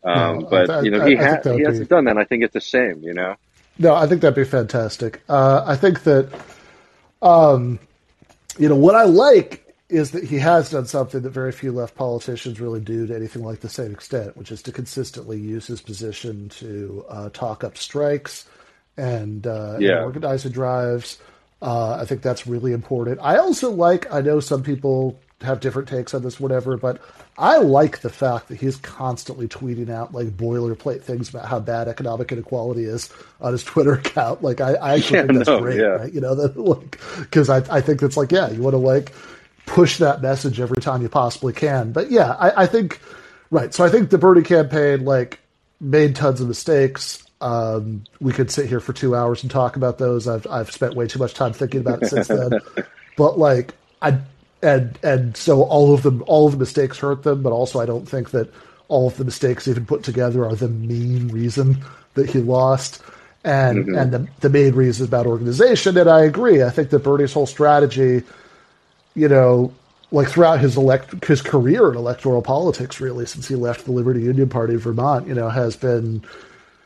[0.03, 2.11] Um, No, but I- you know, he ha- he hasn't be- done that.
[2.11, 3.01] And I think it's a shame.
[3.03, 3.35] You know.
[3.77, 5.21] No, I think that'd be fantastic.
[5.27, 6.29] Uh, I think that,
[7.21, 7.79] um,
[8.57, 11.93] you know, what I like is that he has done something that very few left
[11.95, 15.81] politicians really do to anything like the same extent, which is to consistently use his
[15.81, 18.45] position to uh, talk up strikes
[18.97, 20.03] and, uh, Yeah.
[20.03, 21.19] organize the drives.
[21.61, 23.19] Uh, I think that's really important.
[23.21, 27.01] I also like, I know some people have different takes on this, whatever, but
[27.37, 31.87] I like the fact that he's constantly tweeting out like boilerplate things about how bad
[31.87, 33.09] economic inequality is
[33.41, 34.43] on his Twitter account.
[34.43, 35.85] Like, I, I actually Yeah, think that's no, great, yeah.
[35.85, 36.13] right?
[36.13, 39.13] You know, that like, because I, I think that's like, yeah, you want to like
[39.65, 41.91] push that message every time you possibly can.
[41.91, 43.01] But yeah, I, I think,
[43.51, 43.73] right.
[43.73, 45.39] So I think the Bernie campaign like
[45.81, 47.24] made tons of mistakes.
[47.41, 50.27] Um, we could sit here for two hours and talk about those.
[50.27, 52.59] I've I've spent way too much time thinking about it since then.
[53.17, 54.19] but like I
[54.61, 57.85] and and so all of them all of the mistakes hurt them, but also I
[57.85, 58.51] don't think that
[58.87, 61.83] all of the mistakes even put together are the main reason
[62.13, 63.01] that he lost.
[63.43, 63.95] And mm-hmm.
[63.95, 65.97] and the the main reason is about organization.
[65.97, 66.63] And I agree.
[66.63, 68.23] I think that Bernie's whole strategy,
[69.13, 69.71] you know,
[70.11, 74.21] like throughout his elect his career in electoral politics, really since he left the Liberty
[74.21, 76.23] Union Party of Vermont, you know, has been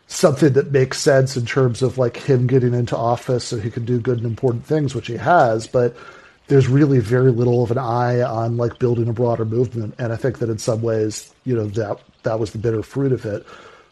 [0.09, 3.85] something that makes sense in terms of like him getting into office so he can
[3.85, 5.67] do good and important things, which he has.
[5.67, 5.95] But
[6.47, 10.15] there's really very little of an eye on like building a broader movement, and I
[10.15, 13.45] think that in some ways, you know, that that was the bitter fruit of it.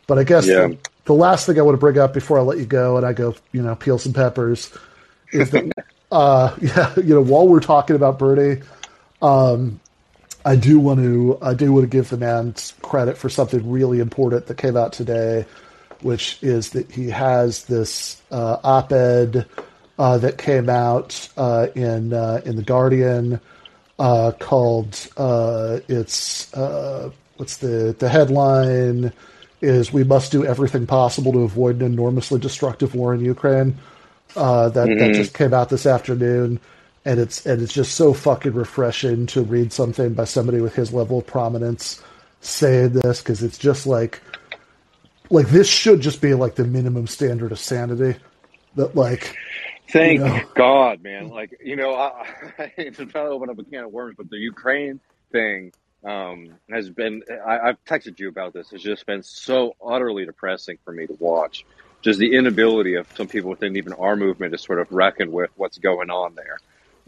[0.07, 0.67] But I guess yeah.
[0.67, 3.05] the, the, last thing I want to bring up before I let you go and
[3.05, 4.71] I go, you know, peel some peppers,
[5.31, 5.71] is that,
[6.11, 8.63] uh, yeah, you know, while we're talking about Bernie,
[9.21, 9.79] um,
[10.43, 13.99] I do want to I do want to give the man credit for something really
[13.99, 15.45] important that came out today,
[16.01, 19.45] which is that he has this uh, op-ed
[19.99, 23.39] uh, that came out uh, in uh, in the Guardian
[23.99, 29.11] uh, called uh, it's uh, what's the the headline
[29.61, 33.75] is we must do everything possible to avoid an enormously destructive war in Ukraine.
[34.35, 34.99] that mm-hmm.
[34.99, 36.59] that just came out this afternoon,
[37.05, 40.93] and it's and it's just so fucking refreshing to read something by somebody with his
[40.93, 42.01] level of prominence
[42.41, 44.21] saying this because it's just like
[45.29, 48.17] like this should just be like the minimum standard of sanity
[48.75, 49.35] that like
[49.89, 50.41] Thank you know?
[50.53, 51.29] God, man.
[51.29, 52.25] Like, you know, I,
[52.59, 54.99] I to try to open up a can of worms, but the Ukraine
[55.31, 55.71] thing
[56.03, 58.71] um, has been, I, I've texted you about this.
[58.71, 61.65] It's just been so utterly depressing for me to watch.
[62.01, 65.49] Just the inability of some people within even our movement to sort of reckon with
[65.55, 66.57] what's going on there.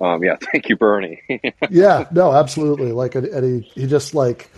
[0.01, 1.21] Um, yeah, thank you, Bernie.
[1.69, 2.91] yeah, no, absolutely.
[2.91, 4.49] Like, and he, he just like,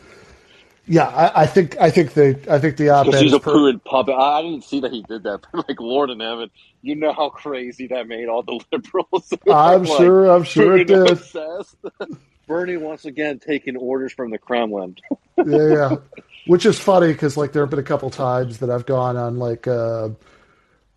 [0.87, 3.21] yeah, I, I, think I think the I think the op-ed.
[3.21, 4.15] He's a prude puppet.
[4.15, 6.49] I didn't see that he did that, but like Lord in heaven,
[6.81, 9.33] you know how crazy that made all the liberals.
[9.51, 10.29] I'm like, sure.
[10.29, 11.19] I'm sure it did.
[12.47, 14.97] Bernie once again taking orders from the Kremlin.
[15.45, 15.95] yeah, yeah,
[16.47, 19.37] which is funny because like there have been a couple times that I've gone on
[19.37, 20.09] like uh,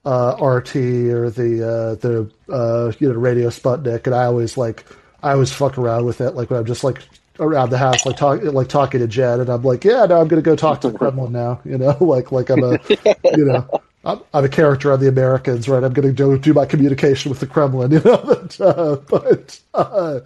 [0.05, 4.85] uh, RT or the uh, the uh, you know Radio Sputnik, and I always like
[5.23, 6.35] I always fuck around with it.
[6.35, 7.03] Like when I'm just like
[7.41, 10.29] around the house, like talking, like talking to Jed, and I'm like, yeah, no, I'm
[10.29, 11.61] going to go talk to the Kremlin now.
[11.65, 12.79] You know, like like I'm a,
[13.37, 13.69] you know,
[14.05, 15.83] I'm, I'm, a character on the Americans, right?
[15.83, 17.93] I'm going to do do my communication with the Kremlin.
[17.93, 20.21] You know, but uh, but, uh,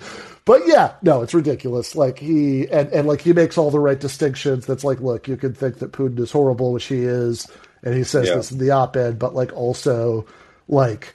[0.44, 1.94] but yeah, no, it's ridiculous.
[1.94, 4.66] Like he and and like he makes all the right distinctions.
[4.66, 7.48] That's like, look, you can think that Putin is horrible, which he is,
[7.82, 8.34] and he says yeah.
[8.36, 10.26] this in the op-ed, but like also
[10.68, 11.14] like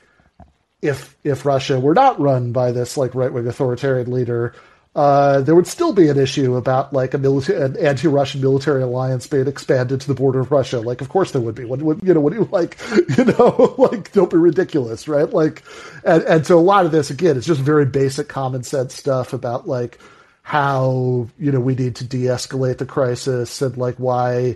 [0.81, 4.53] if if Russia were not run by this like right wing authoritarian leader
[4.95, 9.25] uh, there would still be an issue about like a military, an anti-Russian military alliance
[9.25, 10.79] being expanded to the border of Russia.
[10.79, 11.65] Like, of course there would be.
[11.65, 12.19] What, what you know?
[12.19, 12.77] What do you like?
[13.17, 15.29] You know, like don't be ridiculous, right?
[15.29, 15.63] Like,
[16.03, 19.33] and and so a lot of this again, it's just very basic common sense stuff
[19.33, 19.99] about like
[20.43, 24.55] how you know we need to de-escalate the crisis and like why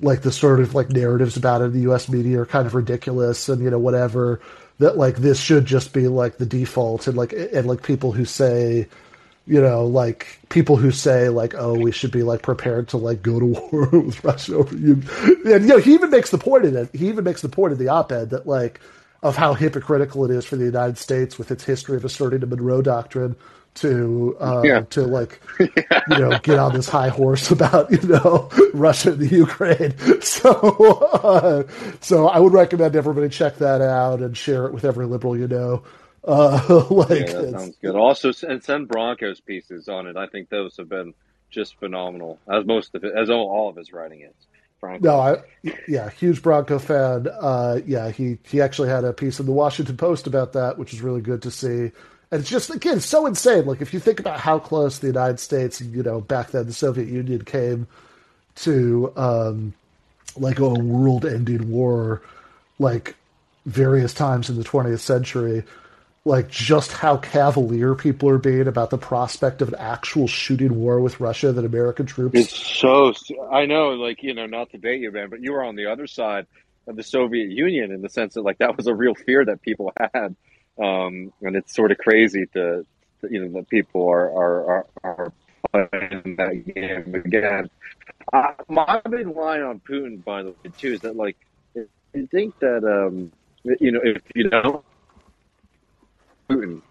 [0.00, 2.08] like the sort of like narratives about it in the U.S.
[2.08, 4.40] media are kind of ridiculous and you know whatever
[4.78, 8.24] that like this should just be like the default and like and like people who
[8.24, 8.86] say
[9.48, 13.22] you know, like people who say like, "Oh, we should be like prepared to like
[13.22, 15.02] go to war with Russia over you,"
[15.44, 16.90] and you know, he even makes the point in it.
[16.94, 18.80] He even makes the point in the op-ed that like
[19.22, 22.46] of how hypocritical it is for the United States with its history of asserting the
[22.46, 23.34] Monroe Doctrine
[23.74, 24.80] to uh, yeah.
[24.90, 25.68] to like you
[26.10, 29.94] know get on this high horse about you know Russia and the Ukraine.
[30.20, 31.62] So uh,
[32.00, 35.48] so I would recommend everybody check that out and share it with every liberal you
[35.48, 35.84] know.
[36.24, 37.94] Uh, like yeah, that sounds good.
[37.94, 40.16] Also, and send Branko's pieces on it.
[40.16, 41.14] I think those have been
[41.50, 44.34] just phenomenal, as most of it, as all, all of his writing is.
[44.82, 45.02] Branko.
[45.02, 45.36] No, I,
[45.88, 47.26] yeah, huge Branko fan.
[47.40, 50.92] Uh, yeah, he he actually had a piece in the Washington Post about that, which
[50.92, 51.90] is really good to see.
[52.30, 53.66] And it's just again so insane.
[53.66, 56.72] Like if you think about how close the United States, you know, back then the
[56.72, 57.86] Soviet Union came
[58.56, 59.72] to um,
[60.36, 62.22] like a world-ending war,
[62.78, 63.16] like
[63.66, 65.64] various times in the 20th century
[66.28, 71.00] like just how cavalier people are being about the prospect of an actual shooting war
[71.00, 72.38] with Russia that American troops.
[72.38, 73.12] It's so
[73.50, 75.86] I know, like you know, not to date you, man, but you were on the
[75.86, 76.46] other side
[76.86, 79.62] of the Soviet Union in the sense that like that was a real fear that
[79.62, 80.36] people had,
[80.78, 82.86] um, and it's sort of crazy to,
[83.28, 85.32] you know that people are are are, are
[85.72, 87.70] playing that game again.
[88.32, 91.36] Uh, my big line on Putin, by the way, too, is that like
[91.76, 93.32] I think that um,
[93.80, 94.84] you know if you don't
[96.48, 96.82] Putin,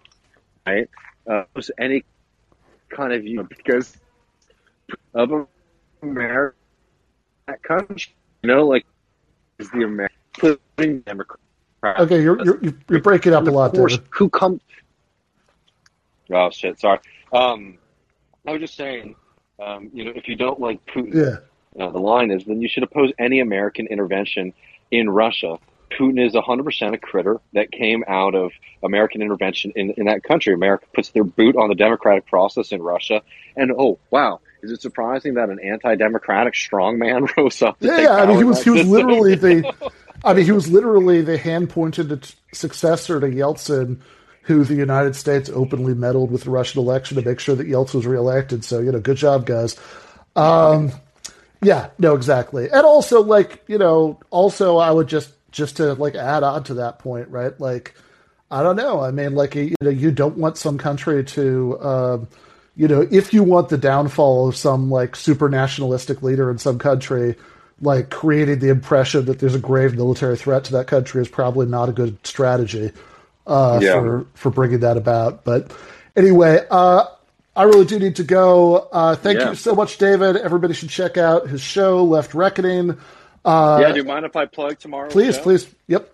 [0.66, 0.88] right?
[1.26, 1.44] Uh,
[1.78, 2.04] any
[2.88, 3.96] kind of you know, because
[5.14, 5.46] of
[6.02, 6.56] America,
[7.46, 8.86] that country, you know, like
[9.58, 10.16] is the American
[10.76, 11.42] putting Democrats.
[11.84, 13.88] Okay, you're you're you're breaking up a lot, there.
[14.10, 14.60] Who come?
[16.32, 16.80] Oh shit!
[16.80, 16.98] Sorry.
[17.32, 17.78] Um,
[18.46, 19.14] I was just saying,
[19.62, 22.68] um, you know, if you don't like Putin, Yeah, uh, the line is, then you
[22.68, 24.52] should oppose any American intervention
[24.90, 25.58] in Russia.
[25.90, 28.52] Putin is 100% a critter that came out of
[28.82, 30.54] American intervention in, in that country.
[30.54, 33.22] America puts their boot on the democratic process in Russia.
[33.56, 34.40] And oh, wow.
[34.62, 37.76] Is it surprising that an anti democratic strongman rose up?
[37.80, 38.14] Yeah, yeah.
[38.14, 39.72] I mean, he was he was literally the,
[40.24, 44.00] I mean, he was literally the hand pointed successor to Yeltsin,
[44.42, 47.94] who the United States openly meddled with the Russian election to make sure that Yeltsin
[47.94, 48.64] was reelected.
[48.64, 49.76] So you know, good job, guys.
[50.34, 50.92] Um,
[51.62, 52.70] yeah, no, exactly.
[52.70, 56.74] And also, like you know, also I would just just to like add on to
[56.74, 57.58] that point, right?
[57.60, 57.94] Like,
[58.50, 59.00] I don't know.
[59.00, 61.80] I mean, like you know, you don't want some country to.
[61.80, 62.28] Um,
[62.76, 66.78] you know, if you want the downfall of some like super nationalistic leader in some
[66.78, 67.34] country,
[67.80, 71.66] like creating the impression that there's a grave military threat to that country is probably
[71.66, 72.92] not a good strategy
[73.48, 73.94] uh, Yeah.
[74.00, 75.44] for for bringing that about.
[75.44, 75.72] But
[76.16, 77.06] anyway, uh,
[77.56, 78.76] I really do need to go.
[78.92, 79.48] Uh, thank Yeah.
[79.50, 80.36] you so much, David.
[80.36, 82.96] Everybody should check out his show, Left Reckoning.
[83.48, 85.08] Uh, yeah, do you mind if I plug tomorrow?
[85.08, 85.66] please, please.
[85.86, 86.12] Yep.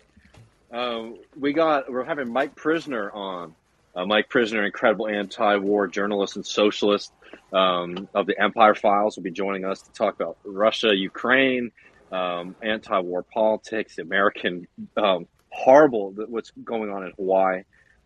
[0.70, 3.56] Um, we got we're having Mike Prysner on.
[3.96, 7.12] Uh, Mike Prysner, incredible anti-war journalist and socialist
[7.52, 11.72] um, of the Empire Files, will be joining us to talk about Russia, Ukraine,
[12.12, 17.62] um, anti-war politics, American um, horrible what's going on in Hawaii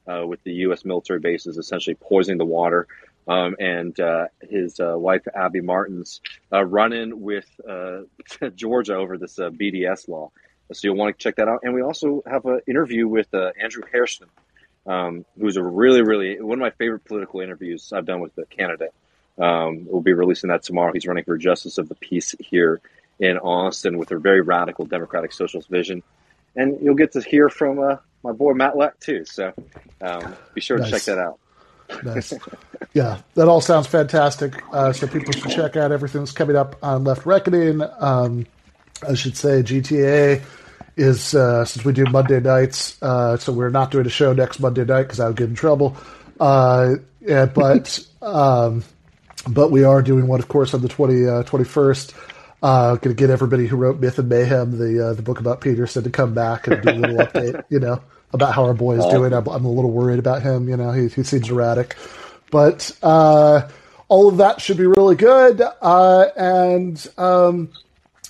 [0.07, 0.87] uh, with the U.S.
[0.87, 2.87] military bases essentially poisoning the water,
[3.29, 6.21] um, and uh, his uh, wife Abby Martin's
[6.53, 8.01] uh, run-in with uh,
[8.57, 10.31] Georgia over this uh, BDS law.
[10.73, 11.61] So you'll want to check that out.
[11.63, 14.29] And we also have an interview with uh, Andrew Hairston,
[14.87, 18.45] um, who's a really, really one of my favorite political interviews I've done with the
[18.47, 18.93] candidate.
[19.39, 20.93] Um, we'll be releasing that tomorrow.
[20.93, 22.81] He's running for justice of the peace here
[23.21, 26.03] in Austin with a very radical democratic socialist vision.
[26.57, 29.25] And you'll get to hear from uh, my boy Matt Lech too.
[29.25, 29.53] So
[30.01, 30.91] um, be sure to Nice.
[30.91, 31.39] check that out.
[32.03, 32.33] Nice.
[32.93, 34.63] yeah, that all sounds fantastic.
[34.73, 37.83] Uh, so people should check out everything that's coming up on Left Reckoning.
[37.99, 38.47] Um,
[39.09, 40.43] I should say GTA
[40.97, 44.61] is uh, since we do Monday nights, uh, so we're not doing a show next
[44.61, 45.97] Monday night because I would get in trouble.
[46.41, 48.85] Uh, yeah, but um,
[49.47, 52.15] but we are doing one, of course, on the 20, uh, 21st.
[52.61, 55.61] Uh, going to get everybody who wrote Myth and Mayhem, the uh, the book about
[55.61, 58.03] Peterson, to come back and do a little update, you know,
[58.33, 59.33] about how our boy is doing.
[59.33, 60.69] I'm, I'm a little worried about him.
[60.69, 61.97] You know, he, he seems erratic,
[62.51, 63.69] but uh,
[64.09, 65.63] all of that should be really good.
[65.81, 67.71] Uh, and um,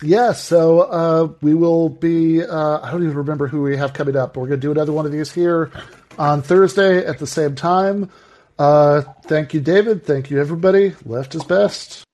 [0.02, 2.42] yeah, so uh, we will be.
[2.42, 4.72] Uh, I don't even remember who we have coming up, but we're going to do
[4.72, 5.70] another one of these here
[6.18, 8.10] on Thursday at the same time.
[8.58, 10.04] Uh, thank you, David.
[10.04, 10.94] Thank you, everybody.
[11.04, 12.04] Left is best.